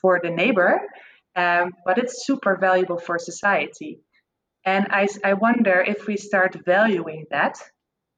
for 0.00 0.20
the 0.22 0.30
neighbor, 0.30 0.80
um, 1.36 1.72
but 1.84 1.98
it's 1.98 2.26
super 2.26 2.56
valuable 2.56 2.98
for 2.98 3.18
society. 3.18 4.00
And 4.64 4.86
I, 4.90 5.08
I 5.22 5.34
wonder 5.34 5.84
if 5.86 6.06
we 6.06 6.16
start 6.16 6.56
valuing 6.64 7.26
that, 7.30 7.58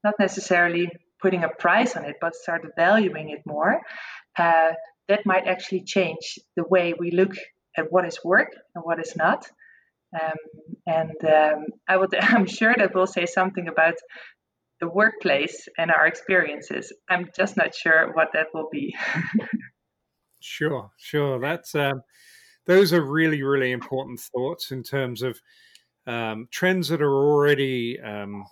not 0.05 0.15
necessarily 0.19 0.91
putting 1.21 1.43
a 1.43 1.49
price 1.49 1.97
on 1.97 2.05
it, 2.05 2.17
but 2.21 2.37
start 2.37 2.63
valuing 2.77 3.31
it 3.31 3.43
more, 3.45 3.81
uh, 4.39 4.73
that 5.09 5.27
might 5.27 5.47
actually 5.47 5.83
change 5.83 6.39
the 6.57 6.65
way 6.65 6.95
we 6.99 7.11
look 7.11 7.35
at 7.77 7.91
what 7.91 8.07
is 8.07 8.19
work 8.25 8.53
and 8.75 8.85
what 8.85 9.01
is 9.01 9.17
not. 9.17 9.49
Um, 10.15 10.73
and 10.87 11.25
um, 11.25 11.67
I 11.89 11.97
would, 11.97 12.15
I'm 12.21 12.47
sure 12.47 12.75
that 12.77 12.95
we'll 12.95 13.07
say 13.07 13.27
something 13.27 13.69
about 13.69 13.95
the 14.81 14.89
workplace 14.89 15.69
and 15.79 15.91
our 15.91 16.07
experiences. 16.07 16.93
I'm 17.09 17.31
just 17.35 17.57
not 17.57 17.75
sure 17.75 18.13
what 18.13 18.29
that 18.35 18.49
will 18.53 18.69
be. 18.71 18.95
sure, 20.41 20.91
sure. 20.99 21.41
That's 21.41 21.75
um, 21.75 22.03
those 22.67 22.93
are 22.93 23.01
really, 23.03 23.43
really 23.43 23.73
important 23.73 24.21
thoughts 24.21 24.73
in 24.73 24.83
terms 24.83 25.23
of 25.23 25.41
um, 26.07 26.49
trends 26.51 26.89
that 26.89 27.03
are 27.03 27.15
already 27.15 27.99
um, 28.01 28.45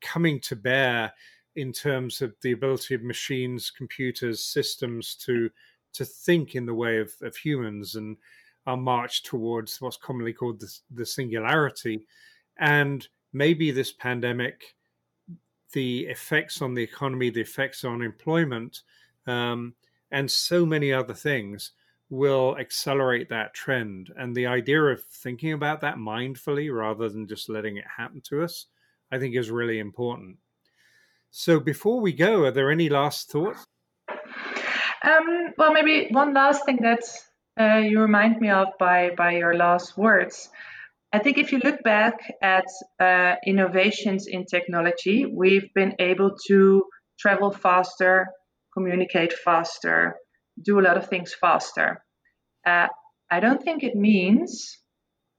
coming 0.00 0.40
to 0.40 0.56
bear 0.56 1.12
in 1.56 1.72
terms 1.72 2.22
of 2.22 2.34
the 2.42 2.52
ability 2.52 2.94
of 2.94 3.02
machines, 3.02 3.70
computers, 3.70 4.44
systems 4.44 5.14
to 5.16 5.50
to 5.94 6.04
think 6.06 6.54
in 6.54 6.64
the 6.64 6.74
way 6.74 6.98
of, 6.98 7.12
of 7.20 7.36
humans 7.36 7.96
and 7.96 8.16
our 8.66 8.76
march 8.76 9.22
towards 9.22 9.80
what's 9.80 9.96
commonly 9.96 10.32
called 10.32 10.60
the, 10.60 10.72
the 10.94 11.06
singularity. 11.06 12.06
And 12.58 13.06
maybe 13.32 13.70
this 13.70 13.92
pandemic, 13.92 14.74
the 15.72 16.06
effects 16.06 16.62
on 16.62 16.74
the 16.74 16.82
economy, 16.82 17.30
the 17.30 17.40
effects 17.40 17.84
on 17.84 18.02
employment, 18.02 18.82
um, 19.26 19.74
and 20.10 20.30
so 20.30 20.66
many 20.66 20.92
other 20.92 21.14
things 21.14 21.72
will 22.10 22.56
accelerate 22.58 23.30
that 23.30 23.54
trend. 23.54 24.12
And 24.18 24.36
the 24.36 24.46
idea 24.46 24.82
of 24.82 25.02
thinking 25.04 25.54
about 25.54 25.80
that 25.80 25.96
mindfully 25.96 26.72
rather 26.72 27.08
than 27.08 27.26
just 27.26 27.48
letting 27.48 27.78
it 27.78 27.86
happen 27.96 28.20
to 28.22 28.42
us, 28.42 28.66
I 29.10 29.18
think 29.18 29.34
is 29.34 29.50
really 29.50 29.78
important. 29.78 30.36
So 31.30 31.58
before 31.58 32.00
we 32.00 32.12
go, 32.12 32.44
are 32.44 32.50
there 32.50 32.70
any 32.70 32.90
last 32.90 33.30
thoughts? 33.30 33.64
Um, 35.04 35.54
well, 35.56 35.72
maybe 35.72 36.08
one 36.10 36.34
last 36.34 36.66
thing 36.66 36.78
that 36.82 37.00
uh, 37.60 37.78
you 37.78 38.00
remind 38.00 38.40
me 38.40 38.50
of 38.50 38.68
by 38.78 39.10
by 39.16 39.32
your 39.32 39.54
last 39.54 39.96
words. 39.96 40.48
I 41.12 41.18
think 41.18 41.36
if 41.36 41.52
you 41.52 41.58
look 41.58 41.82
back 41.82 42.14
at 42.42 42.64
uh, 42.98 43.34
innovations 43.46 44.26
in 44.26 44.46
technology, 44.46 45.26
we've 45.26 45.72
been 45.74 45.94
able 45.98 46.36
to 46.48 46.84
travel 47.18 47.50
faster, 47.50 48.28
communicate 48.72 49.34
faster, 49.34 50.16
do 50.64 50.80
a 50.80 50.82
lot 50.82 50.96
of 50.96 51.08
things 51.08 51.34
faster. 51.34 52.02
Uh, 52.66 52.88
I 53.30 53.40
don't 53.40 53.62
think 53.62 53.82
it 53.82 53.94
means, 53.94 54.78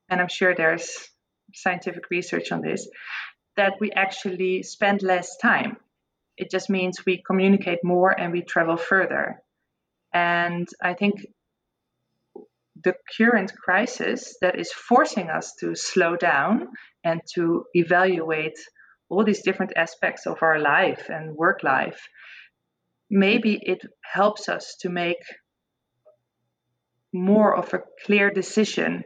and 0.09 0.21
I'm 0.21 0.27
sure 0.27 0.53
there's 0.53 0.89
scientific 1.55 2.09
research 2.11 2.51
on 2.51 2.61
this, 2.61 2.87
that 3.57 3.73
we 3.79 3.91
actually 3.91 4.63
spend 4.63 5.01
less 5.01 5.37
time. 5.37 5.77
It 6.37 6.51
just 6.51 6.69
means 6.69 7.05
we 7.05 7.23
communicate 7.25 7.79
more 7.83 8.11
and 8.11 8.31
we 8.31 8.41
travel 8.41 8.77
further. 8.77 9.41
And 10.13 10.67
I 10.81 10.93
think 10.93 11.25
the 12.83 12.95
current 13.17 13.53
crisis 13.55 14.35
that 14.41 14.59
is 14.59 14.71
forcing 14.71 15.29
us 15.29 15.53
to 15.59 15.75
slow 15.75 16.15
down 16.15 16.67
and 17.03 17.21
to 17.35 17.65
evaluate 17.73 18.57
all 19.09 19.23
these 19.23 19.41
different 19.41 19.73
aspects 19.75 20.25
of 20.25 20.41
our 20.41 20.59
life 20.59 21.09
and 21.09 21.35
work 21.35 21.63
life, 21.63 22.07
maybe 23.09 23.59
it 23.61 23.81
helps 24.01 24.49
us 24.49 24.75
to 24.81 24.89
make 24.89 25.23
more 27.13 27.55
of 27.55 27.73
a 27.73 27.83
clear 28.05 28.31
decision 28.31 29.03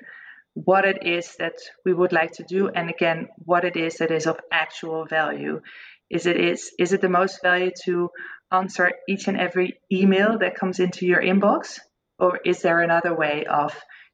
what 0.54 0.86
it 0.86 1.06
is 1.06 1.36
that 1.38 1.56
we 1.86 1.94
would 1.94 2.14
like 2.14 2.32
to 2.32 2.44
do 2.44 2.70
and 2.70 2.90
again 2.90 3.28
what 3.46 3.64
it 3.64 3.76
is 3.76 3.98
that 3.98 4.12
is 4.12 4.26
of 4.26 4.40
actual 4.52 5.06
value. 5.06 5.62
Is 6.10 6.26
it 6.26 6.38
is 6.38 6.72
is 6.80 6.94
it 6.94 7.02
the 7.02 7.10
most 7.10 7.42
value 7.44 7.72
to 7.84 8.10
answer 8.52 8.92
each 9.10 9.28
and 9.28 9.38
every 9.38 9.80
email 9.92 10.40
that 10.40 10.56
comes 10.56 10.80
into 10.80 11.06
your 11.06 11.22
inbox 11.22 11.80
or 12.20 12.39
is 12.45 12.61
there 12.61 12.82
another 12.82 13.15
way 13.15 13.45
of 13.45 13.74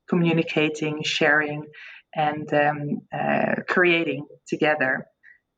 communicating 0.10 1.04
sharing 1.04 1.66
and 2.16 2.54
um, 2.54 3.02
uh, 3.14 3.56
creating 3.68 4.26
together 4.48 5.06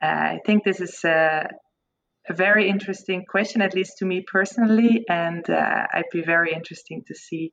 uh, 0.04 0.08
i 0.36 0.40
think 0.46 0.64
this 0.64 0.80
is 0.80 1.04
a, 1.04 1.48
a, 2.30 2.34
very 2.34 2.70
interesting 2.70 3.26
question 3.30 3.62
at 3.62 3.74
least 3.74 3.98
to 3.98 4.06
me 4.06 4.24
personally 4.32 5.04
and 5.10 5.50
uh, 5.50 5.88
i'd 5.94 6.12
be 6.12 6.22
very 6.22 6.54
interesting 6.54 7.04
to 7.08 7.16
see 7.16 7.52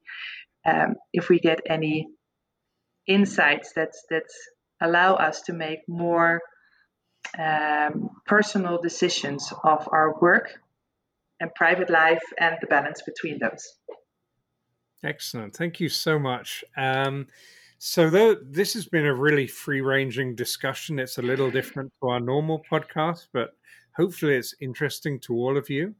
um, 0.64 0.94
if 1.12 1.28
we 1.28 1.38
get 1.40 1.60
any 1.66 2.08
insights 3.06 3.72
that 3.74 3.92
that 4.10 4.24
allow 4.80 5.14
us 5.14 5.42
to 5.42 5.52
make 5.52 5.80
more 5.88 6.40
um, 7.38 8.10
personal 8.26 8.80
decisions 8.80 9.52
of 9.64 9.88
our 9.90 10.18
work 10.20 10.50
and 11.40 11.54
private 11.54 11.90
life 11.90 12.22
and 12.38 12.56
the 12.60 12.66
balance 12.66 13.02
between 13.02 13.38
those. 13.38 13.64
Excellent. 15.04 15.54
Thank 15.54 15.80
you 15.80 15.88
so 15.88 16.18
much. 16.18 16.64
Um, 16.76 17.26
so, 17.78 18.08
though 18.08 18.34
this 18.34 18.74
has 18.74 18.86
been 18.86 19.06
a 19.06 19.14
really 19.14 19.48
free 19.48 19.80
ranging 19.80 20.36
discussion, 20.36 21.00
it's 21.00 21.18
a 21.18 21.22
little 21.22 21.50
different 21.50 21.92
to 22.00 22.10
our 22.10 22.20
normal 22.20 22.62
podcast, 22.70 23.26
but 23.32 23.56
hopefully 23.96 24.36
it's 24.36 24.54
interesting 24.60 25.18
to 25.20 25.34
all 25.34 25.56
of 25.56 25.68
you. 25.68 25.94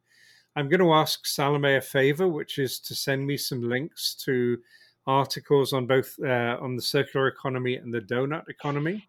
I'm 0.55 0.69
going 0.69 0.81
to 0.81 0.93
ask 0.93 1.27
Salome 1.27 1.75
a 1.75 1.81
favor, 1.81 2.29
which 2.29 2.59
is 2.59 2.79
to 2.81 2.95
send 2.95 3.27
me 3.27 3.37
some 3.37 3.69
links 3.69 4.15
to 4.27 4.59
articles 5.07 5.73
on 5.73 5.87
both 5.87 6.15
uh, 6.25 6.57
on 6.61 6.77
the 6.77 6.83
circular 6.83 7.27
economy 7.27 7.77
and 7.77 7.93
the 7.93 8.01
donut 8.01 8.49
economy, 8.49 9.09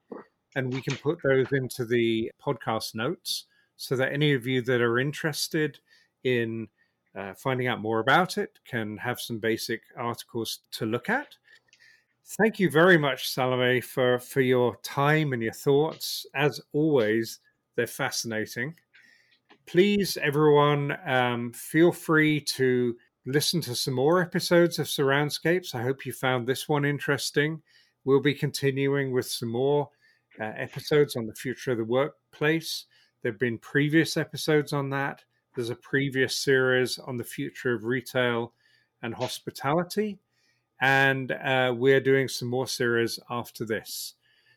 and 0.56 0.74
we 0.74 0.82
can 0.82 0.96
put 0.98 1.20
those 1.24 1.52
into 1.52 1.86
the 1.86 2.32
podcast 2.44 2.96
notes 2.96 3.46
so 3.76 3.96
that 3.96 4.12
any 4.12 4.34
of 4.34 4.48
you 4.48 4.62
that 4.64 4.82
are 4.82 4.98
interested 4.98 5.80
in 6.24 6.68
uh, 7.16 7.34
finding 7.34 7.68
out 7.68 7.82
more 7.82 8.00
about 8.00 8.38
it 8.38 8.60
can 8.66 8.98
have 8.98 9.20
some 9.20 9.40
basic 9.40 9.82
articles 9.98 10.60
to 10.72 10.86
look 10.86 11.10
at. 11.10 11.36
Thank 12.40 12.60
you 12.60 12.70
very 12.70 12.98
much, 12.98 13.30
Salome, 13.30 13.82
for, 13.82 14.18
for 14.18 14.42
your 14.42 14.78
time 14.78 15.34
and 15.34 15.44
your 15.44 15.54
thoughts. 15.54 16.26
As 16.34 16.62
always, 16.72 17.40
they're 17.76 17.86
fascinating. 17.86 18.76
Please, 19.66 20.18
everyone, 20.18 20.98
um, 21.06 21.52
feel 21.54 21.92
free 21.92 22.40
to 22.42 22.96
listen 23.26 23.62
to 23.62 23.76
some 23.76 23.94
more 23.94 24.22
episodes 24.22 24.80
of 24.80 24.88
Surroundscapes. 24.88 25.76
I 25.76 25.82
hope 25.82 26.06
you 26.06 26.14
found 26.14 26.48
this 26.48 26.68
one 26.68 26.86
interesting. 26.86 27.62
We'll 28.06 28.22
be 28.22 28.34
continuing 28.34 29.12
with 29.12 29.26
some 29.26 29.50
more 29.50 29.90
uh, 30.40 30.52
episodes 30.58 31.16
on 31.16 31.28
the 31.28 31.36
future 31.36 31.72
of 31.72 31.78
the 31.78 31.86
workplace. 31.86 32.86
There 33.22 33.32
have 33.32 33.40
been 33.40 33.58
previous 33.58 34.18
episodes 34.18 34.74
on 34.74 34.90
that. 34.90 35.24
There's 35.56 35.70
a 35.70 35.76
previous 35.76 36.38
series 36.38 37.00
on 37.00 37.18
the 37.18 37.24
future 37.24 37.74
of 37.74 37.84
retail 37.84 38.54
and 39.02 39.14
hospitality. 39.14 40.20
And 40.82 41.32
uh, 41.32 41.74
we're 41.78 42.00
doing 42.02 42.28
some 42.28 42.50
more 42.50 42.68
series 42.68 43.20
after 43.30 43.66
this. 43.66 44.16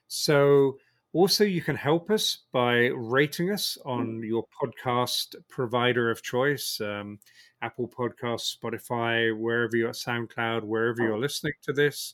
So, 0.08 0.78
Also, 1.12 1.44
you 1.44 1.62
can 1.62 1.76
help 1.76 2.10
us 2.10 2.40
by 2.52 2.88
rating 2.88 3.50
us 3.50 3.78
on 3.86 4.22
your 4.22 4.44
podcast 4.52 5.34
provider 5.48 6.10
of 6.10 6.22
choice 6.22 6.78
um, 6.80 7.18
Apple 7.62 7.88
Podcasts, 7.88 8.54
Spotify, 8.54 9.34
wherever 9.34 9.76
you're 9.76 9.88
at 9.88 9.94
SoundCloud, 9.94 10.62
wherever 10.64 11.02
you're 11.02 11.18
listening 11.18 11.54
to 11.62 11.72
this. 11.72 12.12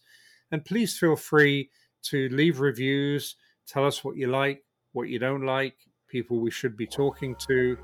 And 0.53 0.65
please 0.65 0.97
feel 0.97 1.17
free 1.17 1.71
to 2.05 2.29
leave 2.29 2.61
reviews, 2.61 3.35
tell 3.67 3.85
us 3.85 4.05
what 4.05 4.17
you 4.17 4.29
like, 4.29 4.63
what 4.93 5.09
you 5.09 5.19
don't 5.19 5.47
like, 5.47 5.75
people 6.07 6.39
we 6.39 6.53
should 6.53 6.77
be 6.77 6.87
talking 6.87 7.35
to, 7.49 7.77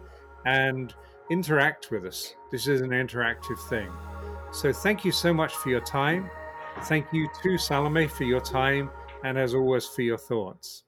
and 0.46 0.94
interact 1.30 1.90
with 1.90 2.04
us. 2.04 2.34
This 2.50 2.66
is 2.66 2.80
an 2.80 2.90
interactive 2.90 3.58
thing. 3.68 3.90
So, 4.52 4.72
thank 4.72 5.04
you 5.04 5.12
so 5.12 5.34
much 5.34 5.54
for 5.54 5.68
your 5.68 5.80
time. 5.80 6.30
Thank 6.84 7.12
you 7.12 7.28
to 7.42 7.58
Salome 7.58 8.06
for 8.06 8.24
your 8.24 8.40
time 8.40 8.90
and, 9.24 9.36
as 9.36 9.54
always, 9.54 9.86
for 9.86 10.02
your 10.02 10.18
thoughts. 10.18 10.84